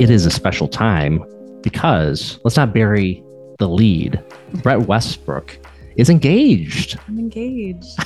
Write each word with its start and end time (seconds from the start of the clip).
it 0.00 0.10
is 0.10 0.26
a 0.26 0.30
special 0.30 0.68
time 0.68 1.24
because 1.62 2.38
let's 2.44 2.56
not 2.56 2.72
bury 2.72 3.22
the 3.58 3.68
lead. 3.68 4.22
Brett 4.62 4.82
Westbrook 4.82 5.58
is 5.96 6.08
engaged. 6.08 6.98
I'm 7.08 7.18
engaged. 7.18 7.84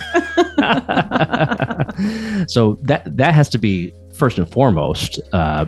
so 2.50 2.78
that 2.82 3.02
that 3.06 3.34
has 3.34 3.48
to 3.50 3.58
be 3.58 3.92
first 4.14 4.38
and 4.38 4.50
foremost 4.50 5.20
uh, 5.32 5.66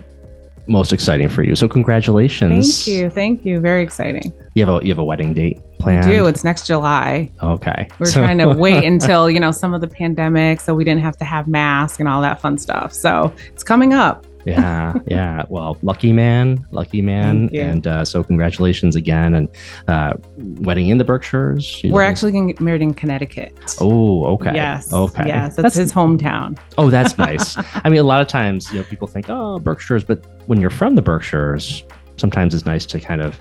most 0.66 0.92
exciting 0.92 1.28
for 1.28 1.42
you. 1.42 1.54
So 1.54 1.68
congratulations. 1.68 2.84
Thank 2.84 2.96
you. 2.96 3.10
Thank 3.10 3.44
you. 3.44 3.60
Very 3.60 3.82
exciting. 3.82 4.32
You 4.54 4.64
have 4.64 4.82
a 4.82 4.84
you 4.84 4.90
have 4.90 4.98
a 4.98 5.04
wedding 5.04 5.34
date 5.34 5.60
planned. 5.78 6.06
I 6.06 6.10
do. 6.10 6.26
It's 6.26 6.44
next 6.44 6.66
July. 6.66 7.30
Okay. 7.42 7.88
We're 7.98 8.06
so- 8.06 8.20
trying 8.20 8.38
to 8.38 8.48
wait 8.48 8.84
until, 8.84 9.30
you 9.30 9.40
know, 9.40 9.50
some 9.50 9.74
of 9.74 9.80
the 9.80 9.88
pandemic 9.88 10.60
so 10.60 10.74
we 10.74 10.84
didn't 10.84 11.02
have 11.02 11.16
to 11.18 11.24
have 11.24 11.46
masks 11.46 12.00
and 12.00 12.08
all 12.08 12.22
that 12.22 12.40
fun 12.40 12.56
stuff. 12.56 12.92
So 12.92 13.32
it's 13.52 13.62
coming 13.62 13.92
up 13.92 14.26
yeah, 14.44 14.94
yeah. 15.06 15.44
Well, 15.48 15.78
lucky 15.82 16.12
man, 16.12 16.66
lucky 16.70 17.02
man, 17.02 17.50
and 17.54 17.86
uh, 17.86 18.04
so 18.04 18.22
congratulations 18.22 18.96
again, 18.96 19.34
and 19.34 19.48
uh, 19.88 20.14
wedding 20.36 20.88
in 20.88 20.98
the 20.98 21.04
Berkshires. 21.04 21.80
We're 21.84 22.02
know. 22.02 22.08
actually 22.08 22.32
getting 22.32 22.56
married 22.60 22.82
in 22.82 22.94
Connecticut. 22.94 23.76
Oh, 23.80 24.24
okay. 24.34 24.54
Yes. 24.54 24.92
Okay. 24.92 25.26
Yes, 25.26 25.56
that's, 25.56 25.62
that's 25.62 25.76
his 25.76 25.92
hometown. 25.92 26.58
Oh, 26.78 26.90
that's 26.90 27.18
nice. 27.18 27.56
I 27.56 27.88
mean, 27.88 28.00
a 28.00 28.04
lot 28.04 28.20
of 28.20 28.28
times, 28.28 28.70
you 28.72 28.78
know, 28.78 28.84
people 28.84 29.08
think, 29.08 29.26
oh, 29.28 29.58
Berkshires, 29.58 30.04
but 30.04 30.24
when 30.46 30.60
you're 30.60 30.70
from 30.70 30.94
the 30.94 31.02
Berkshires, 31.02 31.84
sometimes 32.16 32.54
it's 32.54 32.66
nice 32.66 32.86
to 32.86 33.00
kind 33.00 33.20
of 33.20 33.40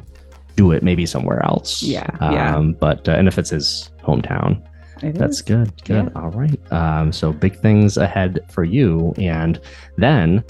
do 0.56 0.72
it 0.72 0.84
maybe 0.84 1.06
somewhere 1.06 1.44
else. 1.44 1.84
Yeah. 1.84 2.08
Um, 2.20 2.34
yeah. 2.34 2.62
But 2.80 3.10
uh, 3.10 3.14
and 3.14 3.28
if 3.28 3.38
it's 3.38 3.50
his 3.50 3.92
hometown. 4.04 4.62
It 5.02 5.16
That's 5.16 5.38
is. 5.38 5.42
good. 5.42 5.84
Good. 5.84 6.06
Yeah. 6.06 6.22
All 6.22 6.32
right. 6.32 6.72
Um, 6.72 7.12
so 7.12 7.34
big 7.34 7.60
things 7.60 7.98
ahead 7.98 8.40
for 8.50 8.64
you. 8.64 9.14
And 9.18 9.60
then 9.98 10.44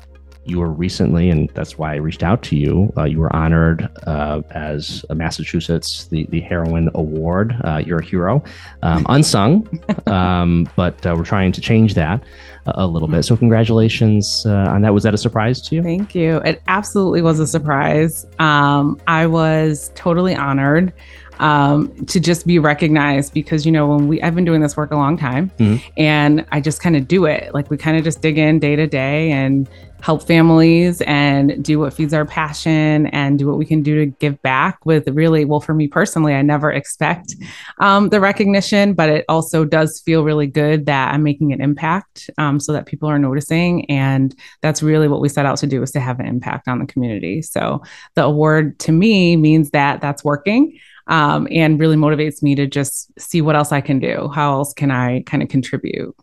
you 0.46 0.60
were 0.60 0.70
recently, 0.70 1.30
and 1.30 1.50
that's 1.54 1.78
why 1.78 1.94
I 1.94 1.98
reached 1.98 2.24
out 2.24 2.44
to 2.44 2.56
you. 2.56 2.92
Uh, 2.98 3.06
you 3.06 3.20
were 3.20 3.34
honored 3.36 3.90
uh, 4.06 4.42
as 4.52 5.06
a 5.10 5.16
Massachusetts 5.16 6.08
the 6.08 6.26
the 6.30 6.42
Heroine 6.42 6.90
Award. 6.96 7.56
Uh, 7.64 7.82
you're 7.86 8.00
a 8.00 8.06
hero, 8.06 8.44
um, 8.82 9.06
unsung, 9.10 9.68
um, 10.08 10.70
but 10.76 11.06
uh, 11.06 11.16
we're 11.18 11.26
trying 11.26 11.52
to 11.54 11.62
change 11.62 11.94
that 11.94 12.24
a, 12.66 12.84
a 12.84 12.88
little 12.88 13.08
bit. 13.08 13.24
So 13.24 13.38
congratulations 13.38 14.46
uh, 14.46 14.70
on 14.70 14.82
that. 14.82 14.94
Was 14.94 15.04
that 15.04 15.14
a 15.14 15.18
surprise 15.18 15.62
to 15.62 15.76
you? 15.76 15.84
Thank 15.84 16.14
you. 16.16 16.38
It 16.38 16.62
absolutely 16.68 17.22
was 17.22 17.40
a 17.40 17.48
surprise. 17.48 18.26
Um, 18.40 19.00
I 19.08 19.28
was 19.28 19.92
totally 19.96 20.36
honored 20.36 20.94
um, 21.40 22.06
to 22.06 22.20
just 22.20 22.46
be 22.46 22.60
recognized 22.60 23.34
because 23.34 23.66
you 23.66 23.72
know 23.72 23.88
when 23.88 24.08
we 24.08 24.22
I've 24.22 24.36
been 24.36 24.46
doing 24.46 24.62
this 24.62 24.78
work 24.78 24.92
a 24.92 24.96
long 24.96 25.18
time 25.18 25.52
mm-hmm. 25.58 25.86
and 25.98 26.46
I 26.52 26.62
just 26.62 26.82
kind 26.82 26.96
of 26.96 27.08
do 27.08 27.26
it 27.26 27.54
like 27.54 27.70
we 27.70 27.78
kind 27.78 27.98
of 27.98 28.04
just 28.04 28.22
dig 28.22 28.38
in 28.38 28.60
day 28.60 28.76
to 28.76 28.88
day 28.88 29.32
and 29.32 29.70
help 30.04 30.28
families 30.28 31.02
and 31.02 31.64
do 31.64 31.80
what 31.80 31.94
feeds 31.94 32.14
our 32.14 32.26
passion 32.26 33.08
and 33.08 33.40
do 33.40 33.48
what 33.48 33.58
we 33.58 33.66
can 33.66 33.82
do 33.82 33.96
to 33.96 34.06
give 34.20 34.40
back 34.44 34.86
with 34.86 35.08
really 35.10 35.46
well 35.46 35.60
for 35.60 35.74
me 35.74 35.88
personally 35.88 36.34
i 36.36 36.42
never 36.42 36.72
expect 36.72 37.36
um, 37.80 38.10
the 38.10 38.20
recognition 38.20 38.94
but 38.94 39.10
it 39.10 39.26
also 39.28 39.66
does 39.66 40.00
feel 40.02 40.24
really 40.24 40.48
good 40.48 40.86
that 40.86 41.14
i'm 41.14 41.24
making 41.24 41.52
an 41.52 41.62
impact 41.62 42.30
um, 42.38 42.60
so 42.60 42.74
that 42.74 42.86
people 42.86 43.10
are 43.10 43.20
noticing. 43.20 43.90
And 43.90 44.36
that's 44.62 44.84
really 44.84 45.08
what 45.08 45.22
we 45.22 45.30
set 45.30 45.46
out 45.46 45.58
to 45.58 45.68
do 45.68 45.82
is 45.82 45.92
to 45.92 46.00
have 46.00 46.20
an 46.20 46.28
impact 46.28 46.68
on 46.68 46.80
the 46.80 46.86
community. 46.86 47.42
So 47.42 47.82
the 48.16 48.24
award 48.24 48.80
to 48.80 48.92
me 48.92 49.36
means 49.36 49.72
that 49.72 50.02
that's 50.02 50.24
working 50.24 50.78
um, 51.08 51.48
and 51.52 51.80
really 51.80 51.96
motivates 51.96 52.42
me 52.42 52.56
to 52.56 52.68
just 52.68 53.12
see 53.20 53.42
what 53.42 53.56
else 53.56 53.72
i 53.72 53.82
can 53.82 54.00
do. 54.00 54.30
How 54.34 54.54
else 54.54 54.74
can 54.74 54.92
i 54.92 55.22
kind 55.22 55.44
of 55.44 55.50
contribute? 55.50 56.16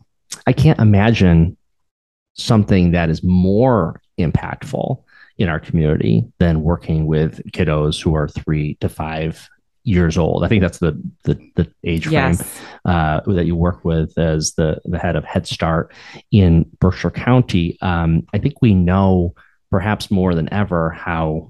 I 0.47 0.53
can't 0.53 0.79
imagine 0.79 1.57
something 2.33 2.91
that 2.91 3.09
is 3.09 3.23
more 3.23 4.01
impactful 4.19 5.03
in 5.37 5.49
our 5.49 5.59
community 5.59 6.23
than 6.37 6.63
working 6.63 7.07
with 7.07 7.41
kiddos 7.51 8.01
who 8.01 8.15
are 8.15 8.27
three 8.27 8.75
to 8.75 8.89
five 8.89 9.49
years 9.83 10.17
old. 10.17 10.43
I 10.43 10.47
think 10.47 10.61
that's 10.61 10.77
the 10.77 11.01
the, 11.23 11.39
the 11.55 11.71
age 11.83 12.03
frame 12.03 12.33
yes. 12.33 12.61
uh, 12.85 13.21
that 13.27 13.45
you 13.45 13.55
work 13.55 13.83
with 13.83 14.17
as 14.17 14.53
the 14.53 14.79
the 14.85 14.99
head 14.99 15.15
of 15.15 15.25
Head 15.25 15.47
Start 15.47 15.93
in 16.31 16.69
Berkshire 16.79 17.11
County. 17.11 17.77
Um, 17.81 18.27
I 18.33 18.37
think 18.37 18.61
we 18.61 18.73
know 18.73 19.33
perhaps 19.71 20.11
more 20.11 20.35
than 20.35 20.51
ever 20.53 20.91
how 20.91 21.49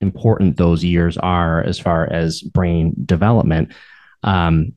important 0.00 0.56
those 0.56 0.84
years 0.84 1.16
are 1.18 1.62
as 1.62 1.78
far 1.78 2.10
as 2.12 2.40
brain 2.42 2.94
development. 3.04 3.72
Um, 4.22 4.72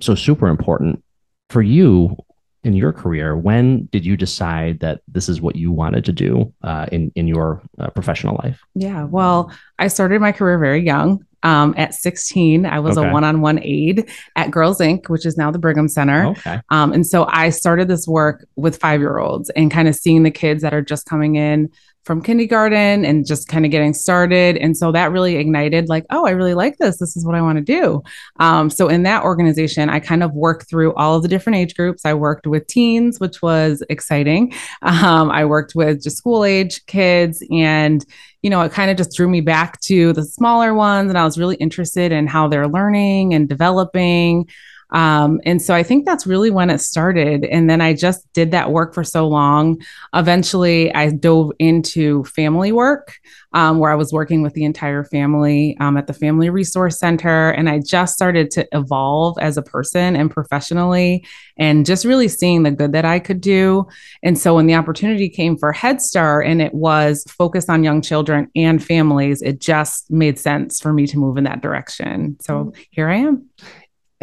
so 0.00 0.14
super 0.14 0.48
important 0.48 1.02
for 1.50 1.62
you 1.62 2.16
in 2.64 2.74
your 2.74 2.92
career, 2.92 3.36
when 3.36 3.84
did 3.92 4.04
you 4.04 4.16
decide 4.16 4.80
that 4.80 5.02
this 5.06 5.28
is 5.28 5.40
what 5.40 5.56
you 5.56 5.70
wanted 5.70 6.04
to 6.06 6.12
do 6.12 6.52
uh, 6.62 6.86
in 6.90 7.12
in 7.14 7.28
your 7.28 7.62
uh, 7.78 7.90
professional 7.90 8.40
life? 8.42 8.60
Yeah, 8.74 9.04
well, 9.04 9.52
I 9.78 9.88
started 9.88 10.20
my 10.20 10.32
career 10.32 10.58
very 10.58 10.82
young. 10.82 11.24
Um, 11.42 11.74
at 11.76 11.92
16, 11.92 12.64
I 12.64 12.80
was 12.80 12.96
okay. 12.96 13.06
a 13.06 13.12
one-on-one 13.12 13.62
aide 13.62 14.10
at 14.34 14.50
Girls 14.50 14.78
Inc., 14.78 15.10
which 15.10 15.26
is 15.26 15.36
now 15.36 15.50
the 15.50 15.58
Brigham 15.58 15.88
Center. 15.88 16.28
Okay. 16.28 16.58
Um, 16.70 16.94
and 16.94 17.06
so 17.06 17.26
I 17.28 17.50
started 17.50 17.86
this 17.86 18.08
work 18.08 18.46
with 18.56 18.78
five-year-olds 18.78 19.50
and 19.50 19.70
kind 19.70 19.86
of 19.86 19.94
seeing 19.94 20.22
the 20.22 20.30
kids 20.30 20.62
that 20.62 20.72
are 20.72 20.80
just 20.80 21.04
coming 21.04 21.36
in 21.36 21.70
from 22.04 22.22
kindergarten 22.22 23.04
and 23.04 23.26
just 23.26 23.48
kind 23.48 23.64
of 23.64 23.70
getting 23.70 23.94
started. 23.94 24.56
And 24.58 24.76
so 24.76 24.92
that 24.92 25.10
really 25.10 25.36
ignited, 25.36 25.88
like, 25.88 26.04
oh, 26.10 26.26
I 26.26 26.30
really 26.30 26.54
like 26.54 26.76
this. 26.78 26.98
This 26.98 27.16
is 27.16 27.24
what 27.24 27.34
I 27.34 27.40
want 27.42 27.56
to 27.56 27.64
do. 27.64 28.02
Um, 28.40 28.68
so 28.70 28.88
in 28.88 29.04
that 29.04 29.24
organization, 29.24 29.88
I 29.88 30.00
kind 30.00 30.22
of 30.22 30.32
worked 30.34 30.68
through 30.68 30.94
all 30.94 31.16
of 31.16 31.22
the 31.22 31.28
different 31.28 31.56
age 31.56 31.74
groups. 31.74 32.04
I 32.04 32.14
worked 32.14 32.46
with 32.46 32.66
teens, 32.66 33.18
which 33.20 33.42
was 33.42 33.82
exciting. 33.88 34.52
Um, 35.04 35.30
I 35.30 35.44
worked 35.44 35.74
with 35.74 36.02
just 36.02 36.18
school 36.18 36.44
age 36.44 36.84
kids. 36.86 37.42
And, 37.50 38.04
you 38.42 38.50
know, 38.50 38.60
it 38.62 38.72
kind 38.72 38.90
of 38.90 38.96
just 38.96 39.16
drew 39.16 39.28
me 39.28 39.40
back 39.40 39.80
to 39.82 40.12
the 40.12 40.24
smaller 40.24 40.74
ones. 40.74 41.08
And 41.08 41.18
I 41.18 41.24
was 41.24 41.38
really 41.38 41.56
interested 41.56 42.12
in 42.12 42.26
how 42.26 42.48
they're 42.48 42.68
learning 42.68 43.34
and 43.34 43.48
developing. 43.48 44.46
Um, 44.90 45.40
and 45.44 45.60
so 45.60 45.74
I 45.74 45.82
think 45.82 46.04
that's 46.04 46.26
really 46.26 46.50
when 46.50 46.70
it 46.70 46.78
started. 46.78 47.44
And 47.44 47.68
then 47.68 47.80
I 47.80 47.94
just 47.94 48.30
did 48.32 48.50
that 48.52 48.70
work 48.70 48.94
for 48.94 49.02
so 49.02 49.26
long. 49.26 49.82
Eventually, 50.14 50.94
I 50.94 51.10
dove 51.10 51.52
into 51.58 52.24
family 52.24 52.70
work, 52.70 53.16
um, 53.52 53.78
where 53.78 53.90
I 53.90 53.96
was 53.96 54.12
working 54.12 54.42
with 54.42 54.54
the 54.54 54.64
entire 54.64 55.04
family 55.04 55.76
um, 55.80 55.96
at 55.96 56.06
the 56.06 56.12
Family 56.12 56.50
Resource 56.50 56.98
Center. 56.98 57.50
And 57.50 57.68
I 57.68 57.80
just 57.80 58.14
started 58.14 58.50
to 58.52 58.68
evolve 58.72 59.36
as 59.40 59.56
a 59.56 59.62
person 59.62 60.16
and 60.16 60.30
professionally, 60.30 61.24
and 61.56 61.86
just 61.86 62.04
really 62.04 62.28
seeing 62.28 62.62
the 62.62 62.70
good 62.70 62.92
that 62.92 63.04
I 63.04 63.18
could 63.18 63.40
do. 63.40 63.86
And 64.22 64.38
so 64.38 64.54
when 64.54 64.66
the 64.66 64.74
opportunity 64.74 65.28
came 65.28 65.56
for 65.56 65.72
Head 65.72 66.00
Start 66.02 66.46
and 66.46 66.62
it 66.62 66.74
was 66.74 67.24
focused 67.28 67.70
on 67.70 67.84
young 67.84 68.02
children 68.02 68.50
and 68.54 68.84
families, 68.84 69.42
it 69.42 69.60
just 69.60 70.10
made 70.10 70.38
sense 70.38 70.80
for 70.80 70.92
me 70.92 71.06
to 71.06 71.18
move 71.18 71.36
in 71.36 71.44
that 71.44 71.62
direction. 71.62 72.36
So 72.40 72.72
here 72.90 73.08
I 73.08 73.16
am 73.16 73.48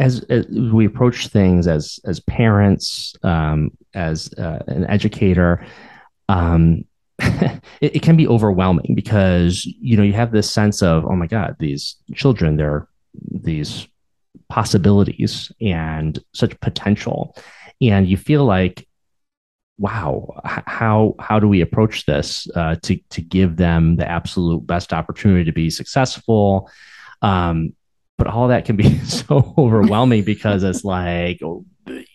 as, 0.02 0.20
as, 0.24 0.46
we 0.48 0.84
approach 0.84 1.28
things 1.28 1.68
as 1.68 2.00
as 2.04 2.18
parents, 2.20 3.14
um, 3.22 3.70
as 3.94 4.32
uh, 4.36 4.58
an 4.66 4.84
educator, 4.90 5.64
um, 6.28 6.84
it, 7.18 7.62
it, 7.96 8.02
can 8.02 8.16
be 8.16 8.26
overwhelming 8.26 8.94
because 8.96 9.64
you 9.64 9.96
know 9.96 10.02
you 10.02 10.12
have 10.12 10.32
this 10.32 10.50
sense 10.50 10.82
of 10.82 11.04
oh 11.04 11.14
my 11.14 11.28
god, 11.28 11.54
these 11.60 11.96
children, 12.14 12.56
they're 12.56 12.88
these 13.30 13.86
possibilities 14.48 15.52
and 15.60 16.18
such 16.32 16.58
potential, 16.60 17.36
and 17.80 18.08
you 18.08 18.16
feel 18.16 18.44
like 18.44 18.88
wow 19.78 20.40
how 20.44 21.14
how 21.18 21.40
do 21.40 21.48
we 21.48 21.60
approach 21.60 22.06
this 22.06 22.48
uh, 22.56 22.74
to 22.82 22.98
to 23.10 23.20
give 23.22 23.56
them 23.56 23.96
the 23.96 24.08
absolute 24.08 24.66
best 24.66 24.92
opportunity 24.92 25.44
to 25.44 25.52
be 25.52 25.70
successful? 25.70 26.68
Um, 27.22 27.74
but 28.18 28.26
all 28.26 28.48
that 28.48 28.64
can 28.64 28.76
be 28.76 28.98
so 29.04 29.54
overwhelming 29.58 30.22
because 30.22 30.62
it's 30.62 30.84
like 30.84 31.40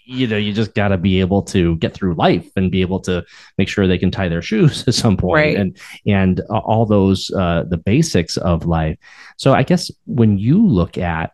you 0.05 0.27
know 0.27 0.37
you 0.37 0.53
just 0.53 0.73
got 0.73 0.89
to 0.89 0.97
be 0.97 1.19
able 1.19 1.41
to 1.41 1.75
get 1.77 1.93
through 1.93 2.13
life 2.13 2.49
and 2.55 2.71
be 2.71 2.81
able 2.81 2.99
to 2.99 3.23
make 3.57 3.67
sure 3.67 3.85
they 3.85 3.97
can 3.97 4.11
tie 4.11 4.29
their 4.29 4.41
shoes 4.41 4.83
at 4.88 4.94
some 4.94 5.17
point 5.17 5.35
right. 5.35 5.57
and 5.57 5.77
and 6.05 6.41
all 6.49 6.85
those 6.85 7.29
uh, 7.31 7.63
the 7.69 7.77
basics 7.77 8.38
of 8.38 8.65
life 8.65 8.97
so 9.38 9.53
i 9.53 9.63
guess 9.63 9.91
when 10.05 10.38
you 10.38 10.65
look 10.65 10.97
at 10.97 11.33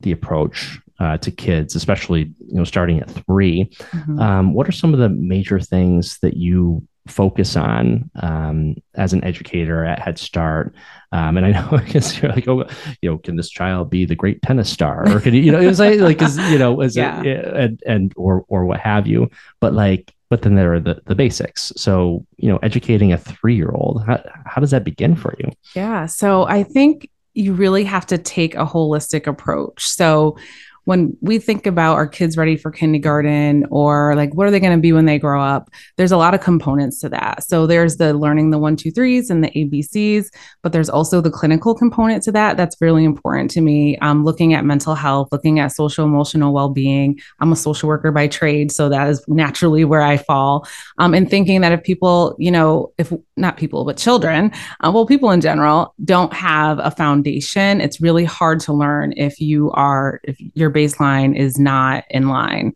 the 0.00 0.12
approach 0.12 0.78
uh, 1.00 1.18
to 1.18 1.30
kids 1.30 1.74
especially 1.74 2.32
you 2.46 2.54
know 2.54 2.64
starting 2.64 3.00
at 3.00 3.10
3 3.10 3.64
mm-hmm. 3.64 4.18
um, 4.20 4.54
what 4.54 4.68
are 4.68 4.72
some 4.72 4.94
of 4.94 5.00
the 5.00 5.08
major 5.08 5.58
things 5.58 6.18
that 6.20 6.36
you 6.36 6.86
focus 7.06 7.56
on 7.56 8.10
um, 8.16 8.74
as 8.94 9.12
an 9.12 9.22
educator 9.24 9.84
at 9.84 9.98
Head 9.98 10.18
Start. 10.18 10.74
Um, 11.12 11.36
and 11.36 11.46
I 11.46 11.52
know 11.52 11.78
because 11.84 12.20
you're 12.20 12.32
like, 12.32 12.48
oh, 12.48 12.66
you 13.00 13.10
know, 13.10 13.18
can 13.18 13.36
this 13.36 13.50
child 13.50 13.90
be 13.90 14.04
the 14.04 14.14
great 14.14 14.42
tennis 14.42 14.70
star, 14.70 15.08
or 15.08 15.20
can 15.20 15.34
you, 15.34 15.40
you 15.42 15.52
know, 15.52 15.60
it's 15.60 15.78
like, 15.78 16.00
like, 16.00 16.22
is, 16.22 16.38
you 16.50 16.58
know, 16.58 16.80
is 16.80 16.96
yeah. 16.96 17.22
it, 17.22 17.44
and 17.44 17.82
and 17.86 18.12
or 18.16 18.44
or 18.48 18.64
what 18.64 18.80
have 18.80 19.06
you. 19.06 19.30
But 19.60 19.74
like, 19.74 20.14
but 20.30 20.42
then 20.42 20.54
there 20.54 20.74
are 20.74 20.80
the 20.80 21.00
the 21.06 21.14
basics. 21.14 21.72
So 21.76 22.26
you 22.36 22.48
know, 22.48 22.58
educating 22.58 23.12
a 23.12 23.18
three 23.18 23.56
year 23.56 23.70
old, 23.70 24.04
how 24.06 24.22
how 24.46 24.60
does 24.60 24.70
that 24.70 24.84
begin 24.84 25.14
for 25.14 25.34
you? 25.38 25.50
Yeah. 25.74 26.06
So 26.06 26.44
I 26.44 26.62
think 26.62 27.08
you 27.34 27.52
really 27.52 27.84
have 27.84 28.06
to 28.06 28.18
take 28.18 28.54
a 28.54 28.64
holistic 28.64 29.26
approach. 29.26 29.84
So 29.84 30.36
when 30.84 31.16
we 31.20 31.38
think 31.38 31.66
about 31.66 31.94
our 31.94 32.06
kids 32.06 32.36
ready 32.36 32.56
for 32.56 32.70
kindergarten 32.70 33.66
or 33.70 34.14
like 34.16 34.34
what 34.34 34.46
are 34.46 34.50
they 34.50 34.60
going 34.60 34.76
to 34.76 34.80
be 34.80 34.92
when 34.92 35.06
they 35.06 35.18
grow 35.18 35.42
up, 35.42 35.70
there's 35.96 36.12
a 36.12 36.16
lot 36.16 36.34
of 36.34 36.40
components 36.40 37.00
to 37.00 37.08
that. 37.08 37.44
So 37.44 37.66
there's 37.66 37.96
the 37.96 38.14
learning 38.14 38.50
the 38.50 38.58
one, 38.58 38.76
two, 38.76 38.90
threes 38.90 39.30
and 39.30 39.42
the 39.42 39.50
ABCs, 39.50 40.26
but 40.62 40.72
there's 40.72 40.90
also 40.90 41.20
the 41.20 41.30
clinical 41.30 41.74
component 41.74 42.22
to 42.24 42.32
that. 42.32 42.56
That's 42.56 42.76
really 42.80 43.04
important 43.04 43.50
to 43.52 43.60
me. 43.60 43.96
Um, 43.98 44.24
looking 44.24 44.52
at 44.54 44.64
mental 44.64 44.94
health, 44.94 45.28
looking 45.32 45.58
at 45.58 45.72
social 45.72 46.04
emotional 46.04 46.52
well 46.52 46.68
being. 46.68 47.18
I'm 47.40 47.52
a 47.52 47.56
social 47.56 47.88
worker 47.88 48.12
by 48.12 48.28
trade, 48.28 48.70
so 48.70 48.88
that 48.90 49.08
is 49.08 49.24
naturally 49.26 49.84
where 49.84 50.02
I 50.02 50.18
fall. 50.18 50.66
Um, 50.98 51.14
and 51.14 51.28
thinking 51.28 51.62
that 51.62 51.72
if 51.72 51.82
people, 51.82 52.36
you 52.38 52.50
know, 52.50 52.92
if 52.98 53.12
not 53.36 53.56
people, 53.56 53.84
but 53.84 53.96
children, 53.96 54.52
uh, 54.80 54.90
well, 54.92 55.06
people 55.06 55.30
in 55.30 55.40
general 55.40 55.94
don't 56.04 56.32
have 56.32 56.78
a 56.78 56.90
foundation, 56.90 57.80
it's 57.80 58.00
really 58.00 58.24
hard 58.24 58.60
to 58.60 58.72
learn 58.72 59.14
if 59.16 59.40
you 59.40 59.70
are, 59.72 60.20
if 60.24 60.36
your 60.54 60.70
baseline 60.74 61.36
is 61.36 61.58
not 61.58 62.04
in 62.10 62.28
line. 62.28 62.74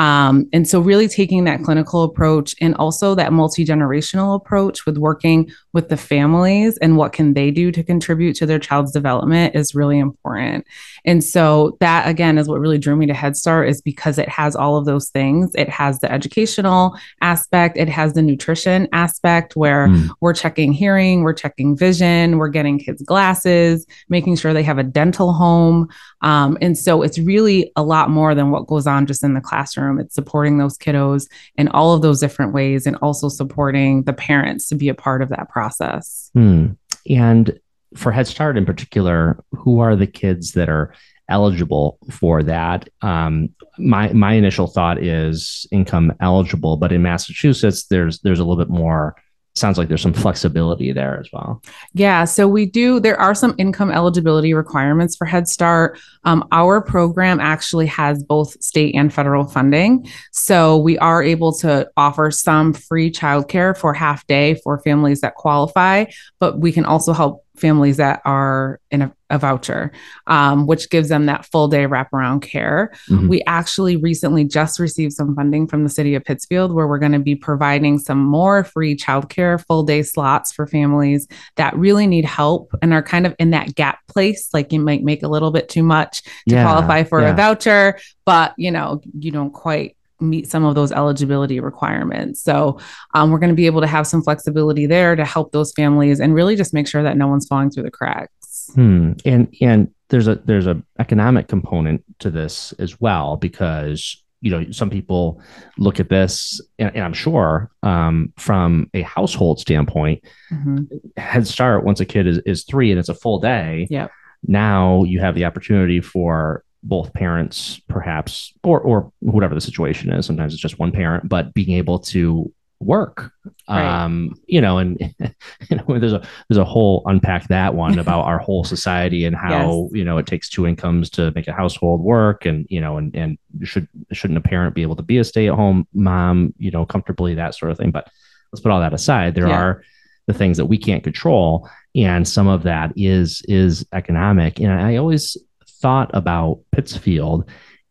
Um, 0.00 0.48
and 0.54 0.66
so, 0.66 0.80
really 0.80 1.08
taking 1.08 1.44
that 1.44 1.62
clinical 1.62 2.02
approach 2.04 2.54
and 2.58 2.74
also 2.76 3.14
that 3.16 3.34
multi 3.34 3.66
generational 3.66 4.34
approach 4.34 4.86
with 4.86 4.96
working 4.96 5.50
with 5.74 5.90
the 5.90 5.96
families 5.98 6.78
and 6.78 6.96
what 6.96 7.12
can 7.12 7.34
they 7.34 7.50
do 7.50 7.70
to 7.70 7.84
contribute 7.84 8.34
to 8.36 8.46
their 8.46 8.58
child's 8.58 8.92
development 8.92 9.54
is 9.54 9.74
really 9.74 9.98
important. 9.98 10.66
And 11.04 11.22
so, 11.22 11.76
that 11.80 12.08
again 12.08 12.38
is 12.38 12.48
what 12.48 12.60
really 12.60 12.78
drew 12.78 12.96
me 12.96 13.04
to 13.06 13.12
Head 13.12 13.36
Start 13.36 13.68
is 13.68 13.82
because 13.82 14.16
it 14.16 14.30
has 14.30 14.56
all 14.56 14.78
of 14.78 14.86
those 14.86 15.10
things. 15.10 15.50
It 15.54 15.68
has 15.68 15.98
the 15.98 16.10
educational 16.10 16.96
aspect, 17.20 17.76
it 17.76 17.90
has 17.90 18.14
the 18.14 18.22
nutrition 18.22 18.88
aspect 18.94 19.54
where 19.54 19.88
mm. 19.88 20.08
we're 20.22 20.32
checking 20.32 20.72
hearing, 20.72 21.24
we're 21.24 21.34
checking 21.34 21.76
vision, 21.76 22.38
we're 22.38 22.48
getting 22.48 22.78
kids 22.78 23.02
glasses, 23.02 23.84
making 24.08 24.36
sure 24.36 24.54
they 24.54 24.62
have 24.62 24.78
a 24.78 24.82
dental 24.82 25.34
home. 25.34 25.90
Um, 26.22 26.56
and 26.62 26.78
so, 26.78 27.02
it's 27.02 27.18
really 27.18 27.70
a 27.76 27.82
lot 27.82 28.08
more 28.08 28.34
than 28.34 28.50
what 28.50 28.66
goes 28.66 28.86
on 28.86 29.04
just 29.04 29.22
in 29.22 29.34
the 29.34 29.42
classroom 29.42 29.89
It's 29.98 30.14
supporting 30.14 30.58
those 30.58 30.78
kiddos 30.78 31.28
in 31.56 31.68
all 31.68 31.94
of 31.94 32.02
those 32.02 32.20
different 32.20 32.52
ways 32.52 32.86
and 32.86 32.96
also 33.02 33.28
supporting 33.28 34.02
the 34.02 34.12
parents 34.12 34.68
to 34.68 34.74
be 34.74 34.88
a 34.88 34.94
part 34.94 35.22
of 35.22 35.30
that 35.30 35.48
process. 35.48 36.30
Hmm. 36.34 36.72
And 37.08 37.58
for 37.96 38.12
Head 38.12 38.26
Start 38.26 38.56
in 38.56 38.64
particular, 38.64 39.42
who 39.52 39.80
are 39.80 39.96
the 39.96 40.06
kids 40.06 40.52
that 40.52 40.68
are 40.68 40.94
eligible 41.28 41.98
for 42.10 42.42
that? 42.42 42.88
Um, 43.02 43.50
my 43.78 44.12
my 44.12 44.34
initial 44.34 44.66
thought 44.66 45.02
is 45.02 45.66
income 45.72 46.12
eligible, 46.20 46.76
but 46.76 46.92
in 46.92 47.02
Massachusetts, 47.02 47.86
there's 47.86 48.20
there's 48.20 48.38
a 48.38 48.44
little 48.44 48.62
bit 48.62 48.70
more 48.70 49.16
sounds 49.60 49.78
like 49.78 49.88
there's 49.88 50.02
some 50.02 50.12
flexibility 50.12 50.92
there 50.92 51.20
as 51.20 51.28
well. 51.32 51.62
Yeah, 51.92 52.24
so 52.24 52.48
we 52.48 52.66
do. 52.66 52.98
There 52.98 53.20
are 53.20 53.34
some 53.34 53.54
income 53.58 53.90
eligibility 53.90 54.54
requirements 54.54 55.16
for 55.16 55.26
Head 55.26 55.46
Start. 55.46 56.00
Um, 56.24 56.46
our 56.50 56.80
program 56.80 57.38
actually 57.38 57.86
has 57.86 58.24
both 58.24 58.60
state 58.62 58.94
and 58.94 59.12
federal 59.12 59.44
funding, 59.44 60.08
so 60.32 60.78
we 60.78 60.98
are 60.98 61.22
able 61.22 61.52
to 61.58 61.88
offer 61.96 62.30
some 62.30 62.72
free 62.72 63.10
childcare 63.10 63.76
for 63.76 63.94
half 63.94 64.26
day 64.26 64.54
for 64.64 64.80
families 64.80 65.20
that 65.20 65.34
qualify. 65.36 66.06
But 66.38 66.58
we 66.58 66.72
can 66.72 66.84
also 66.84 67.12
help 67.12 67.44
families 67.60 67.98
that 67.98 68.20
are 68.24 68.80
in 68.90 69.02
a, 69.02 69.14
a 69.30 69.38
voucher, 69.38 69.92
um, 70.26 70.66
which 70.66 70.90
gives 70.90 71.08
them 71.08 71.26
that 71.26 71.44
full 71.46 71.68
day 71.68 71.84
wraparound 71.84 72.42
care. 72.42 72.92
Mm-hmm. 73.08 73.28
We 73.28 73.42
actually 73.46 73.96
recently 73.96 74.44
just 74.44 74.80
received 74.80 75.12
some 75.12 75.34
funding 75.36 75.66
from 75.66 75.84
the 75.84 75.90
city 75.90 76.14
of 76.14 76.24
Pittsfield 76.24 76.72
where 76.72 76.88
we're 76.88 76.98
going 76.98 77.12
to 77.12 77.18
be 77.18 77.36
providing 77.36 77.98
some 77.98 78.18
more 78.18 78.64
free 78.64 78.96
childcare 78.96 79.64
full 79.66 79.82
day 79.82 80.02
slots 80.02 80.52
for 80.52 80.66
families 80.66 81.28
that 81.56 81.76
really 81.76 82.06
need 82.06 82.24
help 82.24 82.74
and 82.82 82.92
are 82.92 83.02
kind 83.02 83.26
of 83.26 83.34
in 83.38 83.50
that 83.50 83.74
gap 83.74 83.98
place. 84.08 84.48
Like 84.52 84.72
you 84.72 84.80
might 84.80 85.02
make 85.02 85.22
a 85.22 85.28
little 85.28 85.50
bit 85.50 85.68
too 85.68 85.82
much 85.82 86.22
to 86.22 86.30
yeah, 86.46 86.64
qualify 86.64 87.04
for 87.04 87.20
yeah. 87.20 87.30
a 87.30 87.36
voucher, 87.36 87.98
but 88.24 88.54
you 88.56 88.70
know, 88.70 89.00
you 89.18 89.30
don't 89.30 89.52
quite 89.52 89.96
meet 90.20 90.50
some 90.50 90.64
of 90.64 90.74
those 90.74 90.92
eligibility 90.92 91.60
requirements. 91.60 92.42
So 92.42 92.78
um, 93.14 93.30
we're 93.30 93.38
going 93.38 93.50
to 93.50 93.56
be 93.56 93.66
able 93.66 93.80
to 93.80 93.86
have 93.86 94.06
some 94.06 94.22
flexibility 94.22 94.86
there 94.86 95.16
to 95.16 95.24
help 95.24 95.52
those 95.52 95.72
families 95.72 96.20
and 96.20 96.34
really 96.34 96.56
just 96.56 96.74
make 96.74 96.86
sure 96.86 97.02
that 97.02 97.16
no 97.16 97.26
one's 97.26 97.46
falling 97.46 97.70
through 97.70 97.84
the 97.84 97.90
cracks. 97.90 98.70
Hmm. 98.74 99.12
And 99.24 99.54
and 99.60 99.92
there's 100.10 100.28
a 100.28 100.36
there's 100.36 100.66
a 100.66 100.82
economic 100.98 101.48
component 101.48 102.04
to 102.18 102.30
this 102.30 102.72
as 102.78 103.00
well 103.00 103.36
because 103.36 104.22
you 104.40 104.50
know 104.50 104.70
some 104.70 104.90
people 104.90 105.40
look 105.78 106.00
at 106.00 106.08
this 106.08 106.60
and, 106.78 106.90
and 106.94 107.04
i'm 107.04 107.12
sure 107.12 107.70
um, 107.82 108.32
from 108.36 108.90
a 108.94 109.02
household 109.02 109.60
standpoint 109.60 110.22
mm-hmm. 110.50 110.84
head 111.16 111.46
start 111.46 111.84
once 111.84 112.00
a 112.00 112.06
kid 112.06 112.26
is, 112.26 112.38
is 112.38 112.64
three 112.64 112.90
and 112.90 112.98
it's 112.98 113.08
a 113.08 113.14
full 113.14 113.38
day 113.38 113.86
yeah 113.90 114.08
now 114.46 115.04
you 115.04 115.20
have 115.20 115.34
the 115.34 115.44
opportunity 115.44 116.00
for 116.00 116.64
both 116.82 117.12
parents 117.12 117.80
perhaps 117.88 118.52
or 118.64 118.80
or 118.80 119.12
whatever 119.20 119.54
the 119.54 119.60
situation 119.60 120.10
is 120.12 120.26
sometimes 120.26 120.52
it's 120.52 120.62
just 120.62 120.78
one 120.78 120.92
parent 120.92 121.28
but 121.28 121.52
being 121.54 121.76
able 121.76 121.98
to 121.98 122.52
work 122.80 123.30
right. 123.68 123.84
um 123.84 124.34
you 124.46 124.60
know 124.60 124.78
and 124.78 124.98
you 125.70 125.76
know 125.76 125.98
there's 125.98 126.14
a 126.14 126.26
there's 126.48 126.58
a 126.58 126.64
whole 126.64 127.02
unpack 127.06 127.46
that 127.48 127.74
one 127.74 127.98
about 128.04 128.24
our 128.24 128.38
whole 128.38 128.64
society 128.64 129.26
and 129.26 129.36
how 129.36 129.82
yes. 129.84 129.98
you 129.98 130.04
know 130.04 130.16
it 130.16 130.26
takes 130.26 130.48
two 130.48 130.66
incomes 130.66 131.10
to 131.10 131.30
make 131.34 131.46
a 131.46 131.52
household 131.52 132.00
work 132.00 132.46
and 132.46 132.66
you 132.70 132.80
know 132.80 132.96
and 132.96 133.14
and 133.14 133.38
should 133.62 133.86
shouldn't 134.12 134.38
a 134.38 134.42
parent 134.42 134.74
be 134.74 134.82
able 134.82 134.96
to 134.96 135.02
be 135.02 135.18
a 135.18 135.24
stay-at-home 135.24 135.86
mom 135.92 136.54
you 136.56 136.70
know 136.70 136.86
comfortably 136.86 137.34
that 137.34 137.54
sort 137.54 137.70
of 137.70 137.76
thing 137.76 137.90
but 137.90 138.08
let's 138.50 138.62
put 138.62 138.72
all 138.72 138.80
that 138.80 138.94
aside 138.94 139.34
there 139.34 139.48
yeah. 139.48 139.60
are 139.60 139.84
the 140.26 140.32
things 140.32 140.56
that 140.56 140.66
we 140.66 140.78
can't 140.78 141.04
control 141.04 141.68
and 141.94 142.26
some 142.26 142.48
of 142.48 142.62
that 142.62 142.92
is 142.96 143.42
is 143.46 143.84
economic 143.92 144.58
and 144.58 144.72
i 144.72 144.96
always 144.96 145.36
thought 145.80 146.10
about 146.14 146.60
Pittsfield 146.72 147.48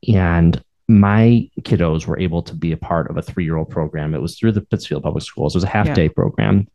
and 0.08 0.62
my 0.88 1.48
kiddos 1.62 2.08
were 2.08 2.20
able 2.20 2.42
to 2.42 2.56
be 2.56 2.72
a 2.72 2.78
part 2.78 3.10
of 3.10 3.18
a 3.18 3.22
three 3.22 3.44
year 3.44 3.58
old 3.58 3.70
program. 3.70 4.16
It 4.16 4.22
was 4.22 4.38
through 4.38 4.54
the 4.54 4.62
Pittsfield 4.62 5.04
Public 5.04 5.24
Schools. 5.24 5.54
It 5.54 5.58
was 5.58 5.64
a 5.64 5.68
half 5.68 5.94
day 5.94 6.06
yeah. 6.06 6.12
program. 6.16 6.68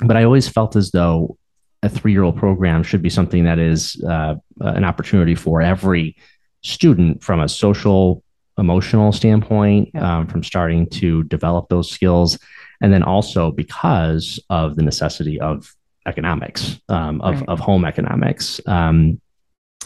But 0.00 0.16
I 0.16 0.24
always 0.24 0.48
felt 0.48 0.76
as 0.76 0.90
though 0.90 1.36
a 1.82 1.88
three 1.88 2.12
year 2.12 2.22
old 2.22 2.36
program 2.36 2.82
should 2.82 3.02
be 3.02 3.10
something 3.10 3.44
that 3.44 3.58
is 3.58 4.02
uh, 4.02 4.36
an 4.60 4.84
opportunity 4.84 5.34
for 5.34 5.60
every 5.60 6.16
student 6.62 7.22
from 7.22 7.40
a 7.40 7.48
social, 7.48 8.24
emotional 8.56 9.12
standpoint, 9.12 9.90
yeah. 9.92 10.20
um, 10.20 10.26
from 10.26 10.42
starting 10.42 10.88
to 10.88 11.22
develop 11.24 11.68
those 11.68 11.90
skills. 11.90 12.38
And 12.80 12.92
then 12.92 13.02
also 13.02 13.50
because 13.50 14.40
of 14.48 14.76
the 14.76 14.82
necessity 14.82 15.38
of 15.38 15.70
economics, 16.06 16.80
um, 16.88 17.20
of, 17.20 17.40
right. 17.40 17.48
of 17.48 17.60
home 17.60 17.84
economics. 17.84 18.58
Um, 18.66 19.20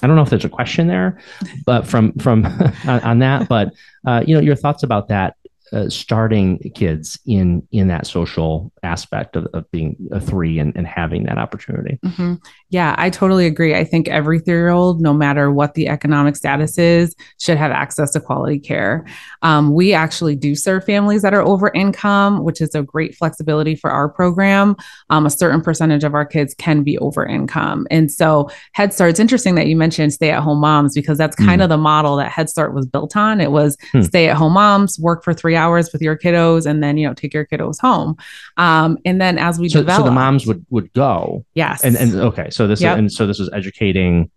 I 0.03 0.07
don't 0.07 0.17
know 0.17 0.23
if 0.23 0.31
there's 0.31 0.45
a 0.45 0.49
question 0.49 0.87
there, 0.87 1.21
but 1.65 1.87
from 1.87 2.13
from 2.15 2.47
on, 2.87 3.01
on 3.01 3.19
that, 3.21 3.49
but 3.49 3.73
uh, 4.07 4.23
you 4.27 4.35
know, 4.35 4.41
your 4.41 4.57
thoughts 4.57 4.83
about 4.83 5.09
that 5.09 5.37
uh, 5.73 5.89
starting 5.89 6.59
kids 6.75 7.19
in 7.27 7.67
in 7.73 7.89
that 7.89 8.07
social 8.07 8.73
aspect 8.83 9.37
of, 9.37 9.47
of 9.53 9.71
being 9.71 9.97
a 10.13 10.21
three 10.21 10.59
and, 10.59 10.75
and 10.77 10.87
having 10.87 11.25
that 11.25 11.39
opportunity 11.39 11.99
mm-hmm. 12.05 12.35
Yeah 12.71 12.95
i 12.99 13.11
totally 13.11 13.47
agree. 13.47 13.75
I 13.75 13.85
think 13.85 14.09
every 14.09 14.39
three-year-old 14.39 15.01
no 15.01 15.13
matter 15.13 15.51
what 15.51 15.75
the 15.75 15.89
economic 15.89 16.37
status 16.37 16.79
is 16.79 17.15
should 17.41 17.57
have 17.57 17.73
access 17.73 18.13
to 18.13 18.21
quality 18.21 18.59
care. 18.59 19.07
Um, 19.43 19.73
we 19.73 19.93
actually 19.93 20.37
do 20.37 20.55
serve 20.55 20.85
families 20.85 21.23
that 21.23 21.35
are 21.35 21.43
over 21.43 21.71
income 21.75 22.45
which 22.45 22.61
is 22.61 22.75
a 22.75 22.83
great 22.83 23.15
flexibility 23.15 23.75
for 23.75 23.91
our 23.91 24.09
program. 24.09 24.77
Um, 25.11 25.27
a 25.27 25.31
certain 25.31 25.61
percentage 25.61 26.05
of 26.05 26.15
our 26.15 26.27
kids 26.27 26.55
can 26.55 26.83
be 26.83 26.99
over 26.99 27.25
income. 27.27 27.87
And 27.91 28.11
so 28.11 28.51
head 28.73 28.93
start 28.93 29.11
it's 29.11 29.21
interesting 29.21 29.55
that 29.55 29.67
you 29.67 29.77
mentioned 29.77 30.13
stay 30.13 30.31
at 30.31 30.43
home 30.43 30.61
moms 30.61 30.95
because 30.95 31.19
that's 31.19 31.37
kind 31.37 31.61
mm. 31.61 31.65
of 31.65 31.71
the 31.71 31.79
model 31.79 32.17
that 32.17 32.31
head 32.31 32.49
start 32.49 32.75
was 32.75 32.87
built 32.87 33.17
on. 33.17 33.41
It 33.41 33.51
was 33.51 33.77
mm. 33.93 34.05
stay 34.05 34.29
at 34.29 34.37
home 34.37 34.53
moms 34.53 34.99
work 34.99 35.25
for 35.25 35.33
three 35.33 35.57
hours 35.57 35.93
with 35.93 36.03
your 36.03 36.17
kiddos 36.17 36.67
and 36.67 36.83
then 36.83 36.97
you 36.99 37.07
know 37.07 37.15
take 37.15 37.35
your 37.35 37.47
kiddos 37.47 37.81
home. 37.81 38.17
Um, 38.57 38.99
and 39.05 39.21
then 39.21 39.39
as 39.39 39.59
we 39.59 39.69
so, 39.69 39.81
develop 39.81 40.03
so 40.03 40.05
the 40.05 40.11
moms 40.11 40.47
would 40.47 40.65
would 40.71 40.93
go. 40.93 41.45
Yes. 41.55 41.83
And 41.85 41.97
and 41.97 42.15
okay 42.15 42.51
so 42.51 42.58
this 42.67 42.81
yep. 42.81 42.95
is, 42.95 42.99
and 42.99 43.13
so 43.13 43.27
this 43.27 43.41
is 43.41 43.51
educating 43.53 44.31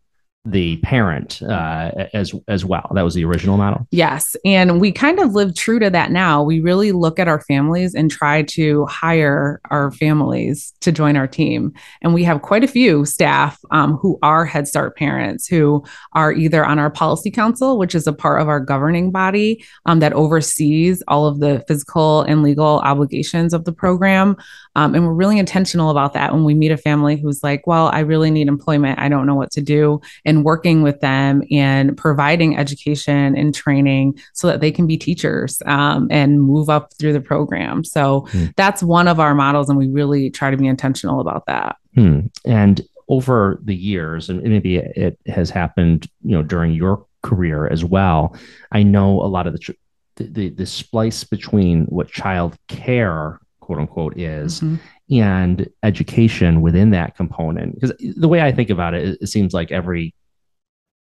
the 0.44 0.78
parent 0.78 1.40
uh, 1.44 1.92
as 2.14 2.34
as 2.48 2.66
well. 2.66 2.90
That 2.96 3.04
was 3.04 3.14
the 3.14 3.26
original 3.26 3.58
model. 3.58 3.88
Yes, 3.92 4.36
and 4.44 4.82
we 4.82 4.92
kind 4.92 5.20
of 5.20 5.34
live 5.34 5.54
true 5.54 5.78
to 5.80 5.90
that 5.92 6.12
now. 6.12 6.42
We 6.42 6.62
really 6.62 6.92
look 6.92 7.20
at 7.20 7.28
our 7.28 7.42
families 7.42 7.94
and 7.94 8.10
try 8.10 8.42
to 8.44 8.86
hire 8.88 9.62
our 9.70 9.92
families 9.92 10.74
to 10.82 10.92
join 10.92 11.16
our 11.16 11.28
team, 11.28 11.74
and 12.02 12.16
we 12.16 12.24
have 12.24 12.42
quite 12.42 12.64
a 12.64 12.68
few 12.68 13.06
staff 13.06 13.60
um, 13.70 13.98
who 13.98 14.18
are 14.24 14.46
Head 14.46 14.68
Start 14.68 14.98
parents 14.98 15.48
who 15.48 15.86
are 16.14 16.34
either 16.34 16.66
on 16.66 16.80
our 16.80 16.90
policy 16.90 17.30
council, 17.30 17.78
which 17.78 17.94
is 17.94 18.08
a 18.08 18.14
part 18.14 18.42
of 18.42 18.50
our 18.50 18.60
governing 18.60 19.12
body 19.12 19.64
um, 19.86 20.00
that 20.00 20.14
oversees 20.14 21.04
all 21.08 21.28
of 21.28 21.40
the 21.40 21.64
physical 21.68 22.24
and 22.24 22.42
legal 22.42 22.80
obligations 22.80 23.54
of 23.54 23.66
the 23.66 23.74
program, 23.74 24.36
um, 24.76 24.96
and 24.96 25.06
we're 25.06 25.14
really 25.14 25.40
intentional 25.40 25.90
about 25.90 26.14
that 26.14 26.34
when 26.34 26.44
we 26.44 26.54
meet 26.54 26.72
a 26.72 26.78
family 26.78 27.18
who's 27.18 27.44
like, 27.44 27.68
"Well, 27.68 27.88
I 27.88 28.00
really 28.00 28.32
need 28.32 28.48
employment. 28.48 29.00
I 29.00 29.10
don't 29.10 29.26
know 29.26 29.36
what 29.36 29.52
to 29.52 29.62
do." 29.62 30.02
and 30.26 30.44
working 30.44 30.82
with 30.82 31.00
them 31.02 31.42
and 31.52 31.98
providing 31.98 32.58
education 32.58 33.36
and 33.36 33.54
training 33.54 34.20
so 34.34 34.48
that 34.48 34.62
they 34.62 34.72
can 34.72 34.88
be 34.88 34.98
teachers 34.98 35.62
um, 35.66 36.08
and 36.10 36.42
move 36.42 36.70
up 36.70 36.94
through 37.00 37.14
the 37.14 37.22
program. 37.22 37.84
So 37.84 38.28
hmm. 38.32 38.46
that's 38.56 38.84
one 38.84 39.08
of 39.08 39.20
our 39.20 39.36
models, 39.36 39.70
and 39.70 39.78
we 39.78 39.88
really 39.88 40.30
try 40.30 40.52
to 40.52 40.58
be 40.58 40.68
intentional 40.68 41.20
about 41.20 41.46
that. 41.48 41.78
Hmm. 41.96 42.22
And 42.46 42.82
over 43.10 43.60
the 43.64 43.76
years, 43.76 44.30
and 44.30 44.42
maybe 44.42 44.78
it 44.78 45.20
has 45.28 45.50
happened, 45.50 46.08
you 46.24 46.32
know, 46.32 46.42
during 46.42 46.74
your 46.74 47.06
career 47.24 47.68
as 47.68 47.84
well. 47.84 48.36
I 48.72 48.84
know 48.84 49.22
a 49.22 49.28
lot 49.28 49.48
of 49.48 49.54
the 49.54 49.76
the, 50.18 50.50
the 50.50 50.66
splice 50.66 51.24
between 51.24 51.86
what 51.86 52.08
child 52.08 52.56
care 52.68 53.40
quote 53.72 53.80
unquote 53.80 54.20
is 54.20 54.60
mm-hmm. 54.60 54.76
and 55.14 55.70
education 55.84 56.62
within 56.62 56.90
that 56.90 57.16
component 57.16 57.74
because 57.74 57.94
the 58.18 58.28
way 58.28 58.42
i 58.42 58.52
think 58.52 58.70
about 58.70 58.94
it, 58.94 59.18
it 59.22 59.28
seems 59.28 59.54
like 59.54 59.72
every 59.72 60.14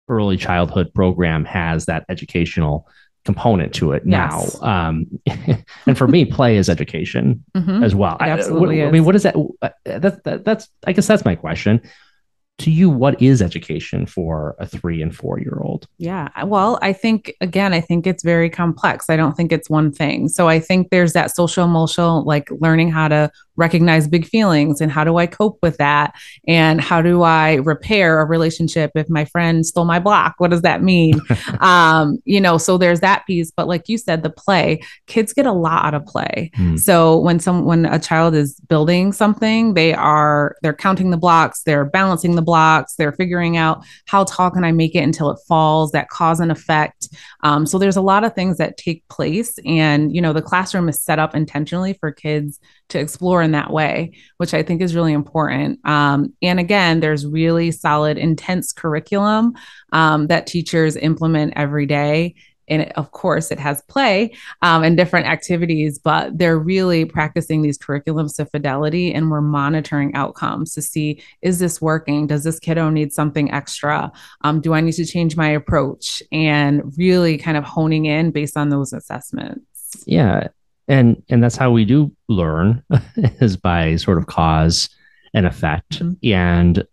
early 0.08 0.38
childhood 0.38 0.94
program 0.94 1.44
has 1.44 1.86
that 1.86 2.06
educational 2.08 2.88
component 3.26 3.74
to 3.74 3.92
it 3.92 4.04
yes. 4.06 4.62
now. 4.62 4.88
Um, 4.88 5.20
and 5.88 5.98
for 5.98 6.08
me, 6.08 6.26
play 6.26 6.58
is 6.58 6.70
education 6.70 7.44
mm-hmm. 7.58 7.84
as 7.84 7.96
well. 7.96 8.18
absolutely 8.20 8.84
I, 8.84 8.88
I, 8.88 8.92
mean, 8.92 9.04
what 9.04 9.16
is 9.16 9.24
that? 9.24 9.36
Uh, 9.36 9.70
that, 9.84 10.24
that? 10.26 10.46
That's, 10.46 10.70
I 10.86 10.92
guess 10.92 11.08
that's 11.08 11.26
my 11.26 11.34
question 11.34 11.82
to 12.58 12.72
you, 12.72 12.90
what 12.90 13.22
is 13.22 13.42
education 13.42 14.06
for 14.06 14.56
a 14.60 14.66
three 14.66 15.02
and 15.02 15.16
four 15.16 15.40
year 15.40 15.60
old? 15.62 15.88
Yeah. 15.98 16.30
Well, 16.46 16.80
I 16.82 16.94
think, 16.94 17.34
again, 17.42 17.74
I 17.74 17.82
think 17.82 18.08
it's 18.08 18.24
very 18.24 18.50
complex. 18.50 19.10
I 19.10 19.18
don't 19.18 19.36
think 19.36 19.52
it's 19.52 19.70
one 19.70 19.92
thing. 19.92 20.30
So 20.30 20.48
I 20.48 20.60
think 20.60 20.90
there's 20.90 21.14
that 21.14 21.36
social 21.36 21.66
emotional, 21.66 22.24
like 22.24 22.50
learning 22.60 22.92
how 22.92 23.10
to 23.10 23.30
recognize 23.56 24.08
big 24.08 24.26
feelings 24.26 24.82
and 24.82 24.92
how 24.92 25.04
do 25.04 25.18
I 25.18 25.28
cope 25.28 25.58
with 25.62 25.78
that? 25.78 26.14
And 26.48 26.82
how 26.82 27.02
do 27.02 27.24
I 27.24 27.56
repair 27.56 28.22
a 28.22 28.26
relationship 28.26 28.92
if 28.96 29.10
my 29.10 29.26
friend 29.26 29.66
stole 29.66 29.86
my 29.86 30.00
block? 30.00 30.36
What 30.38 30.52
does 30.52 30.62
that 30.64 30.84
mean? 30.84 31.20
um, 31.60 32.18
you 32.26 32.42
know, 32.42 32.58
so 32.58 32.78
there's 32.78 33.00
that 33.02 33.26
piece. 33.26 33.52
But 33.52 33.68
like 33.68 33.88
you 33.88 33.98
said, 33.98 34.24
the 34.24 34.30
play, 34.30 34.82
kids 35.08 35.34
get 35.34 35.46
a 35.46 35.52
lot 35.52 35.86
out 35.86 35.94
of 35.94 36.06
play. 36.06 36.52
Mm. 36.58 36.80
So 36.80 37.18
when 37.20 37.40
some 37.40 37.66
when 37.66 37.86
a 37.86 38.00
child 38.00 38.34
is 38.34 38.60
building 38.62 39.12
something, 39.12 39.74
they 39.74 39.94
are 39.94 40.56
they're 40.62 40.74
counting 40.74 41.12
the 41.12 41.18
blocks, 41.18 41.64
they're 41.64 41.86
balancing 41.86 42.36
the 42.36 42.42
blocks, 42.42 42.96
they're 42.96 43.12
figuring 43.12 43.58
out 43.58 43.84
how 44.06 44.24
tall 44.24 44.52
can 44.52 44.64
I 44.64 44.72
make 44.72 44.96
it 44.96 45.00
until 45.00 45.30
it 45.32 45.40
falls, 45.48 45.92
that 45.92 46.10
cause 46.10 46.40
and 46.40 46.52
effect. 46.52 47.10
Um, 47.44 47.66
so 47.66 47.78
there's 47.78 47.98
a 47.98 48.02
lot 48.02 48.24
of 48.24 48.34
things 48.34 48.58
that 48.58 48.78
take 48.78 49.08
place. 49.08 49.58
And, 49.66 50.16
you 50.16 50.22
know, 50.22 50.34
the 50.34 50.42
classroom 50.42 50.90
is 50.90 51.02
set 51.02 51.20
up 51.20 51.36
intentionally 51.36 51.94
for 51.94 52.12
kids 52.12 52.60
to 52.90 53.00
explore 53.00 53.42
in 53.46 53.52
that 53.52 53.72
way, 53.72 54.12
which 54.38 54.54
I 54.54 54.62
think 54.62 54.82
is 54.82 54.96
really 54.96 55.14
important. 55.14 55.80
Um, 55.88 56.34
and 56.42 56.60
again, 56.60 57.00
there's 57.00 57.26
really 57.26 57.72
solid, 57.72 58.18
intense 58.18 58.74
curriculum 58.74 59.54
um, 59.94 60.28
that 60.28 60.48
teachers 60.48 60.98
implement 60.98 61.54
every 61.56 61.86
day. 61.86 62.36
And 62.68 62.82
it, 62.82 62.92
of 62.98 63.12
course, 63.12 63.52
it 63.52 63.60
has 63.60 63.84
play 63.84 64.34
um, 64.64 64.84
and 64.84 64.98
different 64.98 65.28
activities, 65.28 66.00
but 66.00 66.38
they're 66.38 66.58
really 66.58 67.06
practicing 67.06 67.62
these 67.62 67.78
curriculums 67.78 68.36
to 68.38 68.46
fidelity. 68.46 69.14
And 69.14 69.30
we're 69.30 69.42
monitoring 69.42 70.16
outcomes 70.16 70.74
to 70.74 70.82
see 70.82 71.22
is 71.42 71.60
this 71.60 71.80
working? 71.80 72.28
Does 72.28 72.44
this 72.44 72.60
kiddo 72.60 72.90
need 72.90 73.14
something 73.14 73.52
extra? 73.52 74.12
Um, 74.42 74.62
do 74.62 74.74
I 74.74 74.82
need 74.82 74.94
to 74.94 75.06
change 75.06 75.38
my 75.38 75.50
approach? 75.50 76.24
And 76.32 76.92
really 76.98 77.38
kind 77.38 77.56
of 77.56 77.64
honing 77.64 78.06
in 78.06 78.32
based 78.32 78.58
on 78.58 78.70
those 78.70 78.94
assessments. 78.94 80.04
Yeah 80.08 80.48
and 80.88 81.22
and 81.30 81.44
that's 81.44 81.56
how 81.56 81.72
we 81.72 81.86
do 81.86 82.12
learn 82.28 82.84
is 83.16 83.58
by 83.58 83.96
sort 83.96 84.18
of 84.18 84.28
cause 84.28 84.90
and 85.34 85.46
effect 85.46 86.00
mm-hmm. 86.00 86.14
and, 86.24 86.88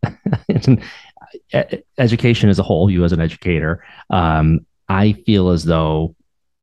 and, 0.49 0.83
education 1.99 2.51
as 2.51 2.59
a 2.59 2.63
whole 2.63 2.91
you 2.91 3.05
as 3.05 3.13
an 3.13 3.21
educator 3.21 3.85
um, 4.11 4.65
i 4.89 5.13
feel 5.25 5.51
as 5.51 5.65
though 5.65 6.15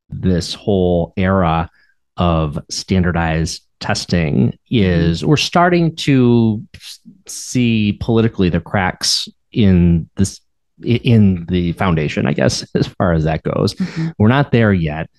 this 0.10 0.54
whole 0.54 1.14
era 1.18 1.70
of 2.18 2.60
standardized 2.70 3.64
testing 3.80 4.58
is 4.70 5.20
mm-hmm. 5.20 5.30
we're 5.30 5.38
starting 5.38 5.96
to 5.96 6.64
see 7.28 7.98
politically 8.02 8.50
the 8.50 8.60
cracks 8.60 9.28
in 9.52 10.10
this 10.16 10.42
in 10.84 11.46
the 11.48 11.72
foundation 11.74 12.26
i 12.28 12.34
guess 12.34 12.66
as 12.76 12.88
far 12.88 13.14
as 13.14 13.24
that 13.24 13.44
goes 13.44 13.74
mm-hmm. 13.76 14.10
we're 14.18 14.28
not 14.28 14.52
there 14.52 14.74
yet 14.74 15.10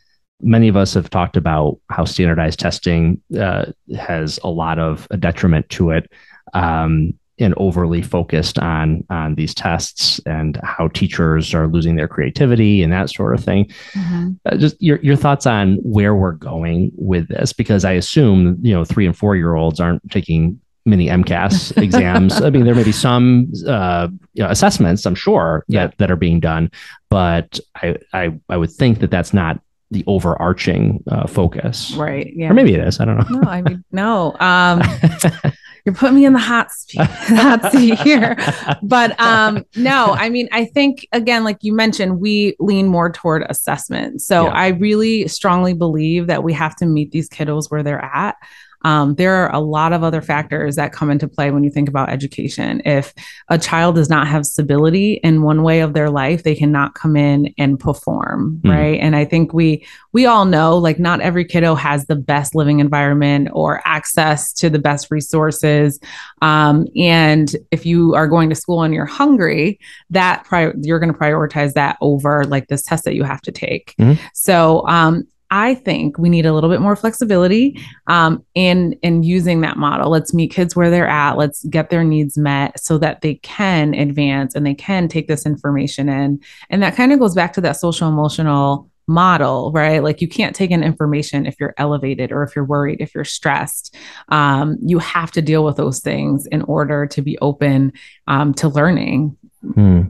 many 0.43 0.69
of 0.69 0.77
us 0.77 0.95
have 0.95 1.11
talked 1.11 1.37
about 1.37 1.79
how 1.91 2.05
standardized 2.05 2.59
testing 2.59 3.21
uh, 3.39 3.67
has 3.97 4.39
a 4.43 4.49
lot 4.49 4.79
of 4.79 5.07
a 5.11 5.17
detriment 5.17 5.69
to 5.71 5.91
it 5.91 6.11
um, 6.55 7.13
and 7.39 7.55
overly 7.57 8.03
focused 8.03 8.59
on 8.59 9.05
on 9.11 9.35
these 9.35 9.55
tests 9.55 10.21
and 10.27 10.59
how 10.63 10.89
teachers 10.89 11.55
are 11.55 11.67
losing 11.67 11.97
their 11.97 12.09
creativity 12.09 12.83
and 12.83 12.93
that 12.93 13.11
sort 13.11 13.35
of 13.35 13.43
thing. 13.43 13.65
Mm-hmm. 13.93 14.31
Uh, 14.47 14.57
just 14.57 14.81
your 14.81 14.99
your 15.03 15.17
thoughts 15.17 15.47
on 15.47 15.77
where 15.77 16.15
we're 16.15 16.33
going 16.33 16.93
with 16.95 17.29
this 17.29 17.53
because 17.53 17.85
I 17.85 17.93
assume 17.93 18.59
you 18.63 18.73
know 18.73 18.85
three 18.85 19.07
and 19.07 19.17
four 19.17 19.37
year 19.37 19.55
olds 19.55 19.81
aren't 19.81 20.09
taking 20.11 20.61
many 20.87 21.07
MCAS 21.09 21.77
exams. 21.83 22.41
I 22.41 22.51
mean, 22.51 22.65
there 22.65 22.75
may 22.75 22.85
be 22.85 22.93
some 22.93 23.53
uh, 23.67 24.09
you 24.35 24.43
know, 24.43 24.51
assessments, 24.51 25.07
I'm 25.07 25.15
sure, 25.15 25.65
yeah. 25.69 25.87
that 25.87 25.99
that 25.99 26.11
are 26.11 26.17
being 26.17 26.41
done, 26.41 26.71
but 27.09 27.59
I, 27.77 27.97
I 28.13 28.39
I 28.49 28.57
would 28.57 28.73
think 28.73 29.01
that 29.01 29.11
that's 29.11 29.33
not 29.33 29.61
the 29.91 30.05
overarching 30.07 31.03
uh, 31.09 31.27
focus. 31.27 31.93
Right. 31.97 32.33
Yeah. 32.35 32.51
Or 32.51 32.55
maybe 32.55 32.75
it 32.75 32.87
is. 32.87 33.01
I 33.01 33.05
don't 33.05 33.19
know. 33.19 33.41
No, 33.41 33.51
I 33.51 33.63
mean, 33.63 33.85
no. 33.91 34.37
Um, 34.39 34.83
you're 35.85 35.95
putting 35.95 36.17
me 36.17 36.25
in 36.25 36.33
the 36.33 36.39
hot 36.39 36.71
seat, 36.71 37.01
hot 37.01 37.73
seat 37.73 37.99
here. 38.01 38.37
But 38.83 39.19
um, 39.21 39.65
no, 39.77 40.13
I 40.13 40.29
mean, 40.29 40.49
I 40.53 40.65
think 40.65 41.07
again, 41.13 41.45
like 41.45 41.59
you 41.63 41.73
mentioned, 41.73 42.21
we 42.21 42.55
lean 42.61 42.87
more 42.87 43.11
toward 43.11 43.45
assessment. 43.49 44.23
So 44.23 44.45
yeah. 44.45 44.53
I 44.53 44.69
really 44.69 45.27
strongly 45.29 45.75
believe 45.75 46.27
that 46.29 46.43
we 46.43 46.53
have 46.53 46.77
to 46.77 46.87
meet 46.87 47.11
these 47.11 47.29
kiddos 47.29 47.71
where 47.71 47.83
they're 47.83 48.05
at. 48.05 48.37
Um, 48.83 49.15
there 49.15 49.35
are 49.35 49.55
a 49.55 49.61
lot 49.61 49.93
of 49.93 50.03
other 50.03 50.23
factors 50.23 50.77
that 50.77 50.93
come 50.93 51.11
into 51.11 51.29
play 51.29 51.51
when 51.51 51.65
you 51.65 51.71
think 51.71 51.89
about 51.89 52.09
education. 52.11 52.83
If 52.85 53.15
a 53.49 53.59
child 53.59 53.95
does 53.97 54.09
not 54.09 54.27
have 54.27 54.47
stability 54.47 55.15
in 55.15 55.43
one 55.43 55.63
way 55.63 55.81
of 55.81 55.93
their 55.93 56.11
life, 56.11 56.43
they 56.43 56.55
cannot 56.55 56.95
come 56.95 57.17
in 57.17 57.55
and 57.59 57.79
perform, 57.79 58.61
mm. 58.63 58.71
right? 58.71 59.01
And 59.01 59.15
I 59.15 59.25
think 59.25 59.53
we 59.53 59.87
we 60.13 60.27
all 60.27 60.45
know 60.45 60.77
like 60.77 60.99
not 60.99 61.21
every 61.21 61.45
kiddo 61.45 61.75
has 61.75 62.07
the 62.07 62.17
best 62.17 62.55
living 62.55 62.81
environment 62.81 63.49
or 63.53 63.81
access 63.85 64.53
to 64.55 64.71
the 64.71 64.79
best 64.79 65.11
resources. 65.11 66.01
Um, 66.43 66.87
and 66.97 67.55
if 67.71 67.87
you 67.87 68.15
are 68.15 68.27
going 68.27 68.49
to 68.51 68.55
school 68.57 68.83
and 68.83 68.93
you're 68.93 69.07
hungry, 69.07 69.79
that 70.11 70.45
pri- 70.45 70.73
you're 70.83 70.99
going 70.99 71.13
to 71.13 71.19
prioritize 71.19 71.75
that 71.75 71.97
over 72.01 72.45
like 72.45 72.69
this 72.69 72.83
test 72.83 73.05
that 73.05 73.15
you 73.15 73.25
have 73.25 73.43
to 73.43 73.53
take. 73.53 73.95
Mm-hmm. 73.99 74.21
So 74.35 74.87
um, 74.89 75.27
I 75.51 75.75
think 75.75 76.19
we 76.19 76.29
need 76.29 76.47
a 76.47 76.53
little 76.53 76.71
bit 76.71 76.81
more 76.81 76.97
flexibility 76.97 77.81
um, 78.07 78.45
in 78.55 78.93
in 79.03 79.23
using 79.23 79.61
that 79.63 79.77
model. 79.77 80.11
Let's 80.11 80.33
meet 80.33 80.53
kids 80.53 80.77
where 80.77 80.91
they're 80.91 81.09
at. 81.09 81.37
Let's 81.37 81.65
get 81.65 81.91
their 81.91 82.05
needs 82.05 82.39
met 82.39 82.79
so 82.79 82.99
that 82.99 83.21
they 83.23 83.35
can 83.37 83.95
advance 83.95 84.55
and 84.55 84.65
they 84.65 84.75
can 84.75 85.09
take 85.09 85.29
this 85.29 85.47
information 85.47 86.09
in. 86.09 86.41
And 86.71 86.83
that 86.83 86.95
kind 86.95 87.13
of 87.13 87.19
goes 87.19 87.35
back 87.35 87.53
to 87.55 87.61
that 87.63 87.77
social 87.77 88.09
emotional 88.09 88.91
model, 89.11 89.73
right? 89.73 90.03
Like 90.03 90.21
you 90.21 90.29
can't 90.29 90.55
take 90.55 90.71
in 90.71 90.85
information 90.85 91.45
if 91.45 91.57
you're 91.59 91.75
elevated 91.77 92.31
or 92.31 92.45
if 92.45 92.55
you're 92.55 92.65
worried, 92.65 93.01
if 93.01 93.15
you're 93.15 93.25
stressed. 93.25 93.97
Um, 94.29 94.79
you 94.81 94.99
have 95.01 95.33
to 95.33 95.43
deal 95.43 95.65
with 95.65 95.77
those 95.77 96.01
things 96.01 96.47
in 96.47 96.63
order 96.63 97.07
to 97.09 97.21
be 97.21 97.37
open 97.39 97.93
um, 98.29 98.55
to 98.55 98.69
learning. 98.69 99.37
Hmm. 99.75 100.03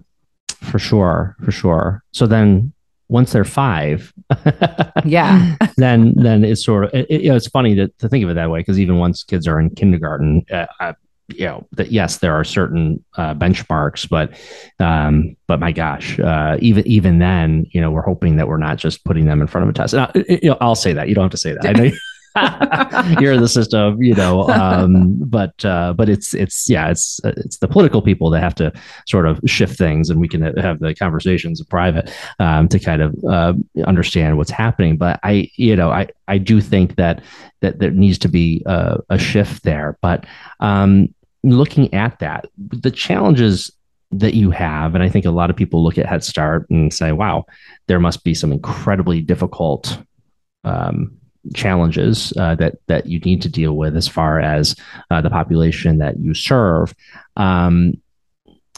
For 0.60 0.78
sure, 0.78 1.36
for 1.42 1.50
sure. 1.50 2.04
So 2.12 2.26
then 2.26 2.74
once 3.10 3.32
they're 3.32 3.44
five, 3.44 4.12
yeah, 5.04 5.56
then 5.76 6.14
then 6.16 6.44
it's 6.44 6.64
sort 6.64 6.84
of 6.84 6.94
it, 6.94 7.10
you 7.10 7.28
know 7.28 7.36
it's 7.36 7.48
funny 7.48 7.74
to, 7.74 7.88
to 7.98 8.08
think 8.08 8.22
of 8.24 8.30
it 8.30 8.34
that 8.34 8.50
way 8.50 8.60
because 8.60 8.78
even 8.78 8.98
once 8.98 9.24
kids 9.24 9.46
are 9.48 9.58
in 9.58 9.68
kindergarten, 9.70 10.44
uh, 10.50 10.66
uh, 10.78 10.92
you 11.28 11.44
know 11.44 11.66
that 11.72 11.90
yes 11.90 12.18
there 12.18 12.34
are 12.34 12.44
certain 12.44 13.04
uh, 13.16 13.34
benchmarks, 13.34 14.08
but 14.08 14.32
um, 14.78 15.36
but 15.48 15.58
my 15.58 15.72
gosh, 15.72 16.18
uh, 16.20 16.56
even 16.60 16.86
even 16.86 17.18
then 17.18 17.66
you 17.70 17.80
know 17.80 17.90
we're 17.90 18.02
hoping 18.02 18.36
that 18.36 18.46
we're 18.46 18.56
not 18.56 18.78
just 18.78 19.04
putting 19.04 19.26
them 19.26 19.40
in 19.40 19.48
front 19.48 19.64
of 19.64 19.68
a 19.68 19.72
test. 19.72 19.92
Now, 19.94 20.12
you 20.14 20.50
know, 20.50 20.58
I'll 20.60 20.76
say 20.76 20.92
that 20.92 21.08
you 21.08 21.14
don't 21.14 21.24
have 21.24 21.32
to 21.32 21.36
say 21.36 21.52
that. 21.52 21.66
I 21.66 21.72
know. 21.72 21.90
you're 23.20 23.32
in 23.32 23.40
the 23.40 23.48
system, 23.48 24.00
you 24.02 24.14
know. 24.14 24.48
Um, 24.48 25.16
but 25.18 25.64
uh, 25.64 25.92
but 25.94 26.08
it's 26.08 26.32
it's 26.34 26.70
yeah, 26.70 26.90
it's 26.90 27.20
it's 27.24 27.58
the 27.58 27.66
political 27.66 28.02
people 28.02 28.30
that 28.30 28.40
have 28.40 28.54
to 28.56 28.72
sort 29.08 29.26
of 29.26 29.40
shift 29.46 29.76
things, 29.76 30.10
and 30.10 30.20
we 30.20 30.28
can 30.28 30.42
have 30.58 30.78
the 30.78 30.94
conversations 30.94 31.60
in 31.60 31.66
private 31.66 32.12
um, 32.38 32.68
to 32.68 32.78
kind 32.78 33.02
of 33.02 33.16
uh, 33.28 33.54
understand 33.84 34.36
what's 34.36 34.50
happening. 34.50 34.96
But 34.96 35.18
I, 35.22 35.50
you 35.56 35.74
know, 35.74 35.90
I 35.90 36.08
I 36.28 36.38
do 36.38 36.60
think 36.60 36.96
that 36.96 37.22
that 37.60 37.80
there 37.80 37.90
needs 37.90 38.18
to 38.18 38.28
be 38.28 38.62
a, 38.66 38.98
a 39.10 39.18
shift 39.18 39.64
there. 39.64 39.98
But 40.00 40.24
um, 40.60 41.12
looking 41.42 41.92
at 41.92 42.18
that, 42.20 42.46
the 42.56 42.90
challenges 42.90 43.70
that 44.12 44.34
you 44.34 44.50
have, 44.50 44.94
and 44.94 45.02
I 45.02 45.08
think 45.08 45.24
a 45.24 45.30
lot 45.30 45.50
of 45.50 45.56
people 45.56 45.82
look 45.82 45.98
at 45.98 46.06
Head 46.06 46.22
Start 46.22 46.68
and 46.70 46.92
say, 46.92 47.10
"Wow, 47.10 47.46
there 47.88 48.00
must 48.00 48.22
be 48.22 48.34
some 48.34 48.52
incredibly 48.52 49.20
difficult." 49.20 49.98
Um, 50.62 51.19
challenges 51.54 52.32
uh, 52.36 52.54
that 52.56 52.76
that 52.86 53.06
you 53.06 53.18
need 53.20 53.42
to 53.42 53.48
deal 53.48 53.76
with 53.76 53.96
as 53.96 54.08
far 54.08 54.40
as 54.40 54.76
uh, 55.10 55.20
the 55.20 55.30
population 55.30 55.98
that 55.98 56.18
you 56.18 56.34
serve. 56.34 56.94
Um, 57.36 57.94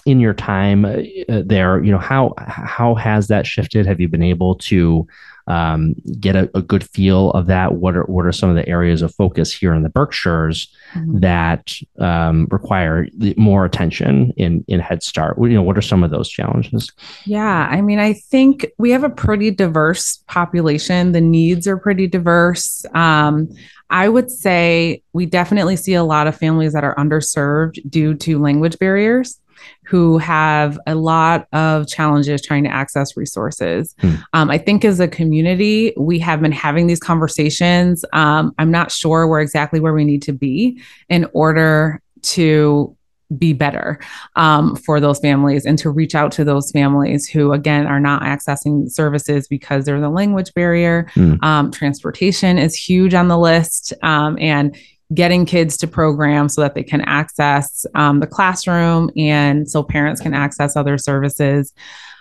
in 0.04 0.19
your 0.19 0.35
time 0.35 0.85
uh, 0.85 0.97
there, 1.45 1.83
you 1.83 1.92
know, 1.92 1.99
how 1.99 2.35
how 2.38 2.95
has 2.97 3.28
that 3.28 3.47
shifted? 3.47 3.87
Have 3.87 4.00
you 4.00 4.09
been 4.09 4.23
able 4.23 4.57
to 4.57 5.07
um, 5.47 5.95
get 6.21 6.37
a, 6.37 6.51
a, 6.55 6.63
good 6.63 6.89
feel 6.89 7.31
of 7.33 7.47
that? 7.47 7.75
What 7.75 7.97
are 7.97 8.05
what 8.05 8.27
are 8.27 8.33
some 8.33 8.51
of 8.51 8.57
the 8.57 8.69
areas 8.69 9.03
of 9.03 9.15
focus 9.15 9.53
here 9.53 9.75
in 9.75 9.83
the 9.83 9.89
Berkshires 9.89 10.73
mm-hmm. 10.93 11.21
that 11.21 11.75
um, 11.99 12.47
require 12.51 13.07
more 13.37 13.65
attention 13.65 14.33
in 14.37 14.65
in 14.69 14.81
Head 14.81 15.03
Start? 15.03 15.37
You 15.41 15.55
know, 15.55 15.63
what 15.63 15.79
are 15.79 15.83
some 15.83 16.05
of 16.05 16.11
those 16.11 16.29
challenges? 16.29 16.91
Yeah, 17.25 17.69
I 17.71 17.81
mean, 17.81 17.99
I 17.99 18.13
think 18.13 18.67
we 18.79 18.91
have 18.91 19.05
a 19.05 19.11
pretty 19.11 19.51
diverse 19.51 20.19
population. 20.29 21.13
The 21.13 21.21
needs 21.21 21.67
are 21.67 21.77
pretty 21.77 22.07
diverse. 22.07 22.85
Um, 22.95 23.49
I 23.91 24.09
would 24.09 24.31
say 24.31 25.03
we 25.13 25.27
definitely 25.27 25.77
see 25.77 25.93
a 25.93 26.03
lot 26.03 26.27
of 26.27 26.35
families 26.35 26.73
that 26.73 26.83
are 26.83 26.95
underserved 26.95 27.79
due 27.91 28.15
to 28.15 28.39
language 28.39 28.79
barriers 28.79 29.39
who 29.85 30.19
have 30.19 30.78
a 30.87 30.95
lot 30.95 31.47
of 31.52 31.87
challenges 31.87 32.42
trying 32.42 32.64
to 32.64 32.71
access 32.71 33.16
resources. 33.16 33.95
Hmm. 34.00 34.14
Um, 34.33 34.50
I 34.50 34.59
think 34.59 34.85
as 34.85 35.00
a 35.00 35.09
community, 35.09 35.92
we 35.97 36.19
have 36.21 36.40
been 36.40 36.52
having 36.52 36.87
these 36.87 37.00
conversations. 37.00 38.04
Um, 38.12 38.54
I'm 38.59 38.71
not 38.71 38.90
sure 38.90 39.26
we're 39.26 39.40
exactly 39.40 39.81
where 39.81 39.95
we 39.95 40.04
need 40.04 40.23
to 40.23 40.33
be 40.33 40.81
in 41.09 41.28
order 41.33 42.00
to 42.23 42.97
be 43.38 43.52
better 43.52 43.99
um, 44.37 44.76
for 44.76 45.00
those 45.00 45.19
families 45.19 45.64
and 45.64 45.78
to 45.78 45.90
reach 45.90 46.14
out 46.14 46.33
to 46.33 46.45
those 46.45 46.71
families 46.71 47.28
who, 47.28 47.52
again, 47.52 47.87
are 47.87 48.00
not 48.00 48.23
accessing 48.23 48.90
services 48.90 49.49
because 49.49 49.85
there's 49.85 50.02
a 50.02 50.09
language 50.09 50.52
barrier. 50.54 51.07
Mm. 51.14 51.42
Um, 51.42 51.71
transportation 51.71 52.59
is 52.59 52.75
huge 52.75 53.14
on 53.14 53.28
the 53.28 53.38
list. 53.38 53.92
Um, 54.02 54.37
and 54.38 54.76
getting 55.14 55.45
kids 55.45 55.76
to 55.78 55.87
programs 55.87 56.54
so 56.54 56.61
that 56.61 56.75
they 56.75 56.83
can 56.83 57.00
access 57.02 57.85
um, 57.95 58.21
the 58.21 58.26
classroom 58.26 59.11
and 59.16 59.69
so 59.69 59.83
parents 59.83 60.21
can 60.21 60.35
access 60.35 60.76
other 60.76 60.99
services. 60.99 61.73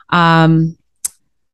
Um, 0.09 0.77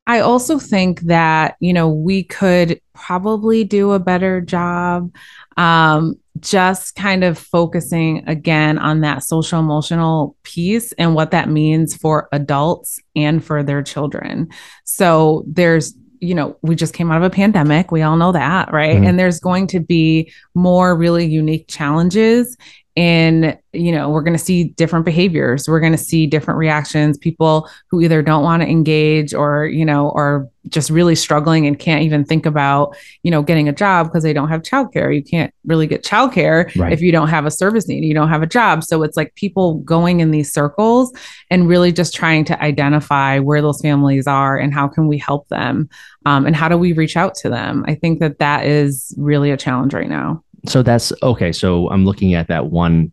I 0.07 0.21
also 0.21 0.57
think 0.57 1.01
that, 1.01 1.57
you 1.59 1.73
know, 1.73 1.89
we 1.89 2.23
could 2.23 2.79
probably 2.93 3.65
do 3.65 3.91
a 3.91 3.99
better 3.99 4.39
job 4.39 5.13
um, 5.57 6.15
just 6.39 6.95
kind 6.95 7.23
of 7.23 7.37
focusing 7.37 8.23
again 8.27 8.77
on 8.77 9.01
that 9.01 9.23
social 9.23 9.59
emotional 9.59 10.37
piece 10.43 10.93
and 10.93 11.13
what 11.13 11.31
that 11.31 11.49
means 11.49 11.95
for 11.95 12.29
adults 12.31 12.99
and 13.15 13.43
for 13.43 13.63
their 13.63 13.83
children. 13.83 14.47
So 14.85 15.43
there's 15.47 15.93
you 16.19 16.35
know, 16.35 16.57
we 16.61 16.75
just 16.75 16.93
came 16.93 17.11
out 17.11 17.17
of 17.17 17.23
a 17.23 17.29
pandemic. 17.29 17.91
We 17.91 18.01
all 18.01 18.17
know 18.17 18.31
that, 18.31 18.71
right? 18.71 18.95
Mm-hmm. 18.95 19.05
And 19.05 19.19
there's 19.19 19.39
going 19.39 19.67
to 19.67 19.79
be 19.79 20.31
more 20.55 20.95
really 20.95 21.25
unique 21.25 21.67
challenges 21.67 22.57
and 22.97 23.55
you 23.73 23.91
know 23.91 24.09
we're 24.09 24.23
going 24.23 24.35
to 24.35 24.43
see 24.43 24.63
different 24.63 25.05
behaviors. 25.05 25.69
We're 25.69 25.79
going 25.79 25.91
to 25.91 25.99
see 25.99 26.25
different 26.25 26.57
reactions. 26.57 27.17
People 27.17 27.69
who 27.89 28.01
either 28.01 28.23
don't 28.23 28.43
want 28.43 28.63
to 28.63 28.67
engage 28.67 29.35
or 29.35 29.67
you 29.67 29.85
know 29.85 30.11
are 30.11 30.49
just 30.67 30.89
really 30.89 31.15
struggling 31.15 31.65
and 31.65 31.79
can't 31.79 32.01
even 32.01 32.25
think 32.25 32.45
about 32.45 32.97
you 33.21 33.29
know 33.29 33.43
getting 33.43 33.69
a 33.69 33.71
job 33.71 34.07
because 34.07 34.23
they 34.23 34.33
don't 34.33 34.49
have 34.49 34.63
childcare. 34.63 35.15
You 35.15 35.23
can't 35.23 35.53
really 35.63 35.85
get 35.85 36.03
childcare 36.03 36.75
right. 36.75 36.91
if 36.91 36.99
you 36.99 37.11
don't 37.11 37.27
have 37.27 37.45
a 37.45 37.51
service 37.51 37.87
need 37.87 38.03
you 38.03 38.15
don't 38.15 38.29
have 38.29 38.41
a 38.41 38.47
job. 38.47 38.83
So 38.83 39.03
it's 39.03 39.15
like 39.15 39.35
people 39.35 39.75
going 39.75 40.19
in 40.19 40.31
these 40.31 40.51
circles 40.51 41.13
and 41.51 41.67
really 41.67 41.91
just 41.91 42.15
trying 42.15 42.45
to 42.45 42.61
identify 42.63 43.37
where 43.37 43.61
those 43.61 43.79
families 43.79 44.25
are 44.25 44.57
and 44.57 44.73
how 44.73 44.87
can 44.87 45.07
we 45.07 45.19
help 45.19 45.47
them 45.49 45.87
um, 46.25 46.47
and 46.47 46.55
how 46.55 46.67
do 46.67 46.77
we 46.77 46.93
reach 46.93 47.15
out 47.15 47.35
to 47.35 47.49
them. 47.49 47.85
I 47.87 47.93
think 47.93 48.19
that 48.21 48.39
that 48.39 48.65
is 48.65 49.13
really 49.17 49.51
a 49.51 49.57
challenge 49.57 49.93
right 49.93 50.09
now 50.09 50.43
so 50.67 50.83
that's 50.83 51.13
okay. 51.23 51.51
So 51.51 51.89
I'm 51.89 52.05
looking 52.05 52.33
at 52.33 52.47
that 52.47 52.67
one 52.67 53.11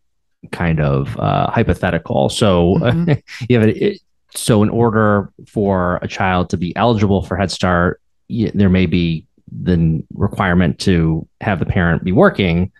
kind 0.53 0.81
of 0.81 1.19
uh, 1.19 1.51
hypothetical. 1.51 2.29
So 2.29 2.75
mm-hmm. 2.77 3.13
you 3.49 3.59
have 3.59 3.69
it. 3.69 4.01
So 4.35 4.63
in 4.63 4.69
order 4.69 5.31
for 5.47 5.99
a 6.03 6.09
child 6.09 6.51
to 6.51 6.57
be 6.57 6.75
eligible 6.77 7.23
for 7.23 7.37
Head 7.37 7.51
Start, 7.51 8.01
there 8.29 8.69
may 8.69 8.87
be 8.87 9.27
the 9.51 10.03
requirement 10.13 10.81
to 10.81 11.27
have 11.41 11.61
the 11.61 11.67
parent 11.67 12.03
be 12.03 12.13
working 12.13 12.73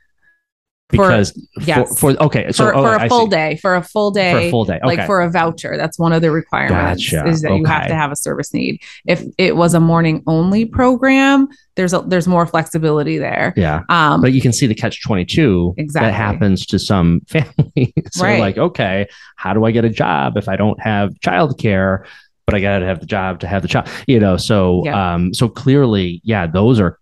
because 0.99 1.31
for, 1.33 1.61
yes. 1.63 2.01
for, 2.01 2.15
for 2.15 2.23
okay 2.23 2.51
so 2.53 2.65
for, 2.65 2.77
oh, 2.77 2.83
for 2.83 3.05
a 3.05 3.09
full 3.09 3.27
day 3.27 3.57
for 3.57 3.75
a 3.75 3.83
full 3.83 4.11
day 4.11 4.33
for 4.33 4.39
a 4.39 4.51
full 4.51 4.65
day 4.65 4.77
okay. 4.77 4.87
like 4.87 5.07
for 5.07 5.21
a 5.21 5.31
voucher 5.31 5.77
that's 5.77 5.99
one 5.99 6.13
of 6.13 6.23
the 6.23 6.31
requirements 6.31 7.11
gotcha. 7.11 7.29
is 7.29 7.43
that 7.43 7.51
okay. 7.51 7.59
you 7.59 7.65
have 7.65 7.89
to 7.89 7.95
have 7.95 8.11
a 8.11 8.17
service 8.17 8.53
need 8.55 8.81
if 9.07 9.25
it 9.39 9.57
was 9.57 9.75
a 9.75 9.81
morning 9.81 10.23
only 10.27 10.65
program 10.65 11.49
there's 11.77 11.93
a 11.93 12.01
there's 12.03 12.29
more 12.29 12.47
flexibility 12.47 13.19
there 13.19 13.53
yeah 13.57 13.83
um 13.89 14.21
but 14.21 14.33
you 14.33 14.41
can 14.41 14.53
see 14.53 14.67
the 14.67 14.75
catch 14.75 15.03
22 15.03 15.75
exactly 15.77 16.09
that 16.09 16.15
happens 16.15 16.67
to 16.67 16.79
some 16.79 17.21
families 17.29 17.93
so 18.13 18.25
right. 18.25 18.41
like 18.41 18.59
okay 18.59 19.07
how 19.37 19.53
do 19.53 19.65
i 19.65 19.71
get 19.71 19.85
a 19.85 19.91
job 19.91 20.37
if 20.37 20.49
i 20.49 20.57
don't 20.57 20.81
have 20.81 21.11
childcare 21.21 22.07
but 22.47 22.55
i 22.55 22.61
gotta 22.61 22.85
have 22.85 23.01
the 23.01 23.07
job 23.07 23.41
to 23.41 23.47
have 23.47 23.63
the 23.63 23.69
child 23.69 23.89
you 24.07 24.19
know 24.19 24.37
so 24.37 24.83
yeah. 24.85 25.15
um 25.15 25.35
so 25.35 25.49
clearly 25.49 26.21
yeah 26.25 26.47
those 26.47 26.81
are 26.81 26.99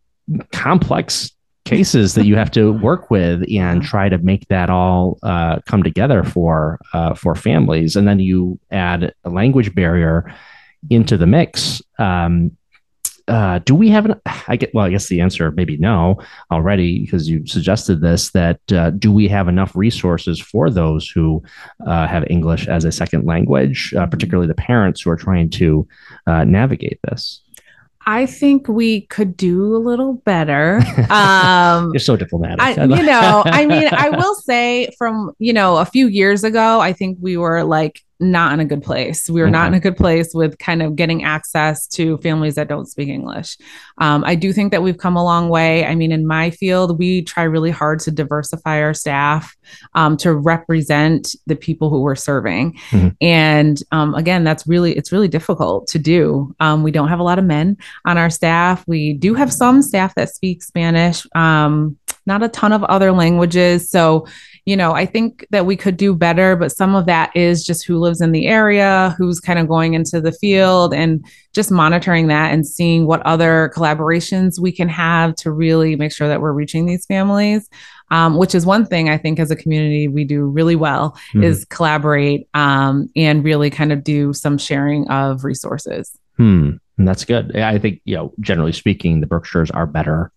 complex 0.52 1.32
cases 1.64 2.14
that 2.14 2.26
you 2.26 2.36
have 2.36 2.50
to 2.50 2.72
work 2.72 3.10
with 3.10 3.44
and 3.50 3.82
try 3.82 4.08
to 4.08 4.18
make 4.18 4.48
that 4.48 4.68
all 4.68 5.18
uh, 5.22 5.60
come 5.66 5.82
together 5.82 6.24
for 6.24 6.80
uh, 6.92 7.14
for 7.14 7.34
families. 7.34 7.96
And 7.96 8.06
then 8.06 8.18
you 8.18 8.58
add 8.70 9.14
a 9.24 9.30
language 9.30 9.74
barrier 9.74 10.32
into 10.90 11.16
the 11.16 11.26
mix. 11.26 11.80
Um, 11.98 12.56
uh, 13.28 13.60
do 13.60 13.74
we 13.74 13.88
have 13.88 14.04
an? 14.04 14.20
I 14.48 14.56
get 14.56 14.74
well. 14.74 14.84
I 14.84 14.90
guess 14.90 15.06
the 15.06 15.20
answer 15.20 15.52
maybe 15.52 15.76
no 15.76 16.20
already 16.50 17.00
because 17.00 17.28
you 17.28 17.46
suggested 17.46 18.00
this. 18.00 18.32
That 18.32 18.60
uh, 18.72 18.90
do 18.90 19.12
we 19.12 19.28
have 19.28 19.46
enough 19.46 19.76
resources 19.76 20.40
for 20.40 20.68
those 20.68 21.08
who 21.08 21.42
uh, 21.86 22.08
have 22.08 22.24
English 22.28 22.66
as 22.66 22.84
a 22.84 22.90
second 22.90 23.24
language, 23.24 23.94
uh, 23.96 24.06
particularly 24.06 24.48
the 24.48 24.54
parents 24.54 25.00
who 25.00 25.10
are 25.10 25.16
trying 25.16 25.50
to 25.50 25.86
navigate 26.26 26.98
this? 27.08 27.40
I 28.06 28.26
think 28.26 28.68
we 28.68 29.02
could 29.02 29.36
do 29.36 29.76
a 29.76 29.78
little 29.78 30.14
better. 30.14 30.80
Um, 31.12 31.90
You're 31.92 32.00
so 32.00 32.16
diplomatic. 32.16 32.60
I, 32.60 32.84
you 32.84 33.02
know, 33.02 33.42
I 33.44 33.66
mean, 33.66 33.88
I 33.92 34.08
will 34.08 34.34
say 34.34 34.88
from, 34.96 35.32
you 35.38 35.52
know, 35.52 35.76
a 35.76 35.84
few 35.84 36.06
years 36.06 36.42
ago, 36.42 36.80
I 36.80 36.94
think 36.94 37.18
we 37.20 37.36
were 37.36 37.64
like 37.64 38.00
not 38.22 38.52
in 38.52 38.60
a 38.60 38.64
good 38.64 38.82
place. 38.82 39.28
We 39.28 39.42
were 39.42 39.50
not 39.50 39.66
in 39.66 39.74
a 39.74 39.80
good 39.80 39.96
place 39.96 40.32
with 40.32 40.58
kind 40.58 40.82
of 40.82 40.96
getting 40.96 41.24
access 41.24 41.86
to 41.88 42.16
families 42.18 42.54
that 42.54 42.68
don't 42.68 42.86
speak 42.86 43.08
English. 43.08 43.58
Um, 43.98 44.22
I 44.24 44.34
do 44.34 44.52
think 44.52 44.70
that 44.70 44.82
we've 44.82 44.96
come 44.96 45.16
a 45.16 45.24
long 45.24 45.48
way. 45.48 45.84
I 45.84 45.94
mean, 45.94 46.12
in 46.12 46.26
my 46.26 46.50
field, 46.50 46.98
we 46.98 47.22
try 47.22 47.42
really 47.42 47.70
hard 47.70 47.98
to 48.00 48.10
diversify 48.10 48.80
our 48.80 48.94
staff 48.94 49.54
um, 49.94 50.16
to 50.18 50.34
represent 50.34 51.34
the 51.46 51.56
people 51.56 51.90
who 51.90 52.00
we're 52.00 52.14
serving. 52.14 52.78
Mm-hmm. 52.90 53.08
And 53.20 53.82
um, 53.90 54.14
again, 54.14 54.44
that's 54.44 54.66
really, 54.66 54.92
it's 54.92 55.12
really 55.12 55.28
difficult 55.28 55.88
to 55.88 55.98
do. 55.98 56.54
Um, 56.60 56.82
we 56.82 56.92
don't 56.92 57.08
have 57.08 57.20
a 57.20 57.24
lot 57.24 57.38
of 57.38 57.44
men 57.44 57.76
on 58.06 58.16
our 58.16 58.30
staff. 58.30 58.84
We 58.86 59.14
do 59.14 59.34
have 59.34 59.52
some 59.52 59.82
staff 59.82 60.14
that 60.14 60.30
speak 60.30 60.62
Spanish, 60.62 61.26
um, 61.34 61.98
not 62.24 62.42
a 62.42 62.48
ton 62.48 62.72
of 62.72 62.84
other 62.84 63.10
languages. 63.10 63.90
So, 63.90 64.26
you 64.64 64.76
know, 64.76 64.92
I 64.92 65.06
think 65.06 65.46
that 65.50 65.66
we 65.66 65.76
could 65.76 65.96
do 65.96 66.14
better, 66.14 66.54
but 66.54 66.70
some 66.70 66.94
of 66.94 67.06
that 67.06 67.34
is 67.36 67.64
just 67.64 67.84
who 67.84 67.98
lives 67.98 68.20
in 68.20 68.30
the 68.30 68.46
area, 68.46 69.14
who's 69.18 69.40
kind 69.40 69.58
of 69.58 69.66
going 69.66 69.94
into 69.94 70.20
the 70.20 70.30
field 70.32 70.94
and 70.94 71.24
just 71.52 71.72
monitoring 71.72 72.28
that 72.28 72.52
and 72.52 72.66
seeing 72.66 73.06
what 73.06 73.22
other 73.22 73.72
collaborations 73.74 74.60
we 74.60 74.70
can 74.70 74.88
have 74.88 75.34
to 75.36 75.50
really 75.50 75.96
make 75.96 76.12
sure 76.12 76.28
that 76.28 76.40
we're 76.40 76.52
reaching 76.52 76.86
these 76.86 77.06
families. 77.06 77.68
Um, 78.10 78.36
which 78.36 78.54
is 78.54 78.66
one 78.66 78.84
thing 78.84 79.08
I 79.08 79.16
think 79.16 79.40
as 79.40 79.50
a 79.50 79.56
community 79.56 80.06
we 80.06 80.24
do 80.24 80.44
really 80.44 80.76
well 80.76 81.16
mm. 81.32 81.42
is 81.42 81.64
collaborate 81.64 82.46
um, 82.52 83.08
and 83.16 83.42
really 83.42 83.70
kind 83.70 83.90
of 83.90 84.04
do 84.04 84.34
some 84.34 84.58
sharing 84.58 85.08
of 85.08 85.44
resources. 85.44 86.14
Hmm. 86.36 86.72
And 86.98 87.08
that's 87.08 87.24
good. 87.24 87.56
I 87.56 87.78
think, 87.78 88.02
you 88.04 88.14
know, 88.14 88.34
generally 88.38 88.72
speaking, 88.72 89.20
the 89.20 89.26
Berkshires 89.26 89.70
are 89.70 89.86
better 89.86 90.30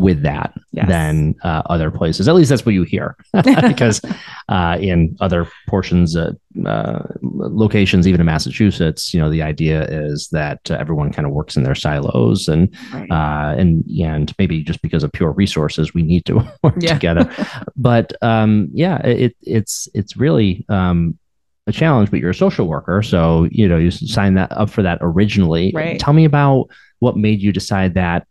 with 0.00 0.22
that 0.22 0.52
yes. 0.72 0.88
than 0.88 1.34
uh, 1.42 1.62
other 1.66 1.90
places. 1.90 2.28
At 2.28 2.34
least 2.34 2.50
that's 2.50 2.64
what 2.64 2.74
you 2.74 2.82
hear, 2.82 3.16
because 3.32 4.00
uh, 4.48 4.78
in 4.80 5.16
other 5.20 5.46
portions, 5.68 6.16
uh, 6.16 6.32
uh, 6.66 7.02
locations, 7.22 8.08
even 8.08 8.20
in 8.20 8.26
Massachusetts, 8.26 9.14
you 9.14 9.20
know, 9.20 9.30
the 9.30 9.42
idea 9.42 9.84
is 9.84 10.28
that 10.32 10.70
uh, 10.70 10.74
everyone 10.74 11.12
kind 11.12 11.26
of 11.26 11.32
works 11.32 11.56
in 11.56 11.62
their 11.62 11.74
silos, 11.74 12.48
and 12.48 12.74
right. 12.92 13.10
Uh, 13.10 13.54
and 13.56 13.84
and 13.86 14.34
maybe 14.38 14.62
just 14.62 14.82
because 14.82 15.04
of 15.04 15.12
pure 15.12 15.32
resources, 15.32 15.94
we 15.94 16.02
need 16.02 16.24
to 16.26 16.36
work 16.62 16.74
yeah. 16.80 16.94
together. 16.94 17.32
But 17.76 18.12
um, 18.22 18.68
yeah, 18.72 18.98
it 19.06 19.36
it's 19.42 19.88
it's 19.94 20.16
really. 20.16 20.64
Um, 20.68 21.18
a 21.66 21.72
challenge, 21.72 22.10
but 22.10 22.18
you're 22.20 22.30
a 22.30 22.34
social 22.34 22.66
worker, 22.66 23.02
so 23.02 23.46
you 23.50 23.68
know 23.68 23.76
you 23.76 23.90
signed 23.90 24.36
that 24.36 24.50
up 24.50 24.70
for 24.70 24.82
that 24.82 24.98
originally. 25.02 25.72
Right. 25.74 26.00
Tell 26.00 26.14
me 26.14 26.24
about 26.24 26.70
what 27.00 27.16
made 27.16 27.42
you 27.42 27.52
decide 27.52 27.94
that 27.94 28.26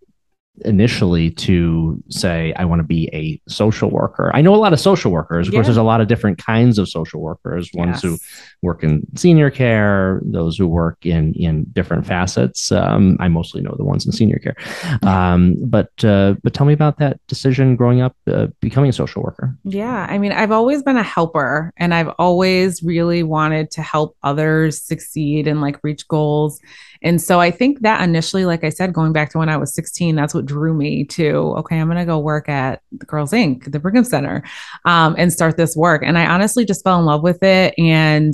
initially 0.65 1.31
to 1.31 2.01
say 2.09 2.53
I 2.55 2.65
want 2.65 2.79
to 2.79 2.83
be 2.87 3.09
a 3.13 3.41
social 3.51 3.89
worker. 3.89 4.31
I 4.33 4.41
know 4.41 4.53
a 4.53 4.57
lot 4.57 4.73
of 4.73 4.79
social 4.79 5.11
workers. 5.11 5.47
Of 5.47 5.53
Yeah. 5.53 5.57
course, 5.59 5.67
there's 5.67 5.77
a 5.77 5.83
lot 5.83 6.01
of 6.01 6.07
different 6.07 6.37
kinds 6.37 6.77
of 6.77 6.87
social 6.89 7.21
workers. 7.21 7.69
Ones 7.73 8.01
who 8.01 8.11
Yes. 8.11 8.19
Work 8.61 8.83
in 8.83 9.05
senior 9.15 9.49
care, 9.49 10.21
those 10.23 10.57
who 10.57 10.67
work 10.67 11.05
in 11.05 11.33
in 11.35 11.63
different 11.71 12.05
facets. 12.05 12.71
Um, 12.71 13.17
I 13.19 13.27
mostly 13.27 13.61
know 13.61 13.73
the 13.77 13.83
ones 13.83 14.05
in 14.05 14.11
senior 14.11 14.39
care. 14.39 14.55
Um, 15.03 15.55
but 15.65 15.91
uh, 16.03 16.35
but 16.43 16.53
tell 16.53 16.65
me 16.65 16.73
about 16.73 16.97
that 16.97 17.19
decision 17.27 17.75
growing 17.75 18.01
up, 18.01 18.15
uh, 18.27 18.47
becoming 18.59 18.89
a 18.89 18.93
social 18.93 19.23
worker. 19.23 19.55
Yeah, 19.63 20.07
I 20.09 20.17
mean, 20.17 20.31
I've 20.31 20.51
always 20.51 20.83
been 20.83 20.97
a 20.97 21.03
helper 21.03 21.73
and 21.77 21.93
I've 21.93 22.09
always 22.19 22.83
really 22.83 23.23
wanted 23.23 23.71
to 23.71 23.81
help 23.81 24.17
others 24.23 24.81
succeed 24.81 25.47
and 25.47 25.61
like 25.61 25.79
reach 25.83 26.07
goals. 26.07 26.59
And 27.01 27.21
so 27.21 27.39
I 27.39 27.49
think 27.49 27.81
that 27.81 28.01
initially, 28.01 28.45
like 28.45 28.63
I 28.63 28.69
said, 28.69 28.93
going 28.93 29.13
back 29.13 29.29
to 29.31 29.37
when 29.37 29.47
I 29.47 29.55
was 29.55 29.73
16, 29.73 30.15
that's 30.15 30.33
what 30.33 30.45
drew 30.45 30.73
me 30.73 31.05
to, 31.05 31.55
okay, 31.59 31.79
I'm 31.79 31.89
to 31.89 32.05
go 32.05 32.19
work 32.19 32.49
at 32.49 32.81
the 32.91 33.05
Girls 33.05 33.31
Inc., 33.31 33.71
the 33.71 33.79
Brigham 33.79 34.03
Center, 34.03 34.43
um, 34.85 35.15
and 35.17 35.31
start 35.31 35.55
this 35.55 35.75
work. 35.75 36.03
And 36.05 36.17
I 36.17 36.25
honestly 36.25 36.65
just 36.65 36.83
fell 36.83 36.99
in 36.99 37.05
love 37.05 37.23
with 37.23 37.41
it. 37.41 37.73
And 37.77 38.33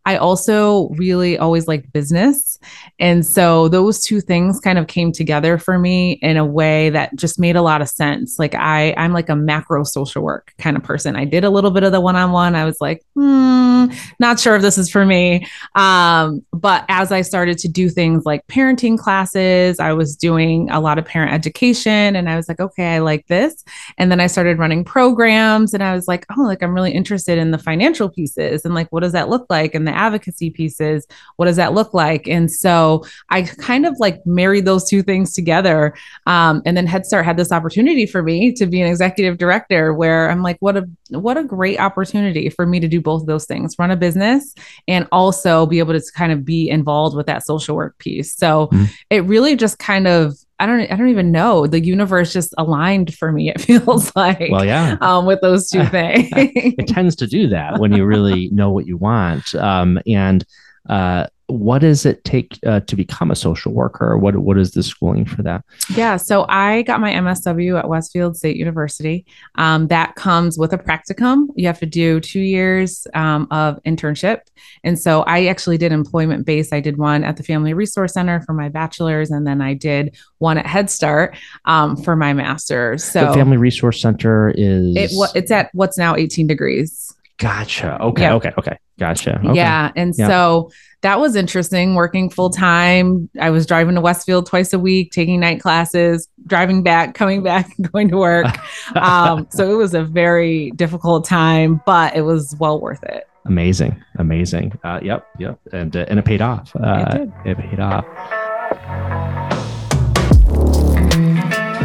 I 0.05 0.17
also 0.17 0.89
really 0.89 1.37
always 1.37 1.67
liked 1.67 1.91
business. 1.93 2.57
And 2.99 3.25
so 3.25 3.67
those 3.67 4.03
two 4.03 4.21
things 4.21 4.59
kind 4.59 4.77
of 4.77 4.87
came 4.87 5.11
together 5.11 5.57
for 5.57 5.77
me 5.77 6.13
in 6.21 6.37
a 6.37 6.45
way 6.45 6.89
that 6.91 7.15
just 7.15 7.39
made 7.39 7.55
a 7.55 7.61
lot 7.61 7.81
of 7.81 7.89
sense. 7.89 8.39
Like 8.39 8.55
I, 8.55 8.93
I'm 8.97 9.13
like 9.13 9.29
a 9.29 9.35
macro 9.35 9.83
social 9.83 10.23
work 10.23 10.53
kind 10.57 10.75
of 10.77 10.83
person. 10.83 11.15
I 11.15 11.25
did 11.25 11.43
a 11.43 11.49
little 11.49 11.71
bit 11.71 11.83
of 11.83 11.91
the 11.91 12.01
one-on-one. 12.01 12.55
I 12.55 12.65
was 12.65 12.79
like, 12.81 13.03
hmm, 13.15 13.85
not 14.19 14.39
sure 14.39 14.55
if 14.55 14.61
this 14.61 14.77
is 14.77 14.89
for 14.89 15.05
me. 15.05 15.47
Um, 15.75 16.43
but 16.51 16.85
as 16.89 17.11
I 17.11 17.21
started 17.21 17.57
to 17.59 17.67
do 17.67 17.89
things 17.89 18.25
like 18.25 18.45
parenting 18.47 18.97
classes, 18.97 19.79
I 19.79 19.93
was 19.93 20.15
doing 20.15 20.69
a 20.69 20.79
lot 20.79 20.97
of 20.97 21.05
parent 21.05 21.33
education 21.33 22.15
and 22.15 22.29
I 22.29 22.35
was 22.35 22.47
like, 22.47 22.59
okay, 22.59 22.95
I 22.95 22.99
like 22.99 23.27
this. 23.27 23.63
And 23.97 24.11
then 24.11 24.19
I 24.19 24.27
started 24.27 24.59
running 24.59 24.83
programs 24.83 25.73
and 25.73 25.83
I 25.83 25.93
was 25.93 26.07
like, 26.07 26.25
oh, 26.37 26.43
like 26.43 26.63
I'm 26.63 26.73
really 26.73 26.91
interested 26.91 27.37
in 27.37 27.51
the 27.51 27.57
financial 27.57 28.09
pieces 28.09 28.65
and 28.65 28.73
like, 28.73 28.87
what 28.91 29.01
does 29.01 29.13
that 29.13 29.29
look 29.29 29.45
like? 29.49 29.75
And 29.75 29.87
the 29.91 29.97
advocacy 29.97 30.49
pieces, 30.49 31.05
what 31.35 31.45
does 31.45 31.55
that 31.57 31.73
look 31.73 31.93
like? 31.93 32.27
And 32.27 32.49
so 32.51 33.05
I 33.29 33.43
kind 33.43 33.85
of 33.85 33.95
like 33.99 34.25
married 34.25 34.65
those 34.65 34.87
two 34.89 35.03
things 35.03 35.33
together. 35.33 35.93
Um, 36.25 36.61
and 36.65 36.75
then 36.75 36.87
Head 36.87 37.05
Start 37.05 37.25
had 37.25 37.37
this 37.37 37.51
opportunity 37.51 38.05
for 38.05 38.23
me 38.23 38.51
to 38.53 38.65
be 38.65 38.81
an 38.81 38.87
executive 38.87 39.37
director 39.37 39.93
where 39.93 40.29
I'm 40.29 40.41
like, 40.41 40.57
what 40.59 40.77
a 40.77 40.89
what 41.09 41.37
a 41.37 41.43
great 41.43 41.79
opportunity 41.79 42.49
for 42.49 42.65
me 42.65 42.79
to 42.79 42.87
do 42.87 43.01
both 43.01 43.21
of 43.21 43.27
those 43.27 43.45
things, 43.45 43.77
run 43.77 43.91
a 43.91 43.97
business 43.97 44.55
and 44.87 45.07
also 45.11 45.65
be 45.65 45.79
able 45.79 45.93
to 45.93 46.01
kind 46.15 46.31
of 46.31 46.45
be 46.45 46.69
involved 46.69 47.15
with 47.17 47.25
that 47.25 47.45
social 47.45 47.75
work 47.75 47.97
piece. 47.97 48.33
So 48.33 48.67
Mhm. 48.71 48.89
it 49.09 49.25
really 49.25 49.55
just 49.57 49.77
kind 49.77 50.07
of 50.07 50.35
I 50.61 50.67
don't 50.67 50.91
I 50.91 50.95
don't 50.95 51.09
even 51.09 51.31
know. 51.31 51.65
The 51.65 51.83
universe 51.83 52.31
just 52.31 52.53
aligned 52.59 53.15
for 53.15 53.31
me, 53.31 53.49
it 53.49 53.59
feels 53.67 54.15
like. 54.15 54.51
Well, 54.51 54.63
yeah. 54.63 54.95
um, 55.01 55.25
with 55.25 55.41
those 55.41 55.69
two 55.71 55.83
things. 55.87 56.29
it 56.31 56.87
tends 56.87 57.15
to 57.17 57.27
do 57.27 57.47
that 57.47 57.79
when 57.79 57.93
you 57.93 58.05
really 58.05 58.49
know 58.49 58.69
what 58.69 58.85
you 58.85 58.95
want. 58.95 59.55
Um, 59.55 59.99
and 60.05 60.45
uh, 60.87 61.27
what 61.51 61.79
does 61.79 62.05
it 62.05 62.23
take 62.23 62.57
uh, 62.65 62.79
to 62.81 62.95
become 62.95 63.31
a 63.31 63.35
social 63.35 63.73
worker? 63.73 64.17
What 64.17 64.35
what 64.37 64.57
is 64.57 64.71
the 64.71 64.83
schooling 64.83 65.25
for 65.25 65.43
that? 65.43 65.63
Yeah, 65.95 66.17
so 66.17 66.45
I 66.49 66.81
got 66.83 66.99
my 67.01 67.11
MSW 67.11 67.77
at 67.77 67.87
Westfield 67.87 68.37
State 68.37 68.55
University. 68.57 69.25
Um, 69.55 69.87
that 69.87 70.15
comes 70.15 70.57
with 70.57 70.73
a 70.73 70.77
practicum. 70.77 71.47
You 71.55 71.67
have 71.67 71.79
to 71.79 71.85
do 71.85 72.19
two 72.19 72.39
years 72.39 73.05
um, 73.13 73.47
of 73.51 73.81
internship. 73.83 74.41
And 74.83 74.97
so 74.97 75.21
I 75.23 75.45
actually 75.47 75.77
did 75.77 75.91
employment 75.91 76.45
based. 76.45 76.73
I 76.73 76.79
did 76.79 76.97
one 76.97 77.23
at 77.23 77.37
the 77.37 77.43
Family 77.43 77.73
Resource 77.73 78.13
Center 78.13 78.41
for 78.41 78.53
my 78.53 78.69
bachelor's, 78.69 79.31
and 79.31 79.45
then 79.45 79.61
I 79.61 79.73
did 79.73 80.15
one 80.39 80.57
at 80.57 80.65
Head 80.65 80.89
Start 80.89 81.35
um, 81.65 81.97
for 81.97 82.15
my 82.15 82.33
master's. 82.33 83.03
So 83.03 83.27
the 83.27 83.33
Family 83.33 83.57
Resource 83.57 84.01
Center 84.01 84.49
is 84.55 84.95
it, 84.95 85.11
it's 85.35 85.51
at 85.51 85.69
what's 85.73 85.97
now 85.97 86.15
18 86.15 86.47
degrees. 86.47 87.13
gotcha. 87.37 87.99
Okay, 88.01 88.21
Yeah. 88.23 88.35
okay, 88.35 88.51
okay, 88.57 88.77
gotcha. 88.99 89.39
Okay. 89.39 89.55
Yeah. 89.55 89.91
And 89.95 90.13
Yeah. 90.17 90.27
so 90.27 90.71
that 91.01 91.19
was 91.19 91.35
interesting 91.35 91.95
working 91.95 92.29
full 92.29 92.49
time. 92.49 93.29
I 93.39 93.49
was 93.49 93.65
driving 93.65 93.95
to 93.95 94.01
Westfield 94.01 94.45
twice 94.45 94.71
a 94.71 94.79
week, 94.79 95.11
taking 95.11 95.39
night 95.39 95.59
classes, 95.59 96.27
driving 96.45 96.83
back, 96.83 97.15
coming 97.15 97.43
back, 97.43 97.71
going 97.91 98.09
to 98.09 98.17
work. 98.17 98.45
um, 98.95 99.47
so 99.51 99.71
it 99.71 99.75
was 99.75 99.93
a 99.93 100.03
very 100.03 100.71
difficult 100.71 101.25
time, 101.25 101.81
but 101.85 102.15
it 102.15 102.21
was 102.21 102.55
well 102.59 102.79
worth 102.79 103.03
it. 103.03 103.27
Amazing, 103.45 104.01
amazing. 104.17 104.77
Uh, 104.83 104.99
yep, 105.01 105.27
yep, 105.39 105.59
and 105.73 105.97
uh, 105.97 106.05
and 106.07 106.19
it 106.19 106.25
paid 106.25 106.43
off. 106.43 106.75
Uh, 106.75 107.05
did. 107.17 107.33
It 107.45 107.57
paid 107.57 107.79
off. 107.79 108.05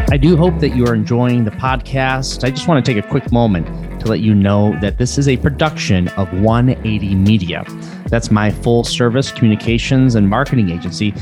I 0.09 0.19
do 0.21 0.37
hope 0.37 0.61
that 0.61 0.77
you 0.77 0.87
are 0.87 0.95
enjoying 0.95 1.45
the 1.45 1.51
podcast. 1.51 2.45
I 2.45 2.51
just 2.51 2.69
want 2.69 2.85
to 2.85 2.95
take 2.95 3.03
a 3.03 3.09
quick 3.09 3.33
moment 3.33 3.67
to 4.07 4.11
let 4.13 4.21
you 4.21 4.35
know 4.35 4.79
that 4.81 4.99
this 4.99 5.19
is 5.19 5.29
a 5.29 5.37
production 5.37 6.09
of 6.11 6.33
180 6.41 7.15
Media. 7.15 7.65
That's 8.09 8.31
my 8.31 8.51
full 8.51 8.85
service 8.85 9.31
communications 9.31 10.15
and 10.15 10.29
marketing 10.29 10.71
agency. 10.71 11.13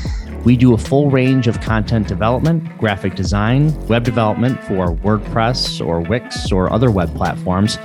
We 0.43 0.55
do 0.55 0.73
a 0.73 0.77
full 0.77 1.09
range 1.09 1.47
of 1.47 1.59
content 1.61 2.07
development, 2.07 2.77
graphic 2.77 3.15
design, 3.15 3.73
web 3.87 4.03
development 4.03 4.63
for 4.63 4.95
WordPress 4.95 5.85
or 5.85 6.01
Wix 6.01 6.51
or 6.51 6.71
other 6.71 6.91
web 6.91 7.13
platforms 7.15 7.77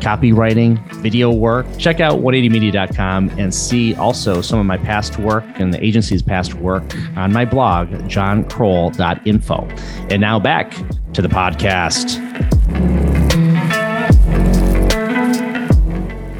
copywriting, 0.00 0.82
video 0.96 1.30
work. 1.30 1.66
Check 1.78 2.00
out 2.00 2.20
180media.com 2.20 3.30
and 3.38 3.54
see 3.54 3.94
also 3.94 4.40
some 4.40 4.58
of 4.58 4.64
my 4.64 4.78
past 4.78 5.18
work 5.18 5.44
and 5.56 5.74
the 5.74 5.84
agency's 5.84 6.22
past 6.22 6.54
work 6.54 6.82
on 7.16 7.32
my 7.32 7.44
blog, 7.44 7.88
johnkrol.info. 8.08 9.68
And 10.10 10.20
now 10.20 10.40
back 10.40 10.72
to 11.12 11.20
the 11.20 11.28
podcast. 11.28 13.19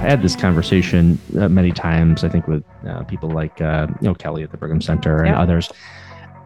Had 0.01 0.23
this 0.23 0.35
conversation 0.35 1.19
uh, 1.39 1.49
many 1.49 1.71
times, 1.73 2.25
I 2.25 2.29
think, 2.29 2.47
with 2.49 2.65
uh, 2.89 3.05
people 3.05 3.31
like 3.31 3.61
uh, 3.61 3.87
you 4.01 4.09
know 4.09 4.15
Kelly 4.15 4.43
at 4.43 4.51
the 4.51 4.57
Brigham 4.57 4.81
Center 4.81 5.19
and 5.19 5.29
Yeah. 5.29 5.41
others 5.41 5.71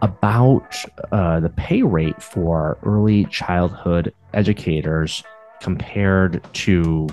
about 0.03 0.77
uh, 1.13 1.41
the 1.41 1.49
pay 1.51 1.83
rate 1.83 2.23
for 2.23 2.77
early 2.85 3.25
childhood 3.27 4.13
educators 4.35 5.23
compared 5.61 6.43
to 6.53 7.09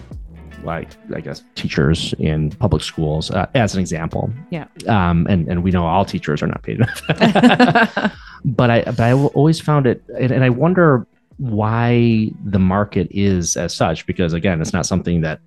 like 0.63 0.89
I 1.15 1.21
guess 1.21 1.43
teachers 1.55 2.13
in 2.19 2.49
public 2.51 2.83
schools 2.83 3.31
uh, 3.31 3.47
as 3.55 3.73
an 3.73 3.79
example. 3.79 4.31
Yeah. 4.49 4.65
Um, 4.87 5.25
and 5.29 5.47
and 5.47 5.63
we 5.63 5.71
know 5.71 5.85
all 5.85 6.05
teachers 6.05 6.41
are 6.43 6.47
not 6.47 6.63
paid 6.63 6.77
enough. 6.77 7.01
but 8.45 8.69
I 8.69 8.81
but 8.83 8.99
I 8.99 9.13
always 9.13 9.59
found 9.61 9.85
it, 9.87 10.03
and, 10.19 10.31
and 10.31 10.43
I 10.43 10.49
wonder 10.49 11.07
why 11.37 12.29
the 12.43 12.59
market 12.59 13.07
is 13.11 13.55
as 13.57 13.73
such. 13.73 14.05
Because 14.05 14.33
again, 14.33 14.59
it's 14.61 14.73
not 14.73 14.85
something 14.85 15.21
that 15.21 15.39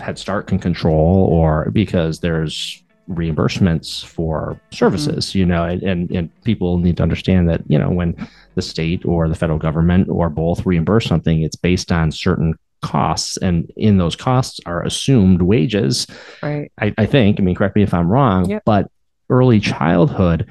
Head 0.00 0.18
Start 0.18 0.46
can 0.46 0.58
control, 0.58 1.26
or 1.30 1.70
because 1.72 2.20
there's 2.20 2.82
reimbursements 3.08 4.04
for 4.04 4.60
services, 4.70 5.26
mm-hmm. 5.26 5.38
you 5.38 5.46
know, 5.46 5.64
and, 5.64 5.82
and 5.82 6.10
and 6.10 6.42
people 6.44 6.78
need 6.78 6.96
to 6.98 7.02
understand 7.02 7.48
that 7.48 7.62
you 7.68 7.78
know 7.78 7.90
when 7.90 8.16
the 8.54 8.62
state 8.62 9.04
or 9.04 9.28
the 9.28 9.34
federal 9.34 9.58
government 9.58 10.08
or 10.08 10.28
both 10.28 10.64
reimburse 10.66 11.06
something, 11.06 11.42
it's 11.42 11.56
based 11.56 11.90
on 11.92 12.10
certain 12.12 12.54
costs, 12.82 13.36
and 13.38 13.70
in 13.76 13.98
those 13.98 14.16
costs 14.16 14.60
are 14.66 14.82
assumed 14.84 15.42
wages. 15.42 16.06
right. 16.42 16.70
I, 16.80 16.94
I 16.98 17.06
think. 17.06 17.38
I 17.38 17.42
mean, 17.42 17.54
correct 17.54 17.76
me 17.76 17.82
if 17.82 17.92
I'm 17.94 18.08
wrong, 18.08 18.48
Yep. 18.48 18.62
but 18.64 18.90
early 19.28 19.60
childhood 19.60 20.50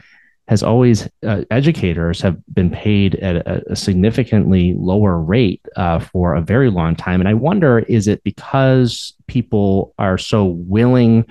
has 0.49 0.63
always 0.63 1.07
uh, 1.23 1.43
educators 1.51 2.19
have 2.21 2.35
been 2.55 2.71
paid 2.71 3.13
at 3.15 3.35
a, 3.35 3.71
a 3.71 3.75
significantly 3.75 4.73
lower 4.77 5.19
rate 5.19 5.61
uh, 5.75 5.99
for 5.99 6.33
a 6.33 6.41
very 6.41 6.71
long 6.71 6.95
time, 6.95 7.21
and 7.21 7.29
I 7.29 7.35
wonder 7.35 7.79
is 7.79 8.07
it 8.07 8.23
because 8.23 9.13
people 9.27 9.93
are 9.99 10.17
so 10.17 10.45
willing 10.45 11.23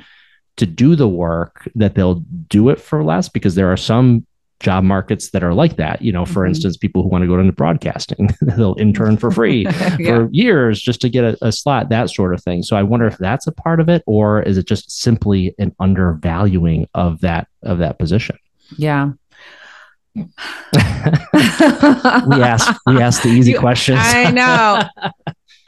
to 0.56 0.66
do 0.66 0.94
the 0.94 1.08
work 1.08 1.68
that 1.74 1.96
they'll 1.96 2.22
do 2.48 2.68
it 2.68 2.80
for 2.80 3.02
less 3.02 3.28
because 3.28 3.56
there 3.56 3.70
are 3.72 3.76
some 3.76 4.24
job 4.60 4.82
markets 4.82 5.30
that 5.30 5.44
are 5.44 5.54
like 5.54 5.76
that 5.76 6.02
you 6.02 6.10
know 6.10 6.24
for 6.24 6.42
Mhm. 6.44 6.48
instance 6.48 6.76
people 6.76 7.00
who 7.02 7.08
want 7.08 7.22
to 7.22 7.28
go 7.28 7.38
into 7.38 7.52
broadcasting 7.52 8.28
they'll 8.40 8.74
intern 8.80 9.16
for 9.16 9.30
free 9.30 9.62
yeah. 10.00 10.16
for 10.16 10.28
years 10.32 10.80
just 10.82 11.00
to 11.00 11.08
get 11.08 11.22
a, 11.24 11.38
a 11.42 11.52
slot, 11.52 11.90
that 11.90 12.10
sort 12.10 12.34
of 12.34 12.42
thing. 12.42 12.62
So 12.64 12.76
I 12.76 12.82
wonder 12.82 13.06
if 13.06 13.18
that's 13.18 13.46
a 13.46 13.52
part 13.52 13.78
of 13.80 13.88
it, 13.88 14.02
or 14.06 14.42
is 14.42 14.58
it 14.58 14.66
just 14.66 14.90
simply 14.90 15.54
an 15.58 15.74
undervaluing 15.80 16.86
of 16.94 17.20
that 17.20 17.46
of 17.62 17.78
that 17.78 17.98
position? 18.00 18.36
Yeah. 18.76 19.10
we 20.14 20.24
ask 22.42 22.74
we 22.86 23.00
ask 23.00 23.22
the 23.22 23.28
easy 23.30 23.52
You- 23.52 23.58
questions. 23.60 24.00
I 24.02 24.30
know. 24.30 24.82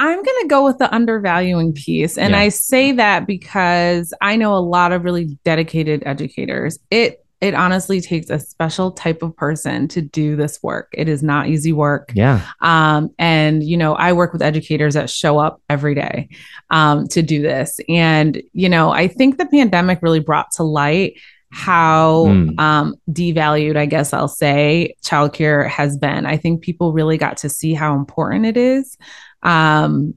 I'm 0.03 0.17
going 0.17 0.43
to 0.43 0.47
go 0.49 0.65
with 0.65 0.79
the 0.79 0.93
undervaluing 0.95 1.75
piece. 1.75 2.17
And 2.17 2.31
Yeah. 2.33 2.39
I 2.41 2.49
say 2.49 2.93
that 2.93 3.27
because 3.27 4.15
I 4.23 4.37
know 4.37 4.55
a 4.55 4.57
lot 4.65 4.93
of 4.93 5.05
really 5.05 5.39
dedicated 5.45 6.03
educators. 6.07 6.79
It 6.91 7.25
it 7.43 7.55
honestly 7.55 8.01
takes 8.03 8.29
a 8.29 8.39
special 8.39 8.93
type 8.93 9.23
of 9.23 9.35
person 9.37 9.89
to 9.89 10.03
do 10.03 10.37
this 10.37 10.63
work. 10.63 10.89
It 10.93 11.09
is 11.09 11.23
not 11.23 11.49
easy 11.49 11.73
work. 11.73 12.13
yeah, 12.15 12.43
Um, 12.61 13.09
and 13.19 13.63
you 13.63 13.79
know, 13.79 13.95
I 13.95 14.13
work 14.13 14.35
with 14.35 14.43
educators 14.43 14.93
that 14.93 15.09
show 15.09 15.39
up 15.39 15.63
every 15.71 15.95
day 15.95 16.29
um, 16.69 17.09
to 17.09 17.23
do 17.23 17.41
this. 17.41 17.79
And 17.89 18.43
you 18.53 18.69
know, 18.69 18.91
I 18.91 19.09
think 19.09 19.39
the 19.39 19.47
pandemic 19.47 20.01
really 20.03 20.21
brought 20.21 20.51
to 20.57 20.63
light 20.65 21.15
how 21.53 22.27
Mm. 22.27 22.61
um, 22.61 22.95
devalued, 23.11 23.77
I 23.77 23.87
guess 23.87 24.13
I'll 24.13 24.29
say, 24.29 24.95
childcare 25.05 25.69
has 25.69 25.97
been. 25.99 26.27
I 26.27 26.37
think 26.37 26.63
people 26.63 26.93
really 26.93 27.19
got 27.19 27.37
to 27.39 27.49
see 27.49 27.75
how 27.75 27.95
important 27.97 28.47
it 28.47 28.57
is. 28.57 28.97
Um, 29.43 30.15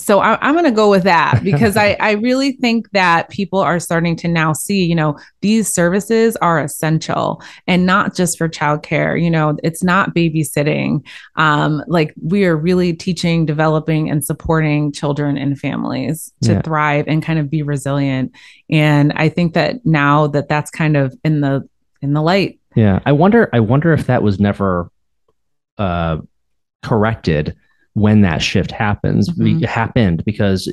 so 0.00 0.20
I, 0.20 0.38
I'm 0.40 0.54
going 0.54 0.64
to 0.64 0.70
go 0.70 0.90
with 0.90 1.02
that 1.04 1.42
because 1.44 1.76
I, 1.76 1.96
I 2.00 2.12
really 2.12 2.52
think 2.52 2.90
that 2.92 3.28
people 3.28 3.58
are 3.58 3.78
starting 3.78 4.16
to 4.16 4.28
now 4.28 4.52
see, 4.52 4.84
you 4.84 4.94
know, 4.94 5.18
these 5.40 5.72
services 5.72 6.36
are 6.36 6.60
essential 6.60 7.42
and 7.66 7.86
not 7.86 8.14
just 8.14 8.38
for 8.38 8.48
childcare. 8.48 9.20
You 9.22 9.30
know, 9.30 9.56
it's 9.62 9.82
not 9.84 10.14
babysitting. 10.14 11.06
Um, 11.36 11.82
like 11.86 12.14
we 12.22 12.44
are 12.46 12.56
really 12.56 12.92
teaching, 12.92 13.46
developing, 13.46 14.10
and 14.10 14.24
supporting 14.24 14.92
children 14.92 15.36
and 15.36 15.58
families 15.58 16.32
to 16.42 16.52
Yeah. 16.52 16.62
thrive 16.62 17.04
and 17.06 17.22
kind 17.22 17.38
of 17.38 17.50
be 17.50 17.62
resilient. 17.62 18.34
And 18.70 19.12
I 19.14 19.28
think 19.28 19.54
that 19.54 19.84
now 19.84 20.26
that 20.28 20.48
that's 20.48 20.70
kind 20.70 20.96
of 20.96 21.14
in 21.24 21.40
the 21.40 21.68
in 22.02 22.14
the 22.14 22.22
light. 22.22 22.58
Yeah, 22.76 23.00
I 23.04 23.12
wonder. 23.12 23.50
I 23.52 23.60
wonder 23.60 23.92
if 23.92 24.06
that 24.06 24.22
was 24.22 24.38
never 24.40 24.90
uh, 25.78 26.18
corrected 26.82 27.56
when 27.94 28.20
that 28.22 28.40
shift 28.42 28.70
happens. 28.70 29.28
Mhm. 29.30 29.64
happened 29.64 30.24
because 30.24 30.68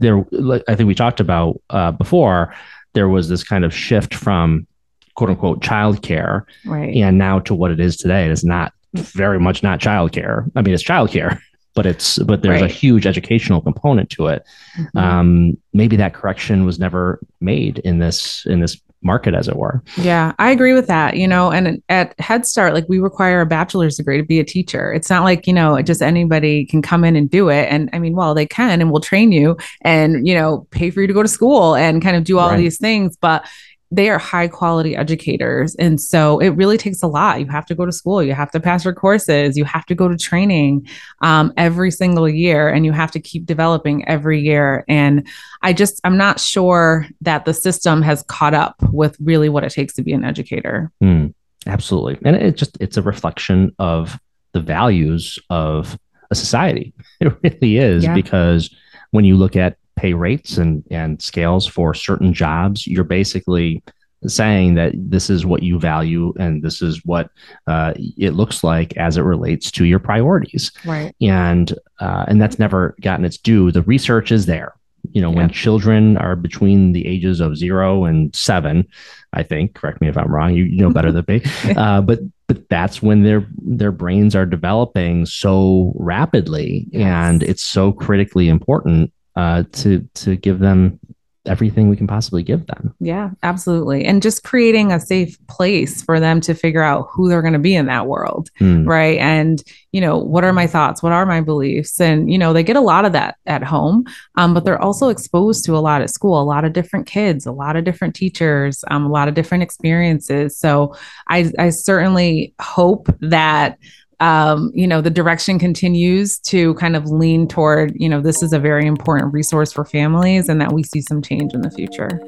there. 0.00 0.24
like, 0.32 0.62
I 0.68 0.74
think 0.74 0.86
we 0.88 0.94
talked 0.94 1.20
about 1.20 1.60
uh, 1.70 1.92
before. 1.92 2.54
There 2.94 3.08
was 3.08 3.28
this 3.28 3.44
kind 3.44 3.64
of 3.64 3.74
shift 3.74 4.14
from 4.14 4.66
"quote 5.14 5.30
unquote" 5.30 5.60
childcare, 5.62 6.42
Right. 6.66 6.94
and 6.96 7.18
now 7.18 7.38
to 7.40 7.54
what 7.54 7.70
it 7.70 7.80
is 7.80 7.96
today. 7.96 8.28
It's 8.28 8.44
not 8.44 8.72
very 8.94 9.38
much 9.38 9.62
not 9.62 9.80
childcare. 9.80 10.50
I 10.56 10.62
mean, 10.62 10.74
it's 10.74 10.82
childcare, 10.84 11.38
but 11.78 11.86
it's 11.86 12.18
but 12.18 12.42
there's 12.42 12.60
a 12.60 12.66
huge 12.66 13.06
educational 13.06 13.60
component 13.60 14.10
to 14.10 14.26
it. 14.26 14.44
Mhm. 14.76 15.00
Um, 15.00 15.56
maybe 15.72 15.94
that 15.94 16.12
correction 16.12 16.64
was 16.64 16.76
never 16.80 17.20
made 17.40 17.78
in 17.84 18.00
this 18.00 18.44
in 18.46 18.58
this 18.58 18.80
market, 19.00 19.32
as 19.32 19.46
it 19.46 19.54
were. 19.54 19.80
Yeah, 19.96 20.32
I 20.40 20.50
agree 20.50 20.72
with 20.72 20.88
that. 20.88 21.16
You 21.16 21.28
know, 21.28 21.52
and 21.52 21.80
at 21.88 22.18
Head 22.18 22.44
Start, 22.46 22.74
like 22.74 22.84
we 22.88 22.98
require 22.98 23.40
a 23.40 23.46
bachelor's 23.46 23.96
degree 23.96 24.16
to 24.16 24.24
be 24.24 24.40
a 24.40 24.44
teacher. 24.44 24.92
It's 24.92 25.08
not 25.08 25.22
like, 25.22 25.46
you 25.46 25.52
know, 25.52 25.80
just 25.82 26.02
anybody 26.02 26.66
can 26.66 26.82
come 26.82 27.04
in 27.04 27.14
and 27.14 27.30
do 27.30 27.48
it. 27.48 27.68
And 27.70 27.88
I 27.92 28.00
mean, 28.00 28.16
well, 28.16 28.34
they 28.34 28.44
can 28.46 28.80
and 28.80 28.90
we'll 28.90 29.00
train 29.00 29.30
you 29.30 29.56
and, 29.82 30.26
you 30.26 30.34
know, 30.34 30.66
pay 30.72 30.90
for 30.90 31.00
you 31.00 31.06
to 31.06 31.14
go 31.14 31.22
to 31.22 31.28
school 31.28 31.76
and 31.76 32.02
kind 32.02 32.16
of 32.16 32.24
do 32.24 32.40
all 32.40 32.50
Right. 32.50 32.56
these 32.56 32.76
things. 32.78 33.16
But 33.16 33.46
they 33.90 34.10
are 34.10 34.18
high 34.18 34.48
quality 34.48 34.94
educators. 34.94 35.74
And 35.76 35.98
so 36.00 36.38
it 36.40 36.50
really 36.50 36.76
takes 36.76 37.02
a 37.02 37.06
lot. 37.06 37.40
You 37.40 37.46
have 37.46 37.64
to 37.66 37.74
go 37.74 37.86
to 37.86 37.92
school, 37.92 38.22
you 38.22 38.34
have 38.34 38.50
to 38.50 38.60
pass 38.60 38.84
your 38.84 38.92
courses, 38.94 39.56
you 39.56 39.64
have 39.64 39.86
to 39.86 39.94
go 39.94 40.08
to 40.08 40.16
training 40.16 40.86
um, 41.22 41.52
every 41.56 41.90
single 41.90 42.28
year, 42.28 42.68
and 42.68 42.84
you 42.84 42.92
have 42.92 43.10
to 43.12 43.20
keep 43.20 43.46
developing 43.46 44.06
every 44.06 44.40
year. 44.40 44.84
And 44.88 45.26
I 45.62 45.72
just, 45.72 46.00
I'm 46.04 46.18
not 46.18 46.38
sure 46.38 47.06
that 47.22 47.46
the 47.46 47.54
system 47.54 48.02
has 48.02 48.22
caught 48.24 48.52
up 48.54 48.76
with 48.92 49.16
really 49.20 49.48
what 49.48 49.64
it 49.64 49.70
takes 49.70 49.94
to 49.94 50.02
be 50.02 50.12
an 50.12 50.22
educator. 50.24 50.92
Hmm, 51.00 51.28
absolutely. 51.66 52.18
And 52.24 52.36
it 52.36 52.56
just 52.56 52.76
it's 52.80 52.96
a 52.98 53.02
reflection 53.02 53.74
of 53.78 54.18
the 54.52 54.60
values 54.60 55.38
of 55.50 55.98
a 56.30 56.34
society. 56.34 56.92
It 57.20 57.32
really 57.42 57.78
is 57.78 58.04
Yeah. 58.04 58.14
because 58.14 58.68
when 59.12 59.24
you 59.24 59.36
look 59.36 59.56
at 59.56 59.76
pay 59.98 60.14
rates 60.14 60.58
and 60.58 60.82
and 60.90 61.20
scales 61.20 61.66
for 61.66 61.94
certain 61.94 62.32
jobs, 62.32 62.86
you're 62.86 63.04
basically 63.20 63.82
saying 64.26 64.74
that 64.74 64.92
this 64.96 65.30
is 65.30 65.46
what 65.46 65.62
you 65.62 65.78
value 65.78 66.32
and 66.40 66.60
this 66.62 66.82
is 66.82 67.00
what 67.04 67.30
uh, 67.68 67.92
it 68.16 68.32
looks 68.32 68.64
like 68.64 68.96
as 68.96 69.16
it 69.16 69.22
relates 69.22 69.70
to 69.70 69.84
your 69.84 70.00
priorities 70.00 70.72
Right. 70.84 71.14
and 71.20 71.72
uh, 72.00 72.24
and 72.28 72.40
that's 72.42 72.58
never 72.58 72.96
gotten 73.00 73.24
its 73.24 73.38
due. 73.38 73.70
The 73.70 73.82
research 73.82 74.32
is 74.32 74.46
there. 74.46 74.72
You 75.12 75.22
know, 75.22 75.30
when 75.30 75.48
children 75.50 76.16
are 76.18 76.34
between 76.36 76.92
the 76.92 77.06
ages 77.06 77.40
of 77.40 77.56
zero 77.56 78.04
and 78.04 78.34
seven, 78.34 78.84
I 79.32 79.42
think. 79.44 79.74
Correct 79.74 80.00
me 80.00 80.08
if 80.08 80.16
I'm 80.18 80.34
wrong. 80.34 80.52
You, 80.52 80.64
you 80.64 80.82
know 80.82 80.90
better 80.92 81.12
than 81.12 81.24
me. 81.28 81.42
Uh, 81.76 82.00
but 82.00 82.18
but 82.48 82.68
that's 82.68 83.00
when 83.00 83.22
their 83.22 83.46
their 83.62 83.92
brains 83.92 84.34
are 84.34 84.44
developing 84.46 85.24
so 85.26 85.92
rapidly, 85.96 86.88
Yes. 86.90 87.02
and 87.04 87.42
it's 87.44 87.62
so 87.62 87.92
critically 87.92 88.48
important 88.48 89.12
uh, 89.38 89.62
to 89.70 90.06
to 90.14 90.34
give 90.34 90.58
them 90.58 90.98
everything 91.46 91.88
we 91.88 91.96
can 91.96 92.08
possibly 92.08 92.42
give 92.42 92.66
them. 92.66 92.94
Yeah, 93.00 93.30
absolutely. 93.42 94.04
And 94.04 94.20
just 94.20 94.42
creating 94.42 94.92
a 94.92 95.00
safe 95.00 95.38
place 95.46 96.02
for 96.02 96.20
them 96.20 96.40
to 96.42 96.54
figure 96.54 96.82
out 96.82 97.08
who 97.10 97.28
they're 97.28 97.40
going 97.40 97.54
to 97.54 97.58
be 97.58 97.74
in 97.74 97.86
that 97.86 98.06
world. 98.06 98.50
Hmm. 98.58 98.84
right 98.84 99.18
and 99.18 99.62
you 99.92 100.00
know 100.00 100.18
what 100.18 100.44
are 100.44 100.52
my 100.52 100.66
thoughts 100.66 101.02
what 101.02 101.12
are 101.12 101.24
my 101.24 101.40
beliefs 101.40 102.00
and 102.00 102.30
you 102.30 102.38
know 102.38 102.52
they 102.52 102.62
get 102.62 102.76
a 102.76 102.80
lot 102.80 103.04
of 103.04 103.12
that 103.12 103.36
at 103.46 103.62
home 103.62 104.04
um, 104.36 104.52
but 104.54 104.64
they're 104.64 104.82
also 104.82 105.08
exposed 105.08 105.64
to 105.64 105.76
a 105.76 105.78
lot 105.78 106.02
at 106.02 106.10
school 106.10 106.40
a 106.40 106.42
lot 106.42 106.64
of 106.64 106.72
different 106.72 107.06
kids 107.06 107.46
a 107.46 107.52
lot 107.52 107.76
of 107.76 107.84
different 107.84 108.14
teachers 108.14 108.84
um, 108.90 109.04
a 109.04 109.08
lot 109.08 109.28
of 109.28 109.34
different 109.34 109.62
experiences 109.62 110.58
so 110.58 110.94
i 111.28 111.50
i 111.58 111.70
certainly 111.70 112.52
hope 112.60 113.08
that 113.20 113.78
um, 114.20 114.70
you 114.74 114.86
know 114.86 115.00
the 115.00 115.10
direction 115.10 115.58
continues 115.58 116.38
to 116.40 116.74
kind 116.74 116.96
of 116.96 117.06
lean 117.06 117.46
toward 117.46 117.92
you 117.94 118.08
know 118.08 118.20
this 118.20 118.42
is 118.42 118.52
a 118.52 118.58
very 118.58 118.86
important 118.86 119.32
resource 119.32 119.72
for 119.72 119.84
families 119.84 120.48
and 120.48 120.60
that 120.60 120.72
we 120.72 120.82
see 120.82 121.00
some 121.00 121.22
change 121.22 121.54
in 121.54 121.62
the 121.62 121.70
future 121.70 122.20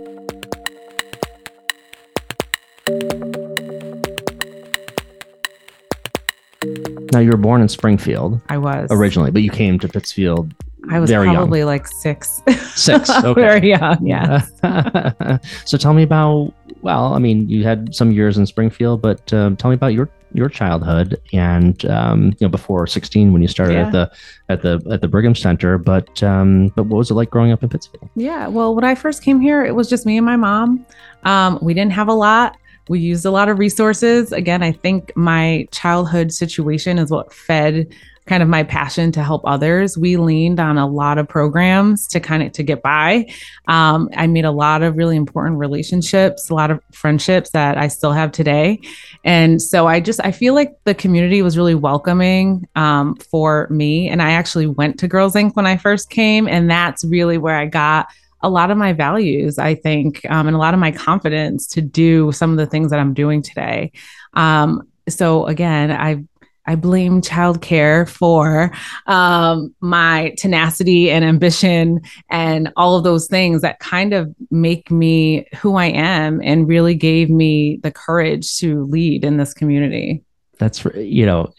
Now 7.12 7.18
you 7.18 7.30
were 7.30 7.36
born 7.36 7.60
in 7.60 7.68
Springfield 7.68 8.40
i 8.48 8.56
was 8.56 8.88
originally, 8.90 9.30
but 9.30 9.42
you 9.42 9.50
came 9.50 9.78
to 9.80 9.88
Pittsfield 9.88 10.54
i 10.90 10.98
was 10.98 11.10
very 11.10 11.26
young. 11.26 11.34
probably 11.36 11.64
like 11.64 11.86
six 11.86 12.40
six. 12.74 13.10
Okay. 13.24 13.40
very 13.40 13.68
young 13.68 14.06
yeah 14.06 14.40
so 15.64 15.76
tell 15.76 15.92
me 15.92 16.02
about 16.04 16.54
well, 16.82 17.14
I 17.14 17.18
mean, 17.18 17.48
you 17.48 17.64
had 17.64 17.94
some 17.94 18.12
years 18.12 18.38
in 18.38 18.46
Springfield, 18.46 19.02
but 19.02 19.32
um, 19.32 19.56
tell 19.56 19.70
me 19.70 19.74
about 19.74 19.92
your 19.92 20.08
your 20.32 20.48
childhood 20.48 21.20
and 21.32 21.84
um, 21.86 22.26
you 22.38 22.46
know 22.46 22.48
before 22.48 22.86
16 22.86 23.32
when 23.32 23.42
you 23.42 23.48
started 23.48 23.74
Yeah. 23.74 23.86
at 23.86 23.92
the 23.92 24.10
at 24.48 24.62
the 24.62 24.88
at 24.92 25.00
the 25.00 25.08
Brigham 25.08 25.34
Center. 25.34 25.78
But 25.78 26.22
um, 26.22 26.68
but 26.76 26.84
what 26.84 26.96
was 26.98 27.10
it 27.10 27.14
like 27.14 27.30
growing 27.30 27.52
up 27.52 27.62
in 27.62 27.68
Pittsfield? 27.68 28.08
Yeah. 28.16 28.46
Well, 28.48 28.74
when 28.74 28.84
I 28.84 28.94
first 28.94 29.22
came 29.22 29.40
here, 29.40 29.64
it 29.64 29.74
was 29.74 29.88
just 29.88 30.06
me 30.06 30.16
and 30.16 30.26
my 30.26 30.36
mom. 30.36 30.84
Um, 31.24 31.58
we 31.60 31.74
didn't 31.74 31.92
have 31.92 32.08
a 32.08 32.14
lot. 32.14 32.56
We 32.88 32.98
used 32.98 33.24
a 33.24 33.30
lot 33.30 33.48
of 33.48 33.58
resources. 33.58 34.32
Again, 34.32 34.62
I 34.62 34.72
think 34.72 35.12
my 35.16 35.68
childhood 35.70 36.32
situation 36.32 36.98
is 36.98 37.10
what 37.10 37.32
fed 37.32 37.94
kind 38.30 38.44
of 38.44 38.48
my 38.48 38.62
passion 38.62 39.10
to 39.10 39.24
help 39.24 39.42
others. 39.44 39.98
We 39.98 40.16
leaned 40.16 40.60
on 40.60 40.78
a 40.78 40.86
lot 40.86 41.18
of 41.18 41.26
programs 41.26 42.06
to 42.06 42.20
kind 42.20 42.44
of 42.44 42.52
to 42.52 42.62
get 42.62 42.80
by. 42.80 43.26
Um, 43.66 44.08
I 44.16 44.28
made 44.28 44.44
a 44.44 44.52
lot 44.52 44.84
of 44.84 44.96
really 44.96 45.16
important 45.16 45.58
relationships, 45.58 46.48
a 46.48 46.54
lot 46.54 46.70
of 46.70 46.80
friendships 46.92 47.50
that 47.50 47.76
I 47.76 47.88
still 47.88 48.12
have 48.12 48.30
today. 48.30 48.78
And 49.24 49.60
so 49.60 49.88
I 49.88 49.98
just 49.98 50.20
I 50.24 50.30
feel 50.30 50.54
like 50.54 50.78
the 50.84 50.94
community 50.94 51.42
was 51.42 51.56
really 51.56 51.74
welcoming 51.74 52.68
um, 52.76 53.16
for 53.16 53.66
me. 53.68 54.08
And 54.08 54.22
I 54.22 54.30
actually 54.30 54.68
went 54.68 55.00
to 55.00 55.08
Girls 55.08 55.34
Inc. 55.34 55.56
when 55.56 55.66
I 55.66 55.76
first 55.76 56.08
came, 56.08 56.46
and 56.46 56.70
that's 56.70 57.04
really 57.04 57.36
where 57.36 57.56
I 57.56 57.66
got 57.66 58.06
a 58.42 58.48
lot 58.48 58.70
of 58.70 58.78
my 58.78 58.92
values, 58.92 59.58
I 59.58 59.74
think, 59.74 60.24
um, 60.30 60.46
and 60.46 60.54
a 60.54 60.58
lot 60.60 60.72
of 60.72 60.78
my 60.78 60.92
confidence 60.92 61.66
to 61.66 61.80
do 61.80 62.30
some 62.30 62.52
of 62.52 62.58
the 62.58 62.66
things 62.66 62.92
that 62.92 63.00
I'm 63.00 63.12
doing 63.12 63.42
today. 63.42 63.90
Um, 64.34 64.86
so 65.08 65.46
again, 65.46 65.90
I 65.90 66.24
I 66.66 66.74
blame 66.74 67.20
childcare 67.20 68.08
for 68.08 68.70
um, 69.06 69.74
my 69.80 70.34
tenacity 70.36 71.10
and 71.10 71.24
ambition 71.24 72.00
and 72.28 72.72
all 72.76 72.96
of 72.96 73.04
those 73.04 73.26
things 73.26 73.62
that 73.62 73.80
kind 73.80 74.12
of 74.12 74.34
make 74.50 74.90
me 74.90 75.46
who 75.56 75.76
I 75.76 75.86
am 75.86 76.40
and 76.42 76.68
really 76.68 76.94
gave 76.94 77.30
me 77.30 77.78
the 77.82 77.90
courage 77.90 78.56
to 78.58 78.84
lead 78.84 79.24
in 79.24 79.36
this 79.36 79.54
community. 79.54 80.22
That's 80.58 80.84
you 80.94 81.24
know 81.24 81.52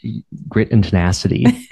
grit 0.48 0.72
and 0.72 0.84
tenacity. 0.84 1.46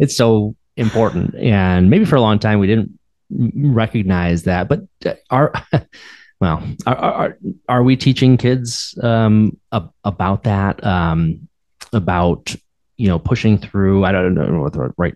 it's 0.00 0.16
so 0.16 0.56
important, 0.76 1.34
and 1.34 1.90
maybe 1.90 2.06
for 2.06 2.16
a 2.16 2.22
long 2.22 2.38
time 2.38 2.58
we 2.58 2.66
didn't 2.66 2.98
recognize 3.30 4.44
that. 4.44 4.68
But 4.68 4.80
uh, 5.04 5.14
are 5.30 5.52
well, 6.40 6.62
are 6.86 6.96
are, 6.96 7.38
are 7.68 7.82
we 7.82 7.96
teaching 7.96 8.38
kids 8.38 8.98
um, 9.02 9.58
ab- 9.72 9.92
about 10.04 10.44
that? 10.44 10.84
Um, 10.84 11.47
about 11.92 12.54
you 12.96 13.08
know 13.08 13.18
pushing 13.18 13.58
through? 13.58 14.04
I 14.04 14.12
don't 14.12 14.34
know 14.34 14.60
what 14.62 14.72
the 14.72 14.92
right 14.96 15.14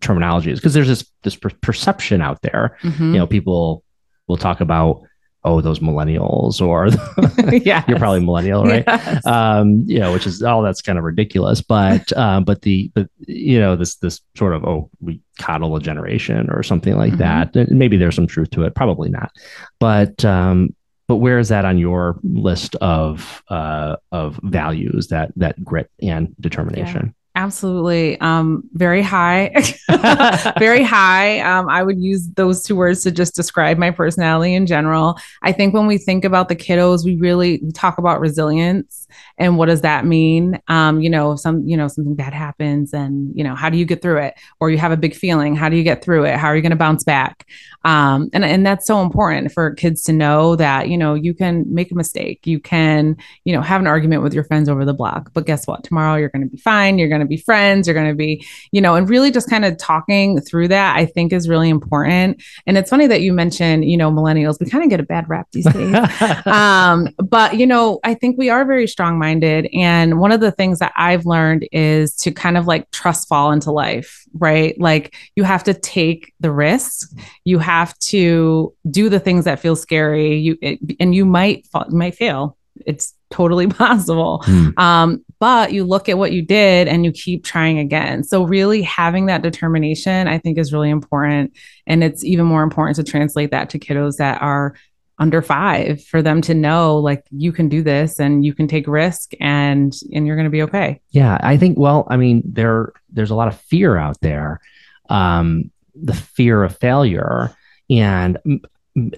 terminology 0.00 0.50
is 0.50 0.58
because 0.58 0.74
there's 0.74 0.88
this 0.88 1.04
this 1.22 1.36
per- 1.36 1.50
perception 1.60 2.20
out 2.20 2.40
there. 2.42 2.76
Mhm. 2.82 3.12
You 3.12 3.18
know, 3.18 3.26
people 3.26 3.82
will 4.26 4.36
talk 4.36 4.60
about 4.60 5.02
oh 5.46 5.60
those 5.60 5.80
millennials 5.80 6.60
or 6.62 6.88
yeah, 7.66 7.84
you're 7.86 7.98
probably 7.98 8.20
millennial, 8.24 8.64
right? 8.64 8.82
Yes. 8.86 9.26
um 9.26 9.84
you 9.86 9.98
know 10.00 10.10
which 10.12 10.26
is 10.26 10.42
all 10.42 10.62
that's 10.62 10.80
kind 10.80 10.96
of 10.98 11.04
ridiculous 11.04 11.60
but 11.60 12.10
um 12.16 12.44
but 12.48 12.62
the 12.62 12.90
but 12.94 13.08
you 13.26 13.60
know 13.60 13.76
this 13.76 13.96
this 13.96 14.22
sort 14.36 14.54
of 14.54 14.64
oh 14.64 14.88
we 15.00 15.20
coddle 15.38 15.76
a 15.76 15.80
generation 15.80 16.48
or 16.50 16.62
something 16.62 16.96
like 16.96 17.12
Mhm. 17.14 17.18
that 17.52 17.70
maybe 17.70 17.98
there's 17.98 18.14
some 18.16 18.26
truth 18.26 18.48
to 18.50 18.62
it 18.64 18.74
probably 18.74 19.10
not 19.10 19.30
but 19.78 20.24
um 20.24 20.74
but 21.06 21.16
where 21.16 21.38
is 21.38 21.48
that 21.48 21.64
on 21.64 21.78
your 21.78 22.18
list 22.22 22.74
of 22.76 23.42
uh 23.48 23.96
of 24.12 24.40
values 24.42 25.08
that 25.08 25.32
that 25.36 25.62
grit 25.64 25.90
and 26.02 26.34
determination 26.40 27.14
Absolutely. 27.36 28.20
Um, 28.20 28.62
very 28.74 29.02
high, 29.02 29.52
very 30.58 30.84
high. 30.84 31.40
Um, 31.40 31.68
I 31.68 31.82
would 31.82 32.00
use 32.00 32.28
those 32.28 32.62
two 32.62 32.76
words 32.76 33.02
to 33.02 33.10
just 33.10 33.34
describe 33.34 33.76
my 33.76 33.90
personality 33.90 34.54
in 34.54 34.66
general. 34.66 35.18
I 35.42 35.50
think 35.50 35.74
when 35.74 35.88
we 35.88 35.98
think 35.98 36.24
about 36.24 36.48
the 36.48 36.54
kiddos, 36.54 37.04
we 37.04 37.16
really 37.16 37.60
talk 37.72 37.98
about 37.98 38.20
resilience 38.20 39.03
and 39.38 39.58
what 39.58 39.66
does 39.66 39.80
that 39.82 40.06
mean? 40.06 40.60
Um, 40.68 41.00
you 41.00 41.10
know, 41.10 41.36
some, 41.36 41.66
you 41.66 41.76
know, 41.76 41.88
something 41.88 42.14
bad 42.14 42.32
happens 42.32 42.92
and, 42.92 43.34
you 43.36 43.42
know, 43.42 43.54
how 43.54 43.68
do 43.68 43.76
you 43.76 43.84
get 43.84 44.02
through 44.02 44.18
it? 44.18 44.34
Or 44.60 44.70
you 44.70 44.78
have 44.78 44.92
a 44.92 44.96
big 44.96 45.14
feeling, 45.14 45.56
how 45.56 45.68
do 45.68 45.76
you 45.76 45.82
get 45.82 46.04
through 46.04 46.24
it? 46.24 46.36
How 46.36 46.48
are 46.48 46.56
you 46.56 46.62
going 46.62 46.70
to 46.70 46.76
bounce 46.76 47.04
back? 47.04 47.46
Um, 47.84 48.30
and, 48.32 48.44
and 48.44 48.64
that's 48.66 48.86
so 48.86 49.02
important 49.02 49.52
for 49.52 49.74
kids 49.74 50.02
to 50.04 50.12
know 50.12 50.56
that, 50.56 50.88
you 50.88 50.96
know, 50.96 51.14
you 51.14 51.34
can 51.34 51.64
make 51.72 51.90
a 51.90 51.94
mistake. 51.94 52.46
You 52.46 52.58
can, 52.58 53.16
you 53.44 53.52
know, 53.54 53.60
have 53.60 53.80
an 53.80 53.86
argument 53.86 54.22
with 54.22 54.32
your 54.32 54.44
friends 54.44 54.68
over 54.68 54.84
the 54.84 54.94
block, 54.94 55.30
but 55.34 55.46
guess 55.46 55.66
what? 55.66 55.84
Tomorrow 55.84 56.16
you're 56.16 56.30
going 56.30 56.42
to 56.42 56.48
be 56.48 56.56
fine. 56.56 56.98
You're 56.98 57.08
going 57.08 57.20
to 57.20 57.26
be 57.26 57.36
friends. 57.36 57.86
You're 57.86 57.94
going 57.94 58.08
to 58.08 58.14
be, 58.14 58.44
you 58.72 58.80
know, 58.80 58.94
and 58.94 59.08
really 59.08 59.30
just 59.30 59.50
kind 59.50 59.64
of 59.64 59.76
talking 59.76 60.40
through 60.40 60.68
that, 60.68 60.96
I 60.96 61.04
think 61.04 61.32
is 61.32 61.48
really 61.48 61.68
important. 61.68 62.42
And 62.66 62.78
it's 62.78 62.88
funny 62.88 63.06
that 63.06 63.20
you 63.20 63.32
mentioned, 63.32 63.84
you 63.84 63.96
know, 63.96 64.10
millennials, 64.10 64.58
we 64.60 64.70
kind 64.70 64.82
of 64.82 64.88
get 64.88 65.00
a 65.00 65.04
bad 65.04 65.28
rap 65.28 65.48
these 65.52 65.70
days. 65.70 65.94
um, 66.46 67.08
but, 67.18 67.58
you 67.58 67.66
know, 67.66 68.00
I 68.02 68.14
think 68.14 68.38
we 68.38 68.48
are 68.48 68.64
very 68.64 68.86
strong 68.86 69.03
minded. 69.12 69.68
And 69.74 70.18
one 70.18 70.32
of 70.32 70.40
the 70.40 70.50
things 70.50 70.78
that 70.78 70.92
I've 70.96 71.26
learned 71.26 71.68
is 71.72 72.14
to 72.16 72.32
kind 72.32 72.56
of 72.56 72.66
like 72.66 72.90
trust 72.90 73.28
fall 73.28 73.52
into 73.52 73.70
life, 73.70 74.24
right? 74.34 74.78
Like 74.80 75.14
you 75.36 75.44
have 75.44 75.64
to 75.64 75.74
take 75.74 76.32
the 76.40 76.50
risk. 76.50 77.10
You 77.44 77.58
have 77.58 77.96
to 78.00 78.74
do 78.90 79.08
the 79.08 79.20
things 79.20 79.44
that 79.44 79.60
feel 79.60 79.76
scary. 79.76 80.36
You 80.36 80.58
it, 80.60 80.78
and 80.98 81.14
you 81.14 81.24
might 81.24 81.66
fall, 81.66 81.86
might 81.90 82.14
fail. 82.14 82.56
It's 82.86 83.14
totally 83.30 83.66
possible. 83.68 84.42
Mm. 84.46 84.78
Um, 84.78 85.24
but 85.40 85.72
you 85.72 85.84
look 85.84 86.08
at 86.08 86.16
what 86.16 86.32
you 86.32 86.42
did 86.42 86.88
and 86.88 87.04
you 87.04 87.12
keep 87.12 87.44
trying 87.44 87.78
again. 87.78 88.24
So 88.24 88.44
really 88.44 88.82
having 88.82 89.26
that 89.26 89.42
determination, 89.42 90.26
I 90.26 90.38
think, 90.38 90.56
is 90.58 90.72
really 90.72 90.90
important. 90.90 91.52
And 91.86 92.02
it's 92.02 92.24
even 92.24 92.46
more 92.46 92.62
important 92.62 92.96
to 92.96 93.04
translate 93.04 93.50
that 93.50 93.70
to 93.70 93.78
kiddos 93.78 94.16
that 94.16 94.40
are 94.40 94.74
under 95.18 95.42
five 95.42 96.02
for 96.04 96.22
them 96.22 96.40
to 96.42 96.54
know 96.54 96.98
like 96.98 97.24
you 97.30 97.52
can 97.52 97.68
do 97.68 97.82
this 97.82 98.18
and 98.18 98.44
you 98.44 98.52
can 98.52 98.66
take 98.66 98.86
risk 98.88 99.32
and 99.40 99.94
and 100.12 100.26
you're 100.26 100.36
going 100.36 100.44
to 100.44 100.50
be 100.50 100.62
okay. 100.62 101.00
Yeah 101.10 101.38
i 101.40 101.56
think 101.56 101.78
well 101.78 102.06
i 102.10 102.16
mean 102.16 102.42
there 102.44 102.92
there's 103.10 103.30
a 103.30 103.34
lot 103.34 103.48
of 103.48 103.60
fear 103.60 103.96
out 103.96 104.20
there 104.20 104.60
um 105.08 105.70
the 105.94 106.14
fear 106.14 106.62
of 106.64 106.76
failure. 106.78 107.54
And 107.90 108.38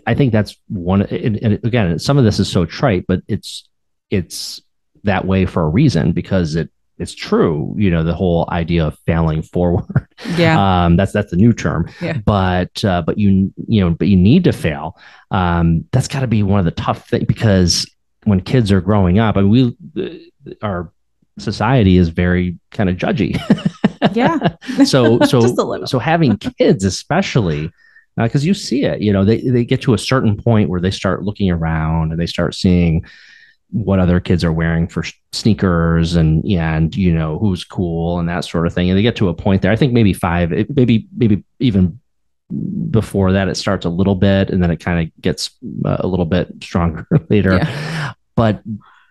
i 0.07 0.15
think 0.15 0.33
that's 0.33 0.57
one 0.69 1.03
and, 1.03 1.65
again 1.65 1.99
some 1.99 2.19
of 2.19 2.25
this 2.25 2.41
is 2.41 2.51
so 2.51 2.65
trite 2.65 3.05
but 3.07 3.21
it's 3.29 3.69
it's 4.11 4.63
that 5.05 5.25
way 5.27 5.47
for 5.47 5.63
a 5.63 5.69
reason 5.69 6.13
because 6.13 6.57
it 6.57 6.71
it's 6.99 7.15
true 7.15 7.75
you 7.77 7.91
know 7.91 8.03
the 8.03 8.15
whole 8.15 8.49
idea 8.51 8.87
of 8.87 8.99
failing 9.07 9.43
forward. 9.43 10.07
Yeah. 10.37 10.57
Um 10.87 10.97
that's 10.97 11.13
that's 11.13 11.31
the 11.31 11.37
new 11.37 11.53
term. 11.53 11.89
Yeah. 12.01 12.19
but 12.19 12.85
uh, 12.85 13.03
but 13.03 13.19
you 13.19 13.53
you 13.69 13.81
know 13.81 13.91
but 13.91 14.09
you 14.09 14.17
need 14.17 14.45
to 14.45 14.53
fail. 14.53 14.99
Um 15.31 15.85
that's 15.93 16.09
got 16.09 16.21
to 16.21 16.27
be 16.27 16.43
one 16.43 16.59
of 16.59 16.65
the 16.65 16.71
tough 16.71 17.09
things 17.09 17.27
because 17.27 17.91
when 18.25 18.41
kids 18.41 18.73
are 18.73 18.81
growing 18.81 19.19
up 19.19 19.37
I 19.37 19.43
mean 19.43 19.77
we 19.97 20.33
our 20.63 20.93
society 21.39 21.97
is 21.99 22.09
very 22.09 22.59
kind 22.71 22.89
of 22.89 22.97
judgy. 22.97 23.39
Yeah. 24.15 24.55
So 24.85 25.19
so 25.27 25.85
so 25.87 25.99
having 25.99 26.37
kids 26.37 26.85
especially 26.85 27.71
because 28.17 28.45
uh, 28.45 28.47
you 28.47 28.55
see 28.55 28.85
it 28.85 29.01
you 29.01 29.13
know 29.13 29.25
they, 29.25 29.41
they 29.41 29.65
get 29.65 29.83
to 29.83 29.95
a 29.95 29.99
certain 29.99 30.37
point 30.37 30.69
where 30.69 30.81
they 30.81 30.91
start 30.91 31.23
looking 31.23 31.51
around 31.51 32.13
and 32.13 32.21
they 32.21 32.27
start 32.27 32.55
seeing 32.55 33.05
what 33.70 33.98
other 33.98 34.20
kids 34.20 34.44
are 34.44 34.52
wearing 34.52 34.87
for 34.87 35.05
sneakers 35.33 36.14
and 36.14 36.44
and 36.44 36.94
you 36.94 37.12
know 37.12 37.38
who's 37.38 37.64
cool 37.64 38.18
and 38.18 38.29
that 38.29 38.44
sort 38.44 38.66
of 38.66 38.72
thing 38.72 38.88
and 38.88 38.96
they 38.96 39.02
get 39.02 39.16
to 39.16 39.29
a 39.29 39.35
point 39.35 39.61
there 39.61 39.72
i 39.72 39.76
think 39.76 39.92
maybe 39.92 40.12
five 40.12 40.50
maybe 40.74 41.07
maybe 41.16 41.42
even 41.59 41.98
before 42.90 43.33
that 43.33 43.48
it 43.48 43.57
starts 43.57 43.85
a 43.85 43.90
little 43.90 44.14
bit 44.14 44.50
and 44.50 44.62
then 44.62 44.70
it 44.70 44.79
kind 44.79 45.05
of 45.05 45.20
gets 45.20 45.50
uh, 45.85 45.96
a 46.00 46.07
little 46.07 46.24
bit 46.24 46.48
stronger 46.62 47.07
later 47.29 47.57
yeah. 47.57 48.12
but 48.37 48.62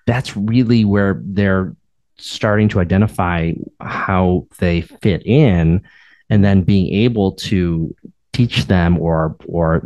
that's 0.06 0.38
really 0.38 0.86
where 0.86 1.22
they're 1.26 1.76
starting 2.18 2.70
to 2.70 2.80
identify 2.80 3.52
how 3.82 4.48
they 4.60 4.82
fit 4.82 5.26
in 5.26 5.82
and 6.30 6.46
then 6.46 6.62
being 6.62 6.94
able 6.94 7.34
to 7.34 7.94
teach 8.32 8.66
them 8.66 8.98
or 9.00 9.36
or 9.48 9.82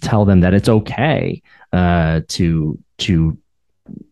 tell 0.00 0.24
them 0.24 0.40
that 0.40 0.54
it's 0.54 0.68
okay 0.68 1.40
uh, 1.72 2.20
to 2.28 2.78
to 2.98 3.38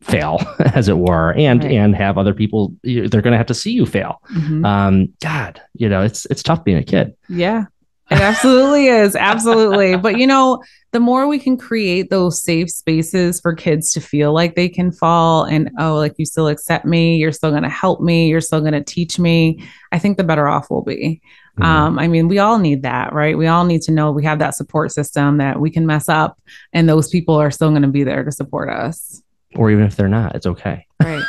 fail 0.02 0.40
as 0.74 0.88
it 0.88 0.98
were 0.98 1.32
and 1.35 1.64
right. 1.64 1.72
and 1.72 1.96
have 1.96 2.18
other 2.18 2.35
people 2.35 2.74
they're 2.82 3.08
going 3.08 3.32
to 3.32 3.37
have 3.37 3.46
to 3.46 3.54
see 3.54 3.70
you 3.70 3.87
fail 3.87 4.20
mm-hmm. 4.30 4.64
um 4.64 5.12
god 5.22 5.61
you 5.74 5.88
know 5.88 6.02
it's 6.02 6.26
it's 6.26 6.42
tough 6.42 6.62
being 6.64 6.76
a 6.76 6.82
kid 6.82 7.14
yeah 7.28 7.64
it 8.11 8.20
absolutely 8.20 8.87
is 8.88 9.16
absolutely 9.16 9.96
but 9.96 10.18
you 10.18 10.26
know 10.26 10.62
the 10.92 11.00
more 11.00 11.26
we 11.26 11.38
can 11.38 11.56
create 11.56 12.11
those 12.11 12.42
safe 12.42 12.70
spaces 12.70 13.40
for 13.40 13.54
kids 13.54 13.92
to 13.92 14.00
feel 14.00 14.35
like 14.35 14.54
they 14.54 14.68
can 14.68 14.92
fall 14.92 15.44
and 15.44 15.70
oh 15.78 15.94
like 15.94 16.14
you 16.18 16.26
still 16.26 16.48
accept 16.48 16.85
me 16.85 17.16
you're 17.16 17.32
still 17.32 17.50
going 17.50 17.62
to 17.62 17.68
help 17.68 18.00
me 18.00 18.28
you're 18.28 18.40
still 18.40 18.61
going 18.61 18.72
to 18.72 18.85
teach 18.85 19.18
me 19.18 19.62
i 19.92 19.98
think 19.98 20.18
the 20.18 20.24
better 20.24 20.48
off 20.48 20.66
we'll 20.68 20.82
be 20.82 21.22
mm-hmm. 21.58 21.62
um, 21.62 21.98
i 21.98 22.06
mean 22.06 22.28
we 22.28 22.38
all 22.38 22.58
need 22.58 22.82
that 22.82 23.12
right 23.14 23.38
we 23.38 23.46
all 23.46 23.64
need 23.64 23.80
to 23.80 23.92
know 23.92 24.12
we 24.12 24.24
have 24.24 24.40
that 24.40 24.54
support 24.54 24.92
system 24.92 25.38
that 25.38 25.58
we 25.58 25.70
can 25.70 25.87
mess 25.87 26.08
up 26.08 26.38
and 26.74 26.88
those 26.88 27.08
people 27.08 27.37
are 27.37 27.50
still 27.50 27.70
going 27.70 27.82
to 27.82 27.88
be 27.88 28.04
there 28.04 28.24
to 28.24 28.32
support 28.32 28.68
us 28.68 29.22
or 29.56 29.70
even 29.70 29.84
if 29.84 29.96
they're 29.96 30.08
not, 30.08 30.34
it's 30.34 30.46
okay. 30.46 30.86
Right. 31.02 31.22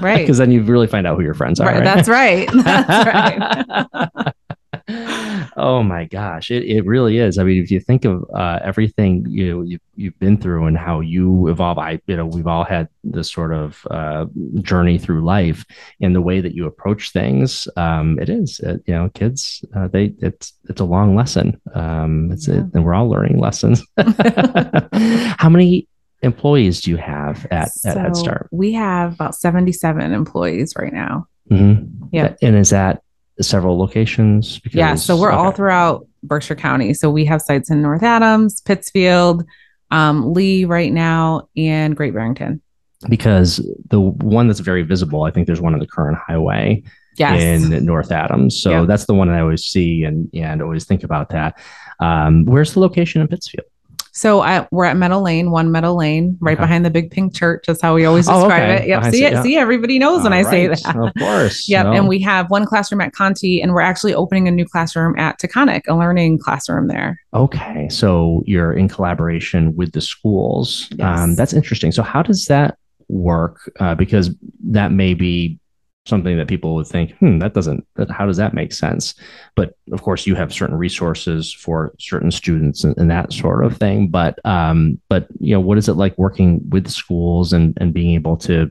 Right. 0.00 0.20
Because 0.24 0.38
then 0.38 0.50
you 0.50 0.62
really 0.62 0.86
find 0.86 1.06
out 1.06 1.16
who 1.16 1.22
your 1.22 1.34
friends 1.34 1.60
are. 1.60 1.66
Right. 1.66 1.76
right? 1.76 1.84
That's 1.84 2.08
right. 2.08 2.48
That's 2.64 4.16
right. 4.16 4.32
oh 5.56 5.82
my 5.82 6.04
gosh, 6.04 6.50
it, 6.50 6.64
it 6.64 6.84
really 6.86 7.18
is. 7.18 7.38
I 7.38 7.44
mean, 7.44 7.62
if 7.62 7.70
you 7.70 7.80
think 7.80 8.04
of 8.04 8.24
uh, 8.34 8.60
everything 8.62 9.26
you 9.28 9.50
know, 9.50 9.62
you've, 9.62 9.80
you've 9.94 10.18
been 10.18 10.36
through 10.36 10.66
and 10.66 10.76
how 10.76 11.00
you 11.00 11.48
evolve, 11.48 11.78
I 11.78 12.00
you 12.06 12.16
know 12.16 12.26
we've 12.26 12.46
all 12.46 12.64
had 12.64 12.88
this 13.02 13.30
sort 13.30 13.52
of 13.52 13.86
uh, 13.90 14.26
journey 14.60 14.98
through 14.98 15.24
life, 15.24 15.64
and 16.00 16.14
the 16.14 16.20
way 16.20 16.40
that 16.40 16.54
you 16.54 16.66
approach 16.66 17.12
things, 17.12 17.68
um, 17.76 18.18
it 18.18 18.28
is 18.28 18.60
uh, 18.60 18.76
you 18.86 18.94
know 18.94 19.10
kids 19.14 19.64
uh, 19.76 19.88
they 19.88 20.14
it's 20.18 20.52
it's 20.68 20.80
a 20.80 20.84
long 20.84 21.16
lesson. 21.16 21.60
Um, 21.74 22.30
it's 22.32 22.48
yeah. 22.48 22.64
and 22.74 22.84
we're 22.84 22.94
all 22.94 23.08
learning 23.08 23.38
lessons. 23.38 23.82
how 23.96 25.48
many 25.48 25.88
employees 26.24 26.80
do 26.80 26.90
you 26.90 26.96
have 26.96 27.46
at, 27.50 27.72
so 27.72 27.90
at 27.90 27.96
Head 27.96 28.16
Start? 28.16 28.48
We 28.50 28.72
have 28.72 29.12
about 29.12 29.34
77 29.34 30.12
employees 30.12 30.74
right 30.76 30.92
now. 30.92 31.28
Mm-hmm. 31.50 32.06
Yeah. 32.12 32.34
And 32.42 32.56
is 32.56 32.70
that 32.70 33.02
several 33.40 33.78
locations? 33.78 34.58
Because, 34.58 34.76
yeah. 34.76 34.94
So 34.94 35.16
we're 35.16 35.28
okay. 35.28 35.36
all 35.36 35.52
throughout 35.52 36.06
Berkshire 36.22 36.54
County. 36.54 36.94
So 36.94 37.10
we 37.10 37.24
have 37.26 37.42
sites 37.42 37.70
in 37.70 37.82
North 37.82 38.02
Adams, 38.02 38.60
Pittsfield, 38.62 39.44
um, 39.90 40.32
Lee 40.32 40.64
right 40.64 40.92
now, 40.92 41.48
and 41.56 41.96
Great 41.96 42.14
Barrington. 42.14 42.60
Because 43.08 43.56
the 43.90 44.00
one 44.00 44.46
that's 44.48 44.60
very 44.60 44.82
visible, 44.82 45.24
I 45.24 45.30
think 45.30 45.46
there's 45.46 45.60
one 45.60 45.74
on 45.74 45.80
the 45.80 45.86
Curran 45.86 46.16
Highway 46.26 46.82
yes. 47.16 47.40
in 47.40 47.84
North 47.84 48.10
Adams. 48.10 48.60
So 48.60 48.70
yep. 48.70 48.86
that's 48.86 49.04
the 49.04 49.14
one 49.14 49.28
that 49.28 49.36
I 49.36 49.40
always 49.40 49.64
see 49.64 50.04
and, 50.04 50.30
and 50.32 50.62
always 50.62 50.84
think 50.84 51.04
about 51.04 51.28
that. 51.30 51.58
Um, 52.00 52.44
where's 52.46 52.72
the 52.72 52.80
location 52.80 53.20
in 53.20 53.28
Pittsfield? 53.28 53.66
So 54.16 54.42
I, 54.42 54.66
we're 54.70 54.84
at 54.84 54.96
Meadow 54.96 55.20
Lane, 55.20 55.50
one 55.50 55.72
Meadow 55.72 55.92
Lane, 55.92 56.38
right 56.40 56.56
okay. 56.56 56.62
behind 56.62 56.84
the 56.84 56.90
big 56.90 57.10
pink 57.10 57.34
church. 57.34 57.64
That's 57.66 57.82
how 57.82 57.96
we 57.96 58.04
always 58.04 58.28
oh, 58.28 58.42
describe 58.42 58.62
oh, 58.62 58.74
okay. 58.74 58.84
it. 58.84 58.88
Yep. 58.88 59.04
see 59.12 59.24
it. 59.24 59.32
Yeah. 59.32 59.42
See, 59.42 59.56
everybody 59.56 59.98
knows 59.98 60.18
All 60.18 60.24
when 60.24 60.32
I 60.32 60.42
right. 60.42 60.50
say 60.50 60.66
that. 60.68 60.96
Of 60.96 61.12
course. 61.18 61.68
yep. 61.68 61.86
No. 61.86 61.92
And 61.92 62.08
we 62.08 62.20
have 62.20 62.48
one 62.48 62.64
classroom 62.64 63.00
at 63.00 63.12
Conte, 63.12 63.60
and 63.60 63.72
we're 63.72 63.80
actually 63.80 64.14
opening 64.14 64.46
a 64.46 64.52
new 64.52 64.64
classroom 64.64 65.18
at 65.18 65.40
Taconic, 65.40 65.82
a 65.88 65.94
learning 65.94 66.38
classroom 66.38 66.86
there. 66.86 67.20
Okay. 67.34 67.88
So 67.88 68.44
you're 68.46 68.72
in 68.72 68.88
collaboration 68.88 69.74
with 69.74 69.90
the 69.92 70.00
schools. 70.00 70.88
Yes. 70.92 71.18
Um, 71.18 71.34
that's 71.34 71.52
interesting. 71.52 71.90
So 71.90 72.04
how 72.04 72.22
does 72.22 72.44
that 72.44 72.78
work? 73.08 73.68
Uh, 73.80 73.96
because 73.96 74.30
that 74.62 74.92
may 74.92 75.14
be 75.14 75.58
something 76.06 76.36
that 76.36 76.48
people 76.48 76.74
would 76.74 76.86
think, 76.86 77.12
hmm, 77.18 77.38
that 77.38 77.54
doesn't, 77.54 77.86
that, 77.96 78.10
how 78.10 78.26
does 78.26 78.36
that 78.36 78.54
make 78.54 78.72
sense? 78.72 79.14
But 79.56 79.76
of 79.92 80.02
course, 80.02 80.26
you 80.26 80.34
have 80.34 80.52
certain 80.52 80.76
resources 80.76 81.52
for 81.52 81.94
certain 81.98 82.30
students 82.30 82.84
and, 82.84 82.96
and 82.98 83.10
that 83.10 83.32
sort 83.32 83.64
of 83.64 83.76
thing. 83.76 84.08
But, 84.08 84.38
um, 84.44 85.00
but 85.08 85.28
you 85.40 85.54
know, 85.54 85.60
what 85.60 85.78
is 85.78 85.88
it 85.88 85.94
like 85.94 86.16
working 86.18 86.60
with 86.68 86.88
schools 86.88 87.52
and 87.52 87.76
and 87.80 87.94
being 87.94 88.14
able 88.14 88.36
to 88.38 88.70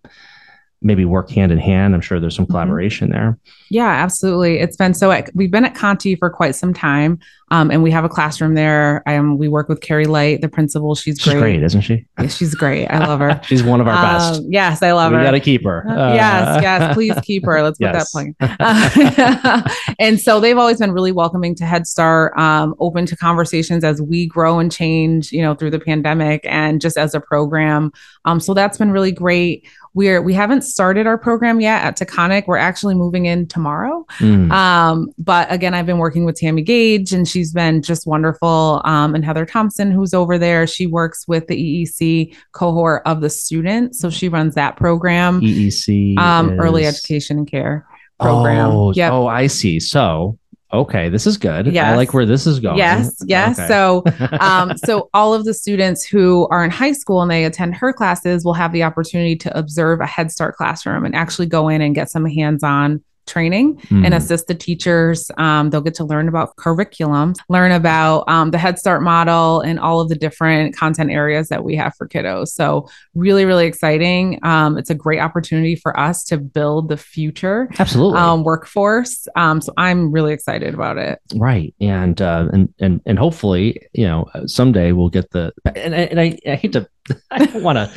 maybe 0.84 1.06
work 1.06 1.32
hand 1.32 1.52
in 1.52 1.58
hand. 1.58 1.96
I'm 1.96 2.02
sure 2.02 2.20
there's 2.20 2.36
some 2.36 2.46
mm-hmm. 2.46 2.52
collaboration 2.52 3.10
mm-hmm. 3.10 3.18
there. 3.18 3.38
Yeah, 3.70 3.90
absolutely. 3.90 4.60
It's 4.60 4.76
been 4.76 4.94
so 4.94 5.24
we've 5.34 5.50
been 5.50 5.66
at 5.66 5.76
Conte 5.76 6.16
for 6.16 6.30
quite 6.30 6.56
some 6.56 6.74
time, 6.74 7.20
um, 7.54 7.70
and 7.70 7.84
we 7.84 7.92
have 7.92 8.04
a 8.04 8.10
classroom 8.10 8.56
there. 8.56 9.04
Um, 9.06 9.38
we 9.38 9.48
work 9.48 9.70
with 9.70 9.80
Carrie 9.80 10.08
Light, 10.08 10.42
the 10.42 10.50
principal. 10.50 10.96
She's, 10.96 11.20
great. 11.20 11.34
she's 11.34 11.40
great. 11.40 11.64
isn't 11.64 11.82
she? 11.82 12.04
Yeah, 12.18 12.28
she's 12.28 12.56
great. 12.56 12.88
I 12.88 13.06
love 13.06 13.20
her. 13.20 13.40
she's 13.48 13.62
one 13.62 13.80
of 13.80 13.88
our 13.88 13.94
best. 13.94 14.40
Um, 14.40 14.48
yes, 14.50 14.82
I 14.82 14.92
love 14.94 15.12
we 15.12 15.18
her. 15.18 15.22
We 15.22 15.28
got 15.28 15.32
to 15.32 15.40
keep 15.40 15.64
her. 15.64 15.88
Uh, 15.88 16.16
yes, 16.16 16.64
yes, 16.64 16.94
please 16.96 17.14
keep 17.22 17.46
her. 17.46 17.62
Let's 17.62 17.78
yes. 17.80 18.12
put 18.12 18.34
that 18.40 19.68
plug. 19.70 19.96
and 20.00 20.20
so 20.20 20.40
they've 20.40 20.58
always 20.58 20.80
been 20.80 20.94
really 20.94 21.12
welcoming 21.12 21.54
to 21.58 21.66
Head 21.66 21.86
Start, 21.86 22.36
um, 22.40 22.74
open 22.80 23.06
to 23.06 23.16
conversations 23.16 23.84
as 23.84 24.02
we 24.02 24.26
grow 24.26 24.58
and 24.58 24.72
change. 24.72 25.32
You 25.32 25.44
know, 25.44 25.54
through 25.54 25.72
the 25.72 25.80
pandemic 25.80 26.42
and 26.46 26.82
just 26.82 26.98
as 26.98 27.14
a 27.14 27.22
program. 27.22 27.92
Um, 28.26 28.40
so 28.40 28.56
that's 28.56 28.80
been 28.80 28.90
really 28.90 29.12
great 29.12 29.68
we're 29.94 30.22
we 30.22 30.34
haven't 30.34 30.64
started 30.64 31.06
our 31.06 31.18
program 31.18 31.62
yet 31.62 31.84
at 31.84 31.98
Taconic. 31.98 32.48
We're 32.48 32.58
actually 32.58 32.96
moving 32.96 33.26
in 33.26 33.48
tomorrow. 33.48 34.06
Mm. 34.20 34.52
Um, 34.52 35.14
but 35.18 35.52
again, 35.52 35.74
I've 35.74 35.86
been 35.86 36.00
working 36.00 36.26
with 36.26 36.36
Tammy 36.36 36.64
Gage, 36.64 37.14
and 37.14 37.28
she's 37.28 37.43
been 37.52 37.82
just 37.82 38.06
wonderful. 38.08 38.82
Um, 38.86 39.16
and 39.16 39.26
Heather 39.26 39.46
Thompson, 39.46 39.92
who's 39.92 40.14
over 40.14 40.38
there, 40.38 40.68
she 40.68 40.86
works 40.86 41.28
with 41.28 41.48
the 41.48 41.56
EEC 41.84 42.36
cohort 42.52 43.02
of 43.06 43.20
the 43.22 43.30
students, 43.30 44.00
so 44.00 44.10
she 44.10 44.30
runs 44.30 44.56
that 44.56 44.78
program, 44.78 45.42
EEC. 45.42 46.18
um, 46.18 46.52
early 46.60 46.86
education 46.86 47.40
and 47.40 47.48
care 47.50 47.86
program. 48.20 48.70
Oh, 48.72 48.94
Yep. 48.94 49.12
oh, 49.12 49.28
I 49.28 49.48
see. 49.48 49.80
So, 49.80 50.38
okay, 50.72 51.10
this 51.10 51.28
is 51.28 51.38
good. 51.38 51.76
I 51.76 51.96
like 51.96 52.14
where 52.14 52.26
this 52.26 52.48
is 52.48 52.60
going. 52.60 52.78
Yes, 52.78 53.18
yes. 53.26 53.60
Okay. 53.60 53.68
So, 53.68 54.04
um, 54.40 54.78
so 54.78 55.10
all 55.14 55.34
of 55.34 55.46
the 55.46 55.54
students 55.54 56.04
who 56.06 56.48
are 56.50 56.64
in 56.64 56.72
high 56.72 56.94
school 56.94 57.22
and 57.22 57.30
they 57.30 57.46
attend 57.46 57.76
her 57.76 57.92
classes 57.92 58.46
will 58.46 58.54
have 58.54 58.72
the 58.72 58.84
opportunity 58.84 59.36
to 59.38 59.58
observe 59.58 60.00
a 60.00 60.06
Head 60.06 60.32
Start 60.32 60.56
classroom 60.56 61.06
and 61.06 61.16
actually 61.16 61.48
go 61.48 61.68
in 61.70 61.82
and 61.82 61.94
get 61.96 62.10
some 62.10 62.26
hands-on 62.26 63.04
training 63.26 63.80
and 63.90 64.06
Mhm. 64.06 64.16
assist 64.16 64.48
the 64.48 64.56
teachers. 64.56 65.30
Um, 65.38 65.70
they'll 65.70 65.82
get 65.82 65.96
to 65.96 66.04
learn 66.04 66.28
about 66.28 66.56
curriculum, 66.58 67.34
learn 67.50 67.72
about 67.72 68.24
um, 68.28 68.52
the 68.52 68.58
Head 68.58 68.78
Start 68.80 69.02
model, 69.02 69.62
and 69.62 69.80
all 69.80 70.00
of 70.02 70.10
the 70.10 70.16
different 70.16 70.76
content 70.76 71.12
areas 71.12 71.50
that 71.50 71.64
we 71.64 71.76
have 71.76 71.94
for 71.96 72.08
kiddos. 72.08 72.50
So, 72.50 72.88
really, 73.16 73.46
really 73.46 73.66
exciting. 73.66 74.40
Um, 74.44 74.78
it's 74.78 74.90
a 74.90 74.96
great 74.96 75.20
opportunity 75.20 75.76
for 75.76 75.98
us 76.00 76.24
to 76.26 76.38
build 76.38 76.90
the 76.90 76.98
future 76.98 77.70
absolutely 77.80 78.20
um, 78.20 78.44
workforce. 78.44 79.28
Um, 79.36 79.62
so, 79.62 79.74
I'm 79.78 80.12
really 80.12 80.34
excited 80.34 80.74
about 80.74 80.98
it. 80.98 81.20
right, 81.36 81.74
and 81.80 82.22
uh, 82.22 82.48
and 82.54 82.74
and 82.80 83.02
and 83.06 83.18
hopefully, 83.20 83.80
you 83.94 84.06
know, 84.06 84.26
someday 84.46 84.92
we'll 84.92 85.10
get 85.10 85.30
the. 85.32 85.52
And 85.76 85.94
and 85.94 86.20
I, 86.20 86.38
I 86.48 86.56
hate 86.56 86.74
to, 86.74 86.88
I 87.32 87.46
don't 87.46 87.64
want 87.64 87.78
to, 87.78 87.92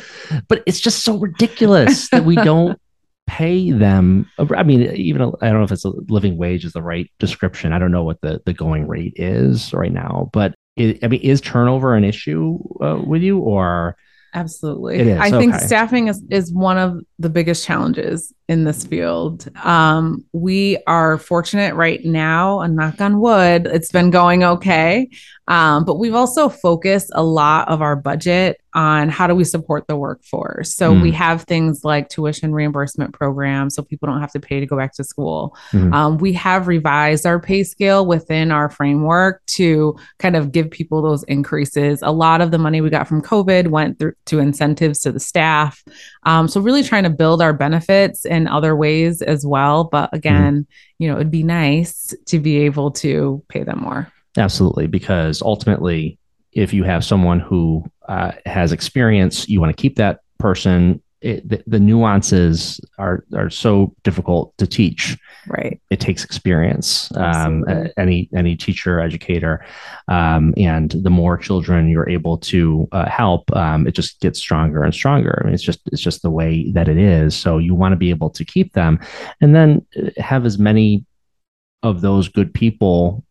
but 0.47 0.63
it's 0.65 0.79
just 0.79 1.03
so 1.03 1.17
ridiculous 1.17 2.09
that 2.09 2.25
we 2.25 2.35
don't 2.35 2.79
pay 3.27 3.71
them. 3.71 4.29
I 4.39 4.63
mean, 4.63 4.81
even 4.95 5.21
I 5.41 5.49
don't 5.49 5.59
know 5.59 5.63
if 5.63 5.71
it's 5.71 5.85
a 5.85 5.93
living 6.09 6.37
wage 6.37 6.65
is 6.65 6.73
the 6.73 6.81
right 6.81 7.11
description. 7.19 7.73
I 7.73 7.79
don't 7.79 7.91
know 7.91 8.03
what 8.03 8.21
the 8.21 8.41
the 8.45 8.53
going 8.53 8.87
rate 8.87 9.13
is 9.15 9.73
right 9.73 9.93
now, 9.93 10.29
but. 10.33 10.53
It, 10.75 11.03
I 11.03 11.07
mean, 11.07 11.21
is 11.21 11.41
turnover 11.41 11.95
an 11.95 12.03
issue 12.03 12.59
uh, 12.79 13.01
with 13.03 13.23
you, 13.23 13.39
or 13.39 13.97
Absolutely. 14.37 14.99
It 14.99 15.07
is, 15.07 15.19
I 15.19 15.31
think 15.31 15.55
staffing 15.55 16.09
is, 16.09 16.21
is 16.29 16.53
one 16.53 16.77
of 16.77 16.99
the 17.17 17.29
biggest 17.29 17.65
challenges 17.65 18.31
in 18.47 18.65
this 18.65 18.85
field. 18.85 19.47
Um, 19.63 20.25
we 20.31 20.77
are 20.85 21.17
fortunate 21.17 21.73
right 21.73 22.05
now, 22.05 22.59
and 22.59 22.75
knock 22.75 23.01
on 23.01 23.19
wood, 23.19 23.65
it's 23.65 23.91
been 23.91 24.11
going 24.11 24.43
okay. 24.43 25.09
Um, 25.47 25.85
but 25.85 25.95
we've 25.95 26.13
also 26.13 26.49
focused 26.49 27.09
a 27.15 27.23
lot 27.23 27.69
of 27.69 27.81
our 27.81 27.95
budget 27.95 28.61
on 28.77 29.09
how 29.09 29.25
do 29.25 29.33
we 29.33 29.43
support 29.43 29.87
the 29.87 29.95
workforce. 29.95 30.75
So 30.75 30.93
Mm. 30.93 31.01
we 31.01 31.11
have 31.13 31.41
things 31.43 31.83
like 31.83 32.09
tuition 32.09 32.53
reimbursement 32.53 33.11
programs 33.11 33.73
so 33.73 33.81
people 33.81 34.07
don't 34.07 34.21
have 34.21 34.31
to 34.33 34.39
pay 34.39 34.59
to 34.59 34.67
go 34.67 34.77
back 34.77 34.93
to 34.93 35.03
school. 35.03 35.57
Mhm. 35.73 35.91
Um, 35.93 36.17
we 36.19 36.33
have 36.33 36.67
revised 36.67 37.25
our 37.25 37.39
pay 37.39 37.63
scale 37.63 38.05
within 38.05 38.51
our 38.51 38.69
framework 38.69 39.41
to 39.57 39.95
kind 40.19 40.35
of 40.35 40.51
give 40.51 40.69
people 40.69 41.01
those 41.01 41.23
increases. 41.23 42.01
A 42.03 42.11
lot 42.11 42.39
of 42.39 42.51
the 42.51 42.59
money 42.59 42.79
we 42.79 42.91
got 42.91 43.07
from 43.07 43.23
COVID 43.23 43.69
went 43.69 43.97
through 43.97 44.13
to 44.27 44.37
incentives 44.37 44.99
to 44.99 45.11
the 45.11 45.19
staff. 45.19 45.83
Um, 46.23 46.47
so 46.47 46.61
really 46.61 46.83
trying 46.83 47.03
to 47.05 47.09
build 47.09 47.41
our 47.41 47.53
benefits 47.53 48.25
in 48.25 48.47
other 48.47 48.75
ways 48.75 49.23
as 49.23 49.43
well. 49.43 49.85
But 49.85 50.11
again, 50.13 50.67
you 50.99 51.07
know, 51.07 51.15
it'd 51.15 51.31
be 51.31 51.41
nice 51.41 52.13
to 52.27 52.37
be 52.37 52.57
able 52.57 52.91
to 52.91 53.41
pay 53.49 53.63
them 53.63 53.79
more. 53.81 54.07
Absolutely, 54.37 54.85
because 54.85 55.41
ultimately, 55.41 56.19
if 56.51 56.73
you 56.73 56.83
have 56.83 57.03
someone 57.03 57.39
who 57.39 57.83
uh, 58.07 58.31
has 58.45 58.71
experience, 58.71 59.47
you 59.47 59.59
want 59.59 59.75
to 59.75 59.81
keep 59.81 59.95
that 59.97 60.21
person. 60.37 61.01
It, 61.19 61.49
the, 61.49 61.63
the 61.65 61.79
nuances 61.79 62.79
are 62.99 63.25
are 63.35 63.49
so 63.49 63.95
difficult 64.03 64.55
to 64.59 64.67
teach. 64.67 65.17
Right. 65.47 65.81
It 65.89 65.99
takes 65.99 66.23
experience. 66.23 67.11
Um, 67.15 67.65
any 67.97 68.29
any 68.35 68.55
teacher, 68.55 68.99
educator, 68.99 69.65
um, 70.07 70.53
and 70.57 70.91
the 70.91 71.09
more 71.09 71.37
children 71.37 71.89
you're 71.89 72.09
able 72.09 72.37
to 72.37 72.87
uh, 72.91 73.09
help, 73.09 73.53
um, 73.55 73.87
it 73.87 73.95
just 73.95 74.19
gets 74.19 74.39
stronger 74.39 74.83
and 74.83 74.93
stronger. 74.93 75.39
I 75.41 75.45
mean, 75.45 75.53
it's 75.55 75.63
just 75.63 75.81
it's 75.91 76.01
just 76.01 76.21
the 76.21 76.29
way 76.29 76.71
that 76.71 76.87
it 76.87 76.97
is. 76.97 77.35
So 77.35 77.57
you 77.57 77.73
want 77.73 77.93
to 77.93 77.97
be 77.97 78.11
able 78.11 78.29
to 78.29 78.45
keep 78.45 78.73
them, 78.73 78.99
and 79.41 79.55
then 79.55 79.85
uh, 79.97 80.21
have 80.21 80.45
as 80.45 80.59
many 80.59 81.03
of 81.81 82.01
those 82.01 82.27
good 82.27 82.53
people 82.53 83.23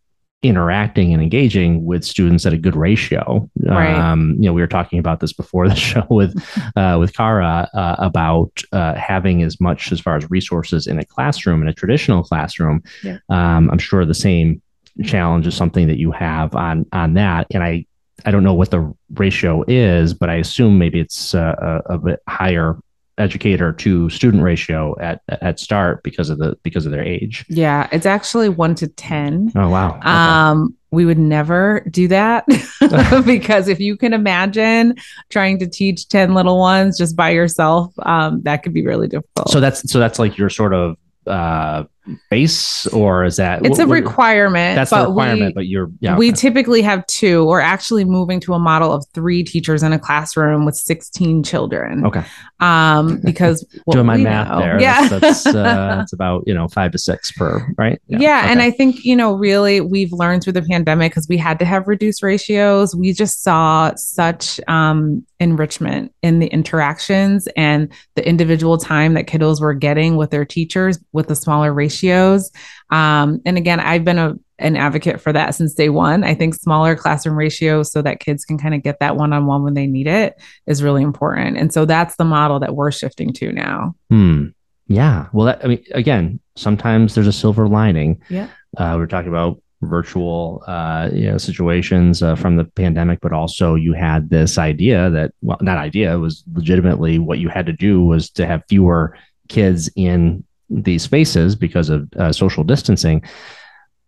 interacting 0.42 1.12
and 1.12 1.22
engaging 1.22 1.84
with 1.84 2.04
students 2.04 2.46
at 2.46 2.52
a 2.52 2.58
good 2.58 2.76
ratio. 2.76 3.48
Right. 3.60 3.94
Um, 3.94 4.36
you 4.38 4.46
know, 4.46 4.52
we 4.52 4.60
were 4.60 4.66
talking 4.66 4.98
about 4.98 5.20
this 5.20 5.32
before 5.32 5.68
the 5.68 5.74
show 5.90 6.06
with 6.10 6.36
uh, 6.76 6.96
with 7.00 7.14
Kara 7.14 7.68
uh, 7.74 7.96
about 7.98 8.62
uh, 8.72 8.94
having 8.94 9.42
as 9.42 9.60
much 9.60 9.92
as 9.92 10.00
far 10.00 10.16
as 10.16 10.30
resources 10.30 10.86
in 10.86 10.98
a 10.98 11.04
classroom 11.04 11.62
in 11.62 11.68
a 11.68 11.72
traditional 11.72 12.22
classroom. 12.22 12.82
Yeah. 13.02 13.18
Um, 13.28 13.70
I'm 13.70 13.78
sure 13.78 14.04
the 14.04 14.14
same 14.14 14.62
challenge 15.04 15.46
is 15.46 15.54
something 15.54 15.88
that 15.88 15.98
you 15.98 16.12
have 16.12 16.54
on 16.54 16.86
on 16.92 17.14
that, 17.14 17.46
and 17.50 17.62
I. 17.62 17.86
I 18.24 18.30
don't 18.30 18.42
know 18.42 18.54
what 18.54 18.70
the 18.70 18.94
ratio 19.12 19.62
is, 19.68 20.14
but 20.14 20.30
I 20.30 20.36
assume 20.36 20.78
maybe 20.78 20.98
it's 20.98 21.34
uh, 21.34 21.82
a, 21.86 21.94
a 21.94 21.98
bit 21.98 22.20
higher 22.26 22.78
educator 23.18 23.72
to 23.72 24.10
student 24.10 24.42
ratio 24.42 24.94
at 25.00 25.22
at 25.28 25.58
start 25.58 26.02
because 26.02 26.28
of 26.30 26.38
the 26.38 26.56
because 26.62 26.86
of 26.86 26.92
their 26.92 27.02
age. 27.02 27.44
Yeah. 27.48 27.88
It's 27.92 28.06
actually 28.06 28.48
one 28.48 28.74
to 28.76 28.88
10. 28.88 29.52
Oh 29.56 29.68
wow. 29.68 29.96
Okay. 29.98 30.08
Um, 30.08 30.76
we 30.90 31.04
would 31.04 31.18
never 31.18 31.86
do 31.90 32.08
that 32.08 32.46
because 33.26 33.68
if 33.68 33.80
you 33.80 33.96
can 33.96 34.12
imagine 34.12 34.94
trying 35.30 35.58
to 35.58 35.66
teach 35.66 36.08
10 36.08 36.34
little 36.34 36.58
ones 36.58 36.98
just 36.98 37.16
by 37.16 37.30
yourself, 37.30 37.92
um, 38.00 38.42
that 38.42 38.62
could 38.62 38.72
be 38.72 38.84
really 38.84 39.08
difficult. 39.08 39.50
so 39.50 39.60
that's 39.60 39.90
so 39.90 39.98
that's 39.98 40.18
like 40.18 40.36
your 40.38 40.50
sort 40.50 40.74
of 40.74 40.96
uh 41.26 41.84
base 42.30 42.86
or 42.88 43.24
is 43.24 43.36
that 43.36 43.64
it's 43.64 43.78
what- 43.78 43.84
a 43.88 43.90
requirement. 43.90 44.76
that's 44.76 44.92
a 44.92 45.06
requirement 45.06 45.50
we, 45.50 45.52
but 45.52 45.66
you're 45.66 45.90
yeah 46.00 46.16
we 46.16 46.28
okay. 46.28 46.36
typically 46.36 46.82
have 46.82 47.06
two. 47.06 47.44
We're 47.44 47.60
actually 47.60 48.04
moving 48.04 48.40
to 48.40 48.54
a 48.54 48.58
model 48.58 48.92
of 48.92 49.04
three 49.14 49.42
teachers 49.42 49.82
in 49.82 49.92
a 49.92 49.98
classroom 49.98 50.64
with 50.64 50.76
16 50.76 51.42
children. 51.42 52.06
okay 52.06 52.22
Um, 52.60 53.20
because 53.24 53.64
doing 53.90 54.06
my 54.06 54.16
math 54.16 54.48
know- 54.48 54.60
there 54.60 54.80
Yeah. 54.80 55.08
that's, 55.08 55.44
that's 55.44 55.46
uh 55.56 55.98
it's 56.02 56.12
about 56.12 56.44
you 56.46 56.54
know 56.54 56.68
five 56.68 56.92
to 56.92 56.98
six 56.98 57.32
per 57.32 57.66
right 57.78 58.00
Yeah. 58.08 58.50
And 58.50 58.60
okay. 58.60 58.68
I 58.68 58.70
think, 58.70 59.04
you 59.04 59.16
know, 59.16 59.34
really 59.34 59.80
we've 59.80 60.12
learned 60.12 60.42
through 60.44 60.52
the 60.54 60.62
pandemic 60.62 61.12
because 61.12 61.26
we 61.28 61.36
had 61.36 61.58
to 61.58 61.64
have 61.64 61.88
reduced 61.88 62.22
ratios. 62.22 62.94
We 62.94 63.12
just 63.12 63.42
saw 63.42 63.92
such 63.96 64.60
um, 64.68 65.24
enrichment 65.40 66.12
in 66.22 66.38
the 66.38 66.46
interactions 66.46 67.46
and 67.56 67.92
the 68.14 68.26
individual 68.26 68.78
time 68.78 69.14
that 69.14 69.26
kiddos 69.26 69.60
were 69.60 69.74
getting 69.74 70.16
with 70.16 70.30
their 70.30 70.44
teachers 70.44 70.98
with 71.12 71.28
the 71.28 71.36
smaller 71.36 71.72
ratios. 71.96 72.50
Um, 72.90 73.40
and 73.44 73.56
again, 73.56 73.80
I've 73.80 74.04
been 74.04 74.18
a, 74.18 74.34
an 74.58 74.76
advocate 74.76 75.20
for 75.20 75.32
that 75.32 75.54
since 75.54 75.74
day 75.74 75.88
one. 75.88 76.24
I 76.24 76.34
think 76.34 76.54
smaller 76.54 76.96
classroom 76.96 77.36
ratios 77.36 77.92
so 77.92 78.02
that 78.02 78.20
kids 78.20 78.44
can 78.44 78.58
kind 78.58 78.74
of 78.74 78.82
get 78.82 79.00
that 79.00 79.16
one 79.16 79.32
on 79.32 79.46
one 79.46 79.62
when 79.62 79.74
they 79.74 79.86
need 79.86 80.06
it 80.06 80.40
is 80.66 80.82
really 80.82 81.02
important. 81.02 81.58
And 81.58 81.72
so 81.72 81.84
that's 81.84 82.16
the 82.16 82.24
model 82.24 82.60
that 82.60 82.74
we're 82.74 82.92
shifting 82.92 83.32
to 83.34 83.52
now. 83.52 83.94
Hmm. 84.10 84.46
Yeah. 84.88 85.26
Well, 85.32 85.46
that, 85.46 85.64
I 85.64 85.68
mean, 85.68 85.84
again, 85.92 86.40
sometimes 86.54 87.14
there's 87.14 87.26
a 87.26 87.32
silver 87.32 87.68
lining. 87.68 88.22
Yeah. 88.30 88.48
Uh, 88.76 88.94
we 88.96 89.02
are 89.02 89.08
talking 89.08 89.28
about 89.30 89.60
virtual, 89.82 90.62
uh, 90.66 91.10
you 91.12 91.30
know, 91.30 91.38
situations 91.38 92.22
uh, 92.22 92.34
from 92.34 92.56
the 92.56 92.64
pandemic, 92.64 93.20
but 93.20 93.32
also 93.32 93.74
you 93.74 93.92
had 93.92 94.30
this 94.30 94.58
idea 94.58 95.10
that, 95.10 95.32
well, 95.42 95.58
not 95.60 95.76
idea, 95.76 96.18
was 96.18 96.44
legitimately 96.54 97.18
what 97.18 97.40
you 97.40 97.48
had 97.48 97.66
to 97.66 97.72
do 97.72 98.02
was 98.02 98.30
to 98.30 98.46
have 98.46 98.62
fewer 98.68 99.18
kids 99.48 99.90
in 99.96 100.44
these 100.70 101.02
spaces 101.02 101.54
because 101.56 101.88
of 101.90 102.08
uh, 102.16 102.32
social 102.32 102.64
distancing. 102.64 103.22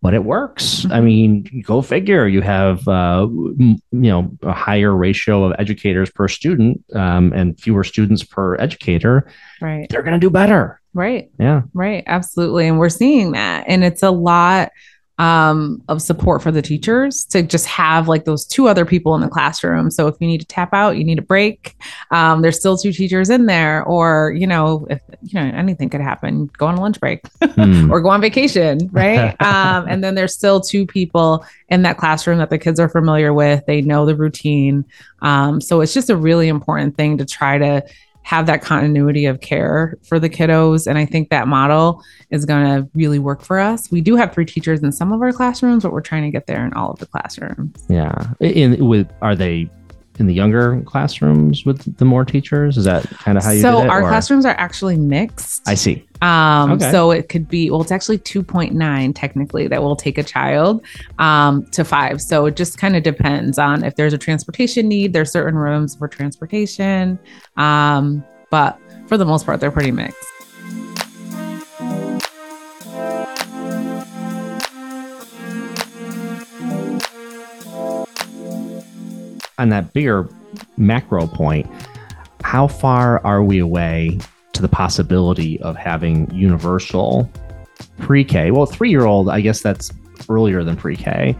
But 0.01 0.13
it 0.13 0.23
works. 0.23 0.85
I 0.85 0.99
Mhm. 0.99 1.03
mean, 1.03 1.63
go 1.65 1.81
figure. 1.81 2.25
You 2.25 2.41
have, 2.41 2.87
uh, 2.87 3.27
you 3.29 3.77
know, 3.91 4.31
a 4.43 4.53
higher 4.53 4.95
ratio 4.95 5.43
of 5.43 5.53
educators 5.59 6.09
per 6.09 6.29
student 6.29 6.81
um, 6.95 7.33
and 7.33 7.59
fewer 7.59 7.83
students 7.83 8.23
per 8.23 8.55
educator 8.55 9.27
Right. 9.61 9.87
they're 9.89 10.01
going 10.03 10.13
to 10.13 10.19
do 10.19 10.29
better. 10.29 10.79
Right. 10.93 11.29
Yeah. 11.37 11.63
Right, 11.73 12.03
absolutely. 12.07 12.67
And 12.69 12.79
we're 12.79 12.87
seeing 12.89 13.33
that. 13.33 13.65
And 13.67 13.83
it's 13.83 14.01
a 14.01 14.09
lot 14.11 14.69
um, 15.19 15.83
of 15.89 16.01
support 16.01 16.41
for 16.41 16.49
the 16.49 16.61
teachers 16.61 17.25
to 17.25 17.43
just 17.43 17.65
have 17.65 18.07
like 18.07 18.23
those 18.23 18.45
two 18.45 18.69
other 18.69 18.85
people 18.85 19.13
in 19.15 19.21
the 19.21 19.27
classroom. 19.27 19.91
So 19.91 20.07
if 20.07 20.15
you 20.19 20.27
need 20.27 20.39
to 20.39 20.47
tap 20.47 20.73
out, 20.73 20.97
you 20.97 21.03
need 21.03 21.19
a 21.19 21.21
break, 21.21 21.75
um, 22.11 22.41
there's 22.41 22.57
still 22.57 22.77
two 22.77 22.93
teachers 22.93 23.29
in 23.29 23.45
there. 23.45 23.83
Or, 23.83 24.33
you 24.35 24.47
know, 24.47 24.87
if, 24.89 25.01
you 25.21 25.39
know, 25.39 25.45
anything 25.57 25.89
could 25.89 25.99
happen, 25.99 26.49
go 26.57 26.67
on 26.67 26.75
a 26.75 26.81
lunch 26.81 26.99
break 26.99 27.21
Hmm. 27.59 27.91
or 27.91 27.99
go 27.99 28.09
on 28.09 28.21
vacation, 28.21 28.89
right? 28.93 29.39
um, 29.41 29.85
and 29.89 30.01
then 30.01 30.15
there's 30.15 30.33
still 30.33 30.61
two 30.61 30.85
people 30.85 31.45
in 31.67 31.81
that 31.81 31.97
classroom 31.97 32.37
that 32.37 32.49
the 32.49 32.57
kids 32.57 32.79
are 32.79 32.89
familiar 32.89 33.33
with. 33.33 33.65
They 33.65 33.81
know 33.81 34.05
the 34.05 34.15
routine. 34.15 34.85
Um, 35.21 35.59
so 35.59 35.81
it's 35.81 35.93
just 35.93 36.09
a 36.09 36.15
really 36.15 36.47
important 36.47 36.95
thing 36.95 37.17
to 37.17 37.25
try 37.25 37.57
to 37.57 37.83
have 38.29 38.45
that 38.45 38.61
continuity 38.61 39.25
of 39.25 39.41
care 39.41 39.97
for 40.03 40.19
the 40.19 40.29
kiddos. 40.29 40.85
And 40.85 40.99
I 40.99 41.05
think 41.05 41.31
that 41.31 41.47
model 41.47 42.03
is 42.29 42.45
going 42.45 42.63
to 42.63 42.87
really 42.93 43.17
work 43.17 43.41
for 43.41 43.57
us. 43.57 43.89
We 43.89 44.01
do 44.01 44.15
have 44.17 44.31
three 44.31 44.45
teachers 44.45 44.83
in 44.83 44.91
some 44.91 45.11
of 45.11 45.19
our 45.23 45.33
classrooms, 45.33 45.81
but 45.81 45.91
we're 45.91 46.01
trying 46.01 46.21
to 46.25 46.29
get 46.29 46.45
there 46.45 46.63
in 46.63 46.71
all 46.73 46.91
of 46.91 46.99
the 46.99 47.07
classrooms. 47.07 47.83
yeah. 47.89 48.13
In 48.39 48.85
with 48.85 49.11
are 49.23 49.35
they 49.35 49.67
in 50.19 50.27
the 50.27 50.33
younger 50.33 50.81
classrooms 50.85 51.65
with 51.65 51.97
the 51.97 52.05
more 52.05 52.25
teachers? 52.25 52.77
Is 52.77 52.85
that 52.85 53.09
kind 53.09 53.37
of 53.37 53.43
how 53.43 53.51
you? 53.51 53.61
so 53.61 53.81
it, 53.83 53.89
our 53.89 54.03
or- 54.03 54.09
classrooms 54.09 54.45
are 54.45 54.55
actually 54.57 54.97
mixed. 54.97 55.67
I 55.67 55.75
see. 55.75 56.05
Um, 56.21 56.71
Okay. 56.73 56.91
so 56.91 57.11
it 57.11 57.29
could 57.29 57.47
be 57.47 57.71
well, 57.71 57.81
it's 57.81 57.91
actually 57.93 58.17
2.9 58.19 59.13
technically 59.15 59.67
that 59.67 59.81
will 59.81 59.95
take 59.95 60.17
a 60.17 60.23
child 60.23 60.85
um 61.17 61.65
to 61.71 61.85
five. 61.85 62.21
So 62.21 62.45
it 62.47 62.55
just 62.57 62.77
kind 62.77 62.95
of 62.97 63.03
depends 63.03 63.57
on 63.57 63.83
if 63.83 63.95
there's 63.95 64.13
a 64.13 64.17
transportation 64.17 64.87
need. 64.89 65.13
There's 65.13 65.31
certain 65.31 65.55
rooms 65.57 65.95
for 65.95 66.07
transportation. 66.09 67.17
Um, 67.55 68.23
but 68.51 68.77
for 69.07 69.17
the 69.17 69.25
most 69.25 69.45
part, 69.45 69.59
they're 69.59 69.71
pretty 69.71 69.91
mixed. 69.91 70.17
On 79.59 79.69
that 79.69 79.93
bigger 79.93 80.27
macro 80.77 81.27
point, 81.27 81.69
how 82.43 82.67
far 82.67 83.23
are 83.25 83.43
we 83.43 83.59
away 83.59 84.17
to 84.53 84.61
the 84.61 84.67
possibility 84.67 85.61
of 85.61 85.75
having 85.75 86.29
universal 86.33 87.29
pre-K? 87.99 88.51
Well, 88.51 88.65
three-year-old, 88.65 89.29
I 89.29 89.41
guess 89.41 89.61
that's 89.61 89.91
earlier 90.29 90.63
than 90.63 90.75
pre-K, 90.75 91.35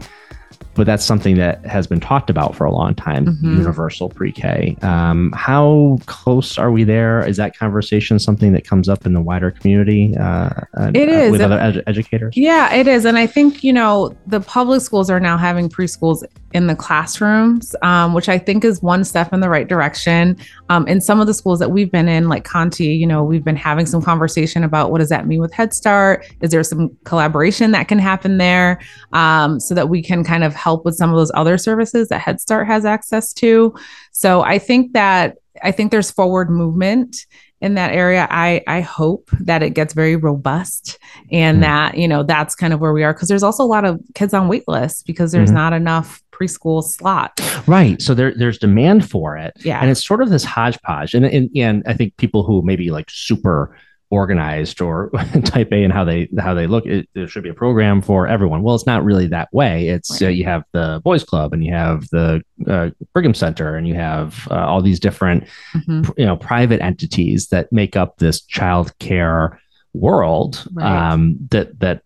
but 0.74 0.86
that's 0.86 1.04
something 1.04 1.36
that 1.36 1.64
has 1.66 1.86
been 1.86 2.00
talked 2.00 2.30
about 2.30 2.54
for 2.54 2.64
a 2.64 2.72
long 2.72 2.94
time. 2.94 3.26
Mhm. 3.26 3.58
Universal 3.58 4.08
pre-K. 4.10 4.76
Um, 4.82 5.32
how 5.36 5.98
close 6.06 6.58
are 6.58 6.70
we 6.70 6.84
there? 6.84 7.26
Is 7.26 7.36
that 7.38 7.56
conversation 7.56 8.18
something 8.18 8.52
that 8.52 8.64
comes 8.66 8.88
up 8.88 9.04
in 9.04 9.12
the 9.12 9.20
wider 9.20 9.50
community? 9.50 10.16
Uh, 10.16 10.50
It 10.94 11.08
uh, 11.08 11.12
is. 11.12 11.32
with 11.32 11.40
other 11.40 11.58
edu- 11.58 11.82
educators. 11.86 12.36
Yeah, 12.36 12.72
it 12.72 12.86
is. 12.86 13.04
And 13.04 13.18
I 13.18 13.26
think, 13.26 13.64
you 13.64 13.72
know, 13.72 14.14
the 14.26 14.40
public 14.40 14.80
schools 14.80 15.10
are 15.10 15.20
now 15.20 15.36
having 15.36 15.68
preschools 15.68 16.22
in 16.52 16.66
the 16.66 16.74
classrooms, 16.74 17.76
um, 17.82 18.12
which 18.12 18.28
I 18.28 18.36
think 18.38 18.64
is 18.64 18.82
one 18.82 19.04
step 19.04 19.32
in 19.32 19.40
the 19.40 19.48
right 19.48 19.68
direction. 19.68 20.36
Um, 20.68 20.86
in 20.88 21.00
some 21.00 21.20
of 21.20 21.26
the 21.26 21.34
schools 21.34 21.58
that 21.60 21.70
we've 21.70 21.90
been 21.92 22.08
in, 22.08 22.28
like 22.28 22.44
Conte, 22.44 22.84
you 22.84 23.06
know, 23.06 23.22
we've 23.22 23.44
been 23.44 23.56
having 23.56 23.86
some 23.86 24.02
conversation 24.02 24.64
about 24.64 24.90
what 24.90 24.98
does 24.98 25.08
that 25.10 25.26
mean 25.26 25.40
with 25.40 25.52
Head 25.52 25.72
Start? 25.72 26.24
Is 26.40 26.50
there 26.50 26.62
some 26.64 26.90
collaboration 27.04 27.70
that 27.72 27.86
can 27.88 27.98
happen 27.98 28.38
there 28.38 28.80
um, 29.12 29.60
so 29.60 29.74
that 29.74 29.88
we 29.88 30.02
can 30.02 30.24
kind 30.24 30.42
of 30.42 30.49
help 30.54 30.84
with 30.84 30.94
some 30.96 31.10
of 31.10 31.16
those 31.16 31.32
other 31.34 31.58
services 31.58 32.08
that 32.08 32.20
Head 32.20 32.40
Start 32.40 32.66
has 32.66 32.84
access 32.84 33.32
to? 33.34 33.74
So 34.12 34.42
I 34.42 34.58
think 34.58 34.92
that 34.92 35.36
I 35.62 35.72
think 35.72 35.90
there's 35.90 36.10
forward 36.10 36.50
movement 36.50 37.16
in 37.60 37.74
that 37.74 37.92
area. 37.92 38.26
I 38.30 38.62
I 38.66 38.80
hope 38.80 39.28
that 39.40 39.62
it 39.62 39.70
gets 39.70 39.92
very 39.92 40.16
robust 40.16 40.98
and 41.30 41.58
Mhm. 41.58 41.62
that 41.62 41.96
you 41.98 42.08
know 42.08 42.22
that's 42.22 42.54
kind 42.54 42.72
of 42.72 42.80
where 42.80 42.92
we 42.92 43.04
are 43.04 43.12
because 43.12 43.28
there's 43.28 43.42
also 43.42 43.62
a 43.64 43.66
lot 43.66 43.84
of 43.84 44.00
kids 44.14 44.32
on 44.32 44.48
wait 44.48 44.64
lists 44.66 45.02
because 45.02 45.32
there's 45.32 45.50
Mhm. 45.50 45.54
not 45.54 45.72
enough 45.74 46.22
preschool 46.32 46.82
slots. 46.82 47.42
Right. 47.68 48.00
So 48.00 48.14
there, 48.14 48.32
there's 48.34 48.56
demand 48.58 49.10
for 49.10 49.36
it. 49.36 49.52
Yeah. 49.62 49.78
and 49.80 49.90
it's 49.90 50.02
sort 50.02 50.22
of 50.22 50.30
this 50.30 50.42
hodgepodge 50.44 51.12
and, 51.12 51.26
and 51.26 51.50
and 51.54 51.82
i 51.86 51.92
think 51.92 52.16
people 52.16 52.42
who 52.44 52.62
maybe 52.62 52.90
like 52.90 53.10
super 53.10 53.76
organized 54.10 54.80
or 54.80 55.10
type 55.44 55.72
a 55.72 55.84
and 55.84 55.92
how 55.92 56.04
they 56.04 56.28
how 56.40 56.52
they 56.52 56.66
look 56.66 56.84
it, 56.84 57.08
there 57.14 57.28
should 57.28 57.42
be 57.44 57.48
a 57.48 57.54
program 57.54 58.02
for 58.02 58.26
everyone 58.26 58.62
well 58.62 58.74
it's 58.74 58.86
not 58.86 59.04
really 59.04 59.26
that 59.28 59.48
way 59.52 59.88
it's 59.88 60.20
uh, 60.20 60.26
you 60.28 60.44
have 60.44 60.64
the 60.72 61.00
boys 61.04 61.22
club 61.22 61.52
and 61.52 61.64
you 61.64 61.72
have 61.72 62.08
the 62.10 62.42
uh, 62.66 62.90
brigham 63.14 63.32
center 63.34 63.76
and 63.76 63.86
you 63.86 63.94
have 63.94 64.48
uh, 64.50 64.66
all 64.66 64.82
these 64.82 64.98
different 65.00 65.44
Mhm. 65.76 66.04
pr- 66.04 66.12
you 66.16 66.26
know 66.26 66.36
private 66.36 66.80
entities 66.82 67.48
that 67.48 67.70
make 67.72 67.96
up 67.96 68.16
this 68.18 68.40
child 68.42 68.92
care 68.98 69.60
world 69.94 70.66
Right. 70.72 71.12
um, 71.12 71.36
that 71.50 71.78
that 71.80 72.02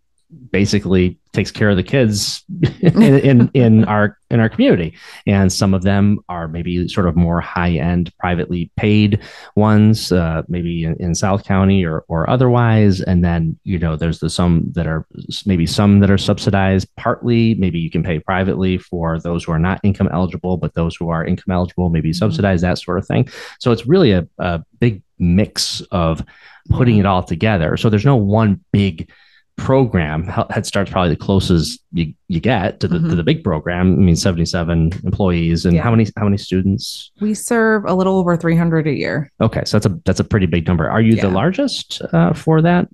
basically 0.51 1.19
takes 1.33 1.51
care 1.51 1.69
of 1.71 1.77
the 1.77 1.83
kids 1.83 2.45
in, 2.81 3.03
in 3.03 3.51
in 3.55 3.85
our 3.85 4.17
in 4.31 4.39
our 4.41 4.49
community. 4.49 4.97
And 5.27 5.53
some 5.53 5.75
of 5.75 5.83
them 5.83 6.21
are 6.29 6.47
maybe 6.49 6.87
sort 6.89 7.09
of 7.09 7.17
more 7.17 7.41
high 7.41 7.73
end 7.73 8.13
privately 8.19 8.71
paid 8.77 9.21
ones 9.57 10.13
uh, 10.13 10.43
maybe 10.49 10.85
in, 10.85 10.95
in 11.01 11.15
south 11.15 11.45
county 11.45 11.85
or 11.85 12.05
or 12.09 12.31
otherwise. 12.31 13.01
And 13.01 13.25
then 13.25 13.59
you 13.65 13.79
know 13.79 13.97
there's 13.97 14.21
the 14.21 14.31
some 14.31 14.71
that 14.73 14.87
are 14.87 15.07
maybe 15.45 15.67
some 15.67 16.01
that 16.01 16.11
are 16.11 16.19
subsidized 16.19 16.89
partly. 16.97 17.55
Maybe 17.55 17.79
you 17.81 17.91
can 17.91 18.03
pay 18.03 18.19
privately 18.21 18.79
for 18.79 19.19
those 19.19 19.45
who 19.45 19.53
are 19.53 19.59
not 19.59 19.81
income 19.83 20.09
eligible 20.13 20.57
but 20.57 20.75
those 20.75 20.95
who 20.97 21.09
are 21.09 21.25
income 21.25 21.53
eligible 21.53 21.91
maybe 21.91 22.11
Mhm. 22.11 22.17
subsidized 22.17 22.63
that 22.65 22.79
sort 22.79 22.99
of 22.99 23.07
thing. 23.07 23.29
So 23.59 23.73
it's 23.73 23.87
really 23.87 24.13
a, 24.13 24.27
a 24.39 24.63
big 24.79 25.03
mix 25.19 25.81
of 25.91 26.25
putting 26.71 26.99
it 26.99 27.07
all 27.07 27.23
together. 27.23 27.77
So 27.77 27.89
there's 27.91 28.05
no 28.05 28.17
one 28.17 28.61
big 28.73 29.11
program 29.57 30.25
He- 30.25 30.43
head 30.51 30.67
start's 30.67 30.91
probably 30.91 31.11
the 31.11 31.17
closest 31.17 31.81
you, 31.93 32.13
you 32.29 32.41
get 32.41 32.81
to 32.81 32.89
the, 32.89 32.99
to 32.99 33.05
Mhm. 33.05 33.17
the 33.17 33.23
big 33.23 33.45
program 33.45 33.93
i 33.95 33.97
mean 33.97 34.17
77 34.17 34.91
employees 35.05 35.65
and 35.65 35.75
Yeah. 35.77 35.83
how 35.83 35.91
many 35.93 36.07
how 36.17 36.25
many 36.25 36.37
students 36.39 37.13
We 37.21 37.35
serve 37.35 37.85
a 37.87 37.95
little 37.95 38.19
over 38.19 38.37
300 38.37 38.87
a 38.89 38.93
year. 38.93 39.31
okay 39.41 39.63
so 39.65 39.79
that's 39.79 39.87
a 39.87 39.99
that's 40.05 40.21
a 40.21 40.25
pretty 40.25 40.47
big 40.47 40.67
number 40.67 40.91
are 40.91 41.01
you 41.01 41.15
the 41.17 41.29
largest 41.29 42.03
uh, 42.13 42.33
for 42.33 42.63
that 42.63 42.89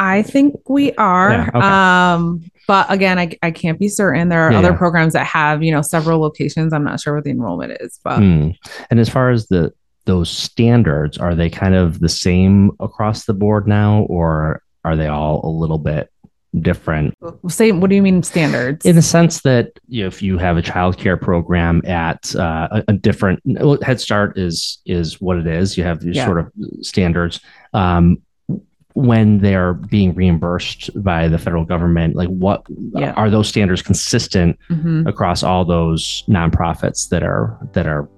I 0.00 0.22
think 0.22 0.54
we 0.68 0.92
are. 0.92 1.30
Yeah, 1.32 1.50
okay. 1.52 1.58
Um, 1.58 2.44
but 2.68 2.86
again, 2.88 3.18
I, 3.18 3.36
I 3.42 3.50
can't 3.50 3.80
be 3.80 3.88
certain. 3.88 4.28
There 4.28 4.42
are 4.42 4.52
Yeah, 4.52 4.58
other 4.60 4.70
yeah. 4.70 4.76
programs 4.76 5.12
that 5.14 5.26
have, 5.26 5.60
you 5.64 5.72
know, 5.72 5.82
several 5.82 6.20
locations. 6.20 6.72
I'm 6.72 6.84
not 6.84 7.00
sure 7.00 7.16
what 7.16 7.24
the 7.24 7.30
enrollment 7.32 7.76
is, 7.80 7.98
but 8.04 8.18
Hmm. 8.20 8.50
and 8.92 9.00
as 9.00 9.08
far 9.08 9.30
as 9.30 9.48
the 9.48 9.72
those 10.06 10.30
standards 10.30 11.18
are 11.18 11.34
they 11.34 11.50
kind 11.50 11.74
of 11.74 11.98
the 11.98 12.08
same 12.08 12.70
across 12.78 13.24
the 13.24 13.34
board 13.34 13.66
now 13.66 14.02
or 14.08 14.62
are 14.88 14.96
they 14.96 15.06
all 15.06 15.40
a 15.44 15.52
little 15.52 15.78
bit 15.78 16.10
different 16.60 17.14
say, 17.48 17.72
what 17.72 17.90
do 17.90 17.96
you 17.96 18.00
mean 18.02 18.22
standards? 18.22 18.86
in 18.86 18.96
the 18.96 19.02
sense 19.02 19.42
that 19.42 19.70
you 19.86 20.02
know, 20.02 20.06
if 20.08 20.22
you 20.22 20.38
have 20.38 20.56
a 20.56 20.62
child 20.62 20.96
care 20.96 21.16
program 21.16 21.82
at 21.84 22.34
uh, 22.34 22.68
a, 22.72 22.84
a 22.88 22.92
different 22.94 23.38
well, 23.44 23.78
head 23.82 24.00
start 24.00 24.38
is 24.38 24.78
is 24.86 25.20
what 25.20 25.36
it 25.36 25.46
is 25.46 25.76
you 25.76 25.84
have 25.84 26.00
these 26.00 26.16
Yeah. 26.16 26.24
sort 26.24 26.38
of 26.40 26.50
standards 26.80 27.38
um, 27.74 28.16
when 28.94 29.38
they're 29.38 29.74
being 29.74 30.14
reimbursed 30.14 30.90
by 31.02 31.28
the 31.28 31.38
federal 31.38 31.64
government 31.66 32.16
like 32.16 32.28
what 32.30 32.62
Yeah. 32.94 33.12
are 33.12 33.28
those 33.28 33.46
standards 33.48 33.82
consistent 33.82 34.58
Mhm. 34.70 35.06
across 35.06 35.42
all 35.42 35.64
those 35.66 36.24
nonprofits 36.28 37.10
that 37.10 37.22
are 37.22 37.58
that 37.74 37.86
are 37.86 38.08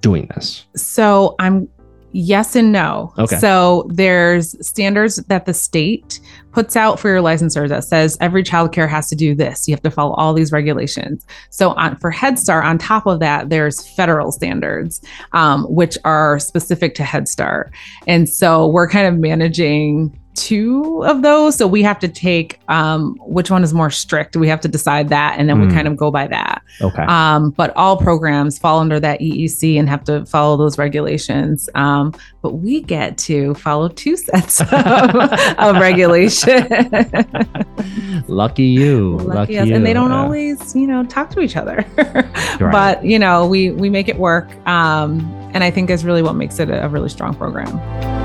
doing 0.00 0.28
this 0.34 0.64
So 0.74 1.34
I'm 1.38 1.68
yes 2.14 2.54
and 2.54 2.72
no. 2.72 3.12
Okay. 3.18 3.36
So 3.38 3.86
there's 3.88 4.56
standards 4.66 5.16
that 5.16 5.44
the 5.44 5.52
state 5.52 6.20
puts 6.52 6.76
out 6.76 7.00
for 7.00 7.08
your 7.08 7.20
licensors 7.20 7.68
that 7.68 7.82
says 7.82 8.16
every 8.20 8.44
childcare 8.44 8.88
has 8.88 9.08
to 9.08 9.16
do 9.16 9.34
this. 9.34 9.66
You 9.66 9.74
have 9.74 9.82
to 9.82 9.90
follow 9.90 10.14
all 10.14 10.32
these 10.32 10.52
regulations. 10.52 11.26
So 11.50 11.72
on 11.72 11.96
for 11.96 12.10
Head 12.10 12.38
Start, 12.38 12.64
on 12.64 12.78
top 12.78 13.06
of 13.06 13.18
that, 13.18 13.50
there's 13.50 13.86
federal 13.94 14.30
standards, 14.30 15.02
um, 15.32 15.64
which 15.64 15.98
are 16.04 16.38
specific 16.38 16.94
to 16.94 17.04
Head 17.04 17.28
Start. 17.28 17.72
And 18.06 18.28
so 18.28 18.68
we're 18.68 18.88
kind 18.88 19.06
of 19.06 19.18
managing 19.18 20.18
two 20.34 21.04
of 21.04 21.22
those. 21.22 21.56
So 21.56 21.66
we 21.66 21.82
have 21.82 21.98
to 22.00 22.08
take 22.08 22.58
um, 22.68 23.16
which 23.20 23.50
one 23.50 23.62
is 23.64 23.72
more 23.72 23.90
strict. 23.90 24.36
We 24.36 24.48
have 24.48 24.60
to 24.62 24.68
decide 24.68 25.08
that, 25.08 25.38
and 25.38 25.48
then 25.48 25.56
Hmm. 25.60 25.68
we 25.68 25.74
kind 25.74 25.88
of 25.88 25.96
go 25.96 26.10
by 26.10 26.26
that. 26.26 26.62
okay 26.80 27.02
Um, 27.02 27.50
but 27.50 27.74
all 27.76 27.96
programs 27.96 28.58
fall 28.58 28.78
under 28.80 28.98
that 29.00 29.20
EEC 29.20 29.78
and 29.78 29.88
have 29.88 30.04
to 30.04 30.26
follow 30.26 30.56
those 30.56 30.78
regulations. 30.78 31.68
Um, 31.74 32.12
but 32.42 32.54
we 32.56 32.80
get 32.80 33.16
to 33.18 33.54
follow 33.54 33.88
two 33.88 34.16
sets 34.16 34.60
of, 34.60 34.68
of 34.70 35.76
regulation. 35.76 36.66
lucky 38.28 38.64
you 38.64 39.18
Lucky 39.18 39.58
us. 39.58 39.68
And 39.70 39.84
they 39.86 39.92
don't 39.92 40.10
yeah. 40.10 40.22
always, 40.22 40.74
you 40.74 40.86
know, 40.86 41.04
talk 41.04 41.30
to 41.30 41.40
each 41.40 41.56
other. 41.56 41.84
Right. 42.60 42.70
But 42.72 43.04
you 43.04 43.18
know, 43.18 43.46
we 43.46 43.72
we 43.72 43.90
make 43.90 44.08
it 44.08 44.16
work. 44.16 44.48
Um, 44.66 45.20
and 45.54 45.64
I 45.64 45.70
think 45.72 45.90
is 45.90 46.04
really 46.04 46.22
what 46.22 46.34
makes 46.34 46.60
it 46.60 46.70
a, 46.70 46.84
a 46.84 46.88
really 46.88 47.08
strong 47.08 47.34
program. 47.34 48.23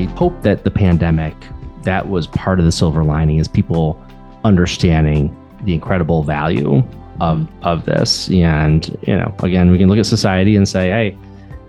I 0.00 0.04
hope 0.14 0.42
that 0.42 0.64
the 0.64 0.70
pandemic 0.70 1.34
that 1.82 2.08
was 2.08 2.26
part 2.26 2.58
of 2.58 2.64
the 2.64 2.72
silver 2.72 3.04
lining 3.04 3.38
is 3.38 3.48
people 3.48 4.02
understanding 4.44 5.36
the 5.64 5.74
incredible 5.74 6.22
value 6.22 6.82
of 7.20 7.46
of 7.62 7.84
this. 7.84 8.30
And 8.30 8.96
you 9.06 9.16
know 9.16 9.34
again 9.42 9.70
we 9.70 9.76
can 9.76 9.88
look 9.88 9.98
at 9.98 10.06
society 10.06 10.56
and 10.56 10.66
say 10.66 10.88
hey 10.88 11.18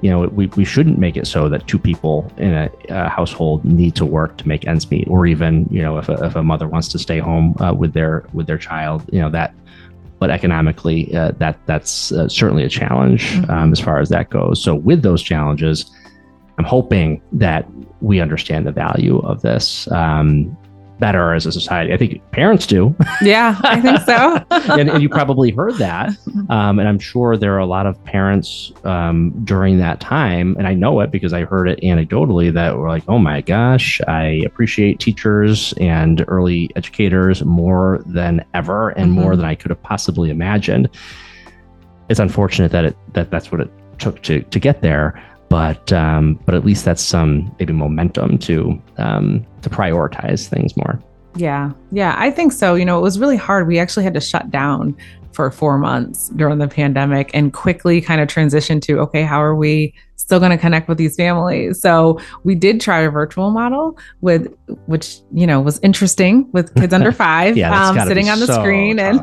you 0.02 0.10
know 0.10 0.28
we, 0.28 0.48
we 0.48 0.64
shouldn't 0.64 0.98
make 0.98 1.18
it 1.18 1.28
so 1.28 1.50
that 1.50 1.68
two 1.68 1.78
people 1.78 2.32
in 2.38 2.54
a, 2.54 2.70
a 2.88 3.10
household 3.10 3.66
need 3.66 3.96
to 3.96 4.06
work 4.06 4.38
to 4.38 4.48
make 4.48 4.66
ends 4.66 4.90
meet. 4.90 5.08
Or 5.10 5.26
even 5.26 5.68
you 5.70 5.82
know 5.82 5.98
if 5.98 6.08
a, 6.08 6.24
if 6.24 6.36
a 6.38 6.44
mother 6.44 6.68
wants 6.70 6.88
to 6.90 7.00
stay 7.00 7.20
home 7.20 7.56
uh, 7.60 7.74
with 7.74 7.94
their 7.94 8.24
with 8.32 8.48
their 8.48 8.58
child 8.58 9.04
you 9.12 9.20
know 9.20 9.30
that 9.30 9.54
but 10.20 10.30
economically 10.30 11.14
uh, 11.16 11.32
that 11.40 11.58
that's 11.66 12.14
uh, 12.14 12.30
certainly 12.30 12.64
a 12.64 12.70
challenge 12.70 13.38
um, 13.50 13.74
as 13.74 13.80
far 13.80 14.00
as 14.00 14.08
that 14.10 14.30
goes. 14.30 14.64
So 14.64 14.74
with 14.76 15.02
those 15.02 15.22
challenges 15.22 15.92
i'm 16.62 16.70
hoping 16.70 17.22
that 17.32 17.68
we 18.02 18.20
understand 18.20 18.66
the 18.66 18.72
value 18.72 19.20
of 19.20 19.42
this 19.42 19.92
um, 19.92 20.56
better 21.02 21.34
as 21.34 21.46
a 21.46 21.52
society. 21.52 21.92
I 21.92 21.98
think 21.98 22.22
parents 22.32 22.66
do. 22.66 22.96
Yeah, 23.22 23.60
I 23.64 23.80
think 23.82 24.00
so. 24.02 24.44
and, 24.80 24.90
and, 24.90 25.04
you 25.04 25.10
probably 25.10 25.52
heard 25.52 25.76
that. 25.76 26.12
Um, 26.50 26.80
and 26.80 26.88
I'm 26.88 27.00
sure 27.00 27.38
there 27.38 27.54
are 27.54 27.60
a 27.60 27.66
lot 27.66 27.86
of 27.86 28.04
parents 28.04 28.74
um, 28.84 29.32
during 29.46 29.78
that 29.78 30.02
time, 30.02 30.56
and 30.58 30.68
I 30.68 30.74
know 30.74 31.00
it 31.00 31.12
because 31.12 31.32
I 31.32 31.46
heard 31.46 31.70
it 31.70 31.80
anecdotally 31.82 32.52
that 32.54 32.78
were 32.78 32.90
like, 32.90 33.04
oh 33.08 33.20
my 33.20 33.40
gosh, 33.40 34.02
I 34.08 34.42
appreciate 34.46 35.00
teachers 35.00 35.74
and 35.74 36.26
early 36.28 36.70
educators 36.76 37.44
more 37.46 38.02
than 38.06 38.44
ever 38.54 38.90
and 38.90 39.12
mm-hmm. 39.12 39.22
more 39.22 39.36
than 39.38 39.46
I 39.46 39.56
could 39.56 39.72
have 39.72 39.82
possibly 39.82 40.30
imagined. 40.30 40.90
It's 42.10 42.20
unfortunate 42.20 42.72
that 42.72 42.86
it 42.86 42.98
that 43.14 43.32
that's 43.32 43.50
what 43.52 43.62
it 43.62 43.72
took 43.98 44.22
to 44.24 44.42
to 44.42 44.60
get 44.60 44.82
there 44.82 45.24
but 45.52 45.92
um, 45.92 46.40
but 46.46 46.56
at 46.56 46.64
least 46.64 46.86
that's 46.86 47.04
some 47.04 47.54
maybe 47.60 47.74
momentum 47.74 48.38
to 48.38 48.82
um, 48.98 49.46
to 49.62 49.70
prioritize 49.70 50.48
things 50.48 50.78
more. 50.78 50.98
Yeah, 51.36 51.74
yeah, 51.92 52.16
I 52.18 52.32
think 52.32 52.54
so. 52.54 52.74
You 52.74 52.86
know, 52.86 52.98
it 52.98 53.02
was 53.02 53.20
really 53.20 53.36
hard. 53.36 53.68
We 53.68 53.78
actually 53.78 54.06
had 54.06 54.14
to 54.14 54.22
shut 54.22 54.50
down 54.50 54.96
for 55.34 55.52
four 55.52 55.78
months 55.78 56.30
during 56.30 56.60
the 56.60 56.70
pandemic 56.70 57.32
and 57.34 57.52
quickly 57.52 58.00
kind 58.00 58.22
of 58.22 58.30
transition 58.30 58.80
to 58.82 59.00
okay, 59.00 59.24
how 59.24 59.44
are 59.44 59.56
we 59.56 59.94
still 60.22 60.40
going 60.40 60.52
to 60.52 60.58
connect 60.58 60.88
with 60.88 60.98
these 60.98 61.16
families. 61.16 61.82
So 61.82 62.20
we 62.44 62.56
did 62.56 62.80
try 62.80 63.00
a 63.02 63.10
virtual 63.10 63.52
model 63.52 63.98
with, 64.22 64.54
which 64.86 65.18
you 65.34 65.46
know 65.48 65.60
was 65.60 65.80
interesting 65.80 66.50
with 66.52 66.74
kids 66.76 66.94
under 66.94 67.12
five, 67.12 67.58
yeah, 67.58 67.90
um, 67.90 68.00
sitting 68.08 68.30
on 68.30 68.40
the 68.40 68.48
so 68.48 68.54
screen. 68.54 69.00
And 69.00 69.20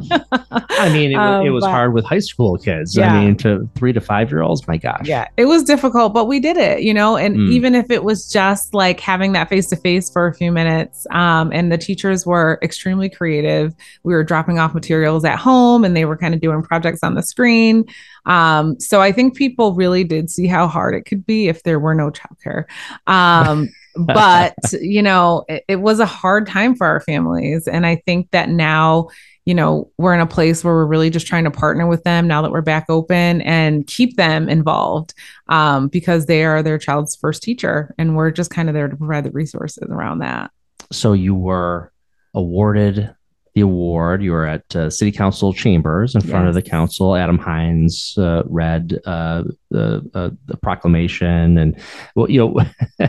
I 0.52 0.92
mean, 0.92 1.12
it, 1.12 1.14
um, 1.18 1.46
it 1.46 1.50
was 1.50 1.64
but, 1.64 1.70
hard 1.70 1.94
with 1.94 2.04
high 2.04 2.18
school 2.18 2.58
kids. 2.58 2.96
Yeah. 2.96 3.12
I 3.12 3.24
mean, 3.24 3.36
to 3.38 3.68
three 3.74 3.92
to 3.92 4.00
five 4.00 4.30
year 4.30 4.42
olds, 4.42 4.66
my 4.66 4.76
gosh. 4.76 5.06
Yeah, 5.06 5.28
it 5.36 5.46
was 5.46 5.62
difficult, 5.62 6.12
but 6.12 6.26
we 6.26 6.40
did 6.40 6.56
it. 6.56 6.82
You 6.82 6.92
know, 6.92 7.16
and 7.16 7.36
mm. 7.36 7.50
even 7.50 7.74
if 7.74 7.90
it 7.90 8.04
was 8.04 8.30
just 8.30 8.74
like 8.74 9.00
having 9.00 9.32
that 9.32 9.48
face 9.48 9.68
to 9.68 9.76
face 9.76 10.10
for 10.10 10.26
a 10.26 10.34
few 10.34 10.52
minutes, 10.52 11.06
um, 11.10 11.50
and 11.52 11.72
the 11.72 11.78
teachers 11.78 12.26
were 12.26 12.58
extremely 12.62 13.08
creative. 13.08 13.74
We 14.02 14.14
were 14.14 14.24
dropping 14.24 14.58
off 14.58 14.74
materials 14.74 15.24
at 15.24 15.38
home, 15.38 15.84
and 15.84 15.96
they 15.96 16.04
were 16.04 16.16
kind 16.16 16.34
of 16.34 16.40
doing 16.40 16.62
projects 16.62 17.02
on 17.02 17.14
the 17.14 17.22
screen. 17.22 17.84
Um, 18.26 18.78
so 18.78 19.00
I 19.00 19.10
think 19.10 19.36
people 19.36 19.74
really 19.74 20.04
did 20.04 20.30
see 20.30 20.46
how 20.46 20.66
hard 20.66 20.87
it 20.94 21.02
could 21.02 21.26
be 21.26 21.48
if 21.48 21.62
there 21.62 21.78
were 21.78 21.94
no 21.94 22.10
childcare. 22.10 22.64
Um, 23.06 23.68
but 23.96 24.54
you 24.80 25.02
know, 25.02 25.44
it, 25.48 25.64
it 25.68 25.76
was 25.76 26.00
a 26.00 26.06
hard 26.06 26.46
time 26.46 26.74
for 26.74 26.86
our 26.86 27.00
families, 27.00 27.66
and 27.66 27.86
I 27.86 27.96
think 28.06 28.30
that 28.30 28.48
now 28.48 29.08
you 29.48 29.54
know, 29.54 29.90
we're 29.96 30.12
in 30.12 30.20
a 30.20 30.26
place 30.26 30.62
where 30.62 30.74
we're 30.74 30.84
really 30.84 31.08
just 31.08 31.26
trying 31.26 31.44
to 31.44 31.50
partner 31.50 31.86
with 31.86 32.04
them 32.04 32.28
now 32.28 32.42
that 32.42 32.50
we're 32.50 32.60
back 32.60 32.84
open 32.90 33.40
and 33.40 33.86
keep 33.86 34.14
them 34.18 34.46
involved 34.46 35.14
um, 35.48 35.88
because 35.88 36.26
they 36.26 36.44
are 36.44 36.62
their 36.62 36.76
child's 36.76 37.16
first 37.16 37.42
teacher. 37.42 37.94
And 37.96 38.14
we're 38.14 38.30
just 38.30 38.50
kind 38.50 38.68
of 38.68 38.74
there 38.74 38.88
to 38.88 38.94
provide 38.94 39.24
the 39.24 39.30
resources 39.30 39.88
around 39.90 40.18
that. 40.18 40.50
So 40.92 41.14
you 41.14 41.34
were 41.34 41.90
awarded 42.34 43.14
the 43.58 43.64
award. 43.64 44.22
You 44.22 44.32
were 44.32 44.46
at 44.46 44.76
uh, 44.76 44.88
City 44.88 45.10
Council 45.10 45.52
chambers 45.52 46.14
in 46.14 46.20
front 46.20 46.46
of 46.46 46.54
the 46.54 46.62
council. 46.62 47.16
Adam 47.16 47.38
Hines 47.38 48.14
uh, 48.16 48.44
read 48.46 48.98
uh, 49.04 49.44
the, 49.70 50.08
uh, 50.14 50.30
the 50.46 50.56
proclamation, 50.56 51.58
and 51.58 51.80
well, 52.14 52.30
you 52.30 52.38
know, 52.38 52.60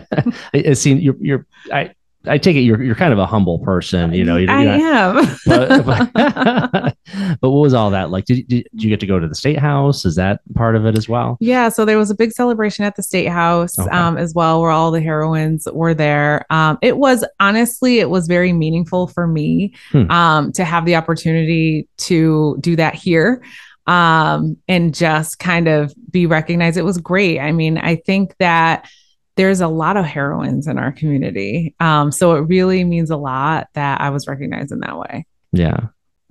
it, 0.53 0.77
seemed 0.77 1.01
you're, 1.01 1.17
you're 1.19 1.45
I 1.71 1.91
I 2.25 2.37
take 2.37 2.57
it 2.57 2.61
you're 2.61 2.83
you're 2.83 2.95
kind 2.95 3.13
of 3.13 3.19
a 3.19 3.25
humble 3.25 3.59
person, 3.59 4.13
you 4.13 4.25
know. 4.25 4.35
You're, 4.35 4.51
I 4.51 4.63
am. 4.63 5.37
But, 5.45 5.85
but, 5.85 6.13
but, 7.41 7.49
what 7.49 7.61
was 7.61 7.73
all 7.73 7.89
that 7.91 8.11
like? 8.11 8.25
Did, 8.25 8.47
did, 8.47 8.67
you 8.73 8.89
get 8.89 8.99
to 8.99 9.07
go 9.07 9.19
to 9.19 9.27
the 9.27 9.35
state 9.35 9.57
house? 9.57 10.05
Is 10.05 10.15
that 10.15 10.41
part 10.53 10.75
of 10.75 10.85
it 10.85 10.97
as 10.97 11.07
well? 11.07 11.37
Yeah. 11.39 11.69
So 11.69 11.85
there 11.85 11.97
was 11.97 12.11
a 12.11 12.15
big 12.15 12.31
celebration 12.31 12.85
at 12.85 12.95
the 12.95 13.03
state 13.03 13.27
house 13.29 13.79
okay. 13.79 13.89
um, 13.89 14.17
as 14.17 14.33
well, 14.33 14.61
where 14.61 14.71
all 14.71 14.91
the 14.91 15.01
heroines 15.01 15.67
were 15.71 15.93
there. 15.93 16.45
Um, 16.49 16.77
it 16.81 16.97
was 16.97 17.25
honestly, 17.39 17.99
it 17.99 18.09
was 18.09 18.27
very 18.27 18.53
meaningful 18.53 19.07
for 19.07 19.25
me 19.25 19.73
hmm. 19.91 20.09
um, 20.11 20.51
to 20.53 20.65
have 20.65 20.85
the 20.85 20.95
opportunity 20.95 21.87
to 21.97 22.57
do 22.59 22.75
that 22.75 22.95
here 22.95 23.41
um, 23.89 24.55
and 24.67 24.93
just 24.93 25.39
kind 25.39 25.67
of 25.67 25.93
be 26.11 26.27
recognized. 26.27 26.77
It 26.77 26.83
was 26.83 26.99
great. 26.99 27.39
I 27.39 27.51
mean, 27.51 27.77
I 27.77 27.95
think 27.95 28.35
that 28.37 28.87
there's 29.39 29.61
a 29.61 29.69
lot 29.69 29.95
of 29.95 30.03
heroines 30.03 30.67
in 30.67 30.77
our 30.77 30.91
community. 30.91 31.73
Um, 31.79 32.11
so 32.11 32.35
it 32.35 32.41
really 32.41 32.83
means 32.83 33.09
a 33.09 33.15
lot 33.15 33.69
that 33.73 34.01
I 34.01 34.09
was 34.09 34.27
recognized 34.27 34.73
in 34.73 34.81
that 34.81 34.99
way. 34.99 35.25
Yeah. 35.53 35.77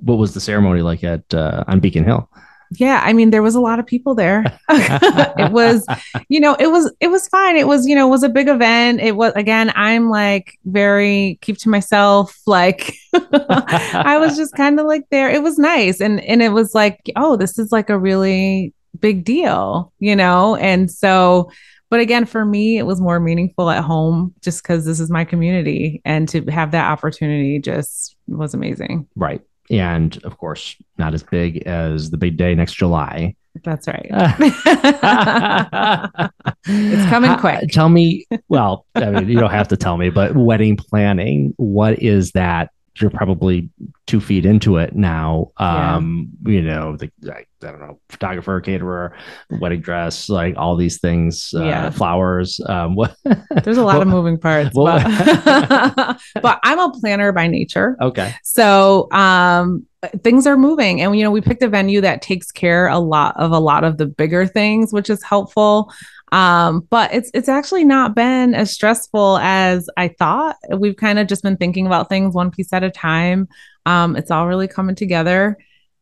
What 0.01 0.19
was 0.19 0.35
the 0.35 0.43
ceremony 0.43 0.83
like 0.83 1.03
at 1.03 1.33
uh, 1.33 1.65
on 1.67 1.81
Beacon 1.81 2.05
Hill? 2.05 2.29
Yeah, 2.73 3.01
I 3.03 3.15
mean 3.15 3.31
there 3.31 3.43
was 3.43 3.55
a 3.55 3.63
lot 3.63 3.79
of 3.79 3.87
people 3.87 4.15
there. 4.15 4.45
it 4.69 5.51
was, 5.53 5.87
you 6.29 6.39
know, 6.39 6.55
it 6.61 6.67
was 6.67 6.93
it 7.01 7.09
was 7.09 7.27
fine. 7.29 7.57
It 7.57 7.67
was, 7.67 7.87
you 7.87 7.95
know, 7.95 8.07
it 8.07 8.11
was 8.11 8.25
a 8.25 8.29
big 8.29 8.47
event. 8.47 9.01
It 9.01 9.17
was 9.17 9.33
again, 9.37 9.73
I'm 9.75 10.11
like 10.11 10.59
very 10.67 11.39
keep 11.41 11.57
to 11.61 11.71
myself. 11.71 12.39
Like 12.47 12.93
I 13.15 14.19
was 14.21 14.37
just 14.37 14.55
kind 14.55 14.79
of 14.79 14.85
like 14.85 15.05
there. 15.11 15.31
It 15.31 15.43
was 15.43 15.59
nice. 15.59 16.03
And 16.03 16.21
and 16.25 16.43
it 16.43 16.51
was 16.51 16.75
like, 16.75 17.01
oh, 17.17 17.37
this 17.37 17.59
is 17.59 17.73
like 17.73 17.89
a 17.89 17.99
really 17.99 18.75
big 19.01 19.25
deal, 19.25 19.95
you 19.99 20.15
know? 20.15 20.57
And 20.57 20.91
so 20.91 21.51
but 21.91 22.01
again, 22.01 22.27
for 22.27 22.45
me, 22.45 22.79
it 22.79 22.85
was 22.85 23.01
more 23.01 23.21
meaningful 23.21 23.71
at 23.71 23.83
home 23.83 24.35
just 24.43 24.63
because 24.63 24.85
this 24.85 25.01
is 25.01 25.11
my 25.11 25.25
community. 25.25 26.03
And 26.05 26.29
to 26.29 26.45
have 26.47 26.73
that 26.73 26.91
opportunity 26.91 27.59
just 27.59 28.17
was 28.27 28.55
amazing. 28.55 29.09
Right. 29.17 29.41
And 29.71 30.23
of 30.25 30.39
course, 30.39 30.77
not 30.99 31.15
as 31.15 31.23
big 31.23 31.59
as 31.67 32.11
the 32.11 32.17
big 32.17 32.37
day 32.37 32.55
next 32.55 32.75
July. 32.75 33.35
That's 33.65 33.89
right. 33.89 34.07
it's 36.67 37.11
coming 37.11 37.37
quick. 37.39 37.63
Uh, 37.63 37.67
tell 37.71 37.89
me, 37.89 38.27
well, 38.49 38.87
I 38.95 39.11
mean, 39.11 39.29
you 39.29 39.39
don't 39.39 39.51
have 39.51 39.69
to 39.69 39.77
tell 39.77 39.97
me, 39.97 40.11
but 40.11 40.37
wedding 40.37 40.77
planning, 40.77 41.55
what 41.57 42.01
is 42.01 42.33
that 42.33 42.71
you're 43.01 43.11
probably 43.11 43.71
two 44.07 44.21
feet 44.21 44.47
into 44.47 44.77
it 44.77 44.95
now. 44.95 45.51
Um, 45.57 46.31
yeah. 46.45 46.53
you 46.53 46.63
know, 46.63 46.97
the 46.97 47.11
I, 47.27 47.39
I, 47.39 47.45
don't 47.61 47.81
know, 47.81 48.01
photographer, 48.09 48.61
caterer, 48.61 49.17
wedding 49.51 49.81
dress, 49.81 50.29
like 50.29 50.55
all 50.57 50.77
these 50.77 50.99
things, 51.01 51.53
uh, 51.55 51.65
yeah. 51.65 51.91
flowers. 51.91 52.61
Um, 52.67 52.95
what? 52.97 53.17
There's 53.65 53.79
a 53.79 53.85
lot 53.85 53.95
well, 53.95 54.03
of 54.03 54.09
moving 54.09 54.39
parts, 54.39 54.75
well, 54.75 54.99
but, 54.99 56.19
but 56.43 56.61
I'm 56.63 56.79
a 56.79 56.93
planner 56.99 57.33
by 57.33 57.47
nature. 57.47 57.97
Okay. 58.01 58.35
So, 58.43 59.11
um, 59.13 59.87
things 60.23 60.47
are 60.47 60.57
moving 60.57 61.01
and 61.01 61.19
you 61.19 61.25
know 61.25 61.31
we 61.31 61.41
picked 61.41 61.61
a 61.61 61.69
venue 61.69 62.01
that 62.01 62.23
takes 62.23 62.53
care 62.53 62.87
a 62.87 63.01
lot 63.01 63.35
of 63.37 63.51
a 63.51 63.59
lot 63.59 63.83
of 63.83 63.97
the 63.97 64.07
bigger 64.07 64.47
things 64.47 64.93
which 64.93 65.11
is 65.11 65.25
helpful 65.25 65.93
um, 66.33 66.87
but 66.91 67.13
it's 67.15 67.31
it's 67.35 67.49
actually 67.49 67.85
not 67.85 68.15
been 68.15 68.55
as 68.55 68.73
stressful 68.73 69.39
as 69.39 69.89
I 69.97 70.09
thought. 70.09 70.57
We've 70.77 70.97
kind 70.97 71.19
of 71.19 71.27
just 71.27 71.43
been 71.43 71.57
thinking 71.57 71.87
about 71.87 72.09
things 72.09 72.35
one 72.35 72.51
piece 72.51 72.73
at 72.73 72.85
a 72.85 72.91
time. 72.91 73.49
Um, 73.87 74.17
it's 74.17 74.31
all 74.31 74.47
really 74.47 74.69
coming 74.69 74.95
together, 74.95 75.57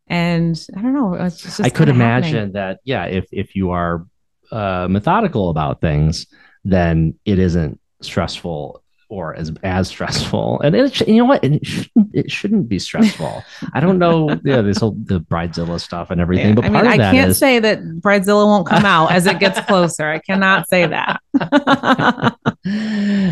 and 0.09 0.61
I 0.77 0.83
don't 0.83 0.95
know. 0.95 1.15
I 1.61 1.71
could 1.71 1.89
imagine 1.89 2.35
happening. 2.35 2.53
that. 2.53 2.81
Yeah, 2.85 3.05
if 3.05 3.27
if 3.33 3.55
you 3.55 3.71
are 3.71 4.07
uh, 4.51 4.89
methodical 4.91 5.51
about 5.51 5.81
things, 5.81 6.27
then 6.65 7.15
it 7.25 7.39
isn't 7.39 7.81
stressful 8.03 8.83
or 9.09 9.35
as 9.37 9.53
as 9.63 9.89
stressful. 9.89 10.61
And 10.61 10.75
it, 10.75 11.07
you 11.07 11.17
know 11.17 11.25
what? 11.25 11.43
It 11.45 11.65
shouldn't, 11.65 12.15
it 12.15 12.31
shouldn't 12.31 12.69
be 12.69 12.79
stressful. 12.79 13.43
I 13.73 13.81
don't 13.81 13.99
know. 13.99 14.39
Yeah, 14.45 14.63
this 14.63 14.79
whole 14.79 14.97
the 15.05 15.21
Bridezilla 15.21 15.81
stuff 15.81 16.11
and 16.11 16.21
everything. 16.21 16.49
Yeah, 16.49 16.55
but 16.55 16.65
I 16.67 16.69
mean, 16.69 16.87
I 16.87 16.97
can't 16.97 17.31
is, 17.31 17.39
say 17.39 17.59
that 17.59 17.83
Bridezilla 18.01 18.47
won't 18.47 18.67
come 18.67 18.85
out 18.85 19.13
as 19.13 19.27
it 19.27 19.39
gets 19.39 19.61
closer. 19.61 20.09
I 20.09 20.19
cannot 20.19 20.69
say 20.69 20.87
that. 20.87 21.21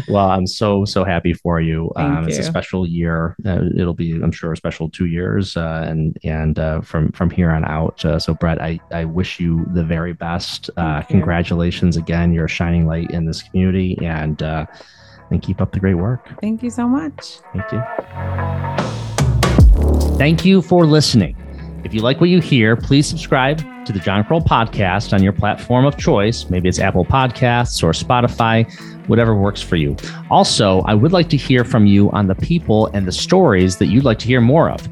well, 0.08 0.30
I'm 0.30 0.46
so 0.46 0.84
so 0.84 1.04
happy 1.04 1.32
for 1.32 1.60
you. 1.60 1.92
Um, 1.96 2.28
it's 2.28 2.38
a 2.38 2.42
special 2.42 2.86
year. 2.86 3.36
Uh, 3.44 3.62
it'll 3.76 3.94
be, 3.94 4.12
I'm 4.12 4.32
sure, 4.32 4.52
a 4.52 4.56
special 4.56 4.88
two 4.88 5.06
years, 5.06 5.56
uh, 5.56 5.84
and 5.86 6.16
and 6.24 6.58
uh, 6.58 6.80
from 6.80 7.12
from 7.12 7.30
here 7.30 7.50
on 7.50 7.64
out. 7.64 8.04
Uh, 8.04 8.18
so, 8.18 8.34
Brett, 8.34 8.60
I 8.60 8.78
I 8.92 9.04
wish 9.04 9.40
you 9.40 9.66
the 9.72 9.84
very 9.84 10.12
best. 10.12 10.70
Uh, 10.76 11.02
congratulations 11.02 11.96
again. 11.96 12.32
You're 12.32 12.46
a 12.46 12.48
shining 12.48 12.86
light 12.86 13.10
in 13.10 13.24
this 13.26 13.42
community, 13.42 13.98
and 14.02 14.42
uh, 14.42 14.66
and 15.30 15.42
keep 15.42 15.60
up 15.60 15.72
the 15.72 15.80
great 15.80 15.94
work. 15.94 16.28
Thank 16.40 16.62
you 16.62 16.70
so 16.70 16.88
much. 16.88 17.38
Thank 17.52 17.72
you. 17.72 17.82
Thank 20.16 20.44
you 20.44 20.62
for 20.62 20.86
listening. 20.86 21.36
If 21.84 21.92
you 21.92 22.00
like 22.00 22.20
what 22.20 22.30
you 22.30 22.40
hear, 22.40 22.76
please 22.76 23.06
subscribe 23.06 23.58
to 23.84 23.92
the 23.92 23.98
John 23.98 24.24
Krol 24.24 24.42
podcast 24.42 25.12
on 25.12 25.22
your 25.22 25.34
platform 25.34 25.84
of 25.84 25.98
choice. 25.98 26.48
Maybe 26.48 26.68
it's 26.68 26.78
Apple 26.78 27.04
Podcasts 27.04 27.82
or 27.82 27.90
Spotify, 27.92 28.66
whatever 29.06 29.34
works 29.34 29.60
for 29.60 29.76
you. 29.76 29.94
Also, 30.30 30.80
I 30.82 30.94
would 30.94 31.12
like 31.12 31.28
to 31.28 31.36
hear 31.36 31.62
from 31.62 31.86
you 31.86 32.10
on 32.12 32.26
the 32.26 32.34
people 32.36 32.86
and 32.94 33.06
the 33.06 33.12
stories 33.12 33.76
that 33.76 33.86
you'd 33.86 34.04
like 34.04 34.18
to 34.20 34.26
hear 34.26 34.40
more 34.40 34.70
of. 34.70 34.88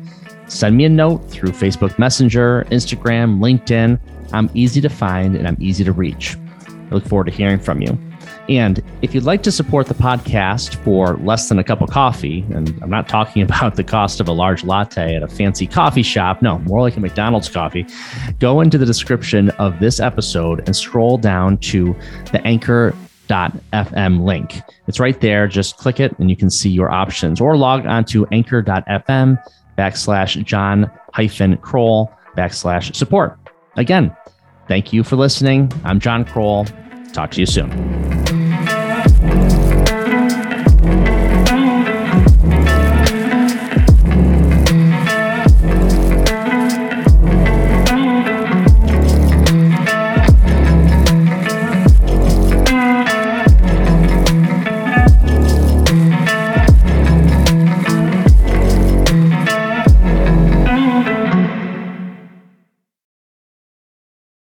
Send 0.48 0.76
me 0.76 0.84
a 0.84 0.88
note 0.90 1.30
through 1.30 1.52
Facebook 1.52 1.98
Messenger, 1.98 2.66
Instagram, 2.70 3.38
LinkedIn. 3.38 3.98
I'm 4.34 4.50
easy 4.52 4.82
to 4.82 4.90
find 4.90 5.34
and 5.34 5.48
I'm 5.48 5.56
easy 5.60 5.84
to 5.84 5.92
reach. 5.92 6.36
I 6.68 6.94
look 6.94 7.06
forward 7.06 7.24
to 7.24 7.32
hearing 7.32 7.58
from 7.58 7.80
you. 7.80 7.98
And 8.48 8.82
if 9.02 9.14
you'd 9.14 9.24
like 9.24 9.42
to 9.44 9.52
support 9.52 9.86
the 9.86 9.94
podcast 9.94 10.74
for 10.84 11.16
less 11.18 11.48
than 11.48 11.58
a 11.58 11.64
cup 11.64 11.80
of 11.80 11.90
coffee, 11.90 12.44
and 12.52 12.78
I'm 12.82 12.90
not 12.90 13.08
talking 13.08 13.42
about 13.48 13.76
the 13.76 13.84
cost 13.84 14.20
of 14.20 14.28
a 14.28 14.32
large 14.32 14.64
latte 14.64 15.14
at 15.14 15.22
a 15.22 15.28
fancy 15.28 15.66
coffee 15.66 16.02
shop, 16.02 16.42
no, 16.42 16.58
more 16.60 16.80
like 16.80 16.96
a 16.96 17.00
McDonald's 17.00 17.48
coffee, 17.48 17.86
go 18.38 18.60
into 18.60 18.78
the 18.78 18.86
description 18.86 19.50
of 19.50 19.78
this 19.80 20.00
episode 20.00 20.60
and 20.66 20.74
scroll 20.74 21.18
down 21.18 21.58
to 21.58 21.96
the 22.32 22.40
anchor.fm 22.46 24.24
link. 24.24 24.60
It's 24.86 25.00
right 25.00 25.20
there. 25.20 25.46
Just 25.46 25.76
click 25.76 26.00
it 26.00 26.18
and 26.18 26.30
you 26.30 26.36
can 26.36 26.50
see 26.50 26.70
your 26.70 26.90
options 26.90 27.40
or 27.40 27.56
log 27.56 27.86
on 27.86 28.04
to 28.06 28.26
anchor.fm 28.32 29.42
backslash 29.78 30.44
John 30.44 30.90
hyphen 31.12 31.56
Krol 31.58 32.12
backslash 32.36 32.94
support. 32.94 33.38
Again, 33.76 34.14
thank 34.68 34.92
you 34.92 35.02
for 35.02 35.16
listening. 35.16 35.72
I'm 35.84 36.00
John 36.00 36.24
Krol. 36.24 36.70
Talk 37.12 37.30
to 37.32 37.40
you 37.40 37.46
soon. 37.46 38.71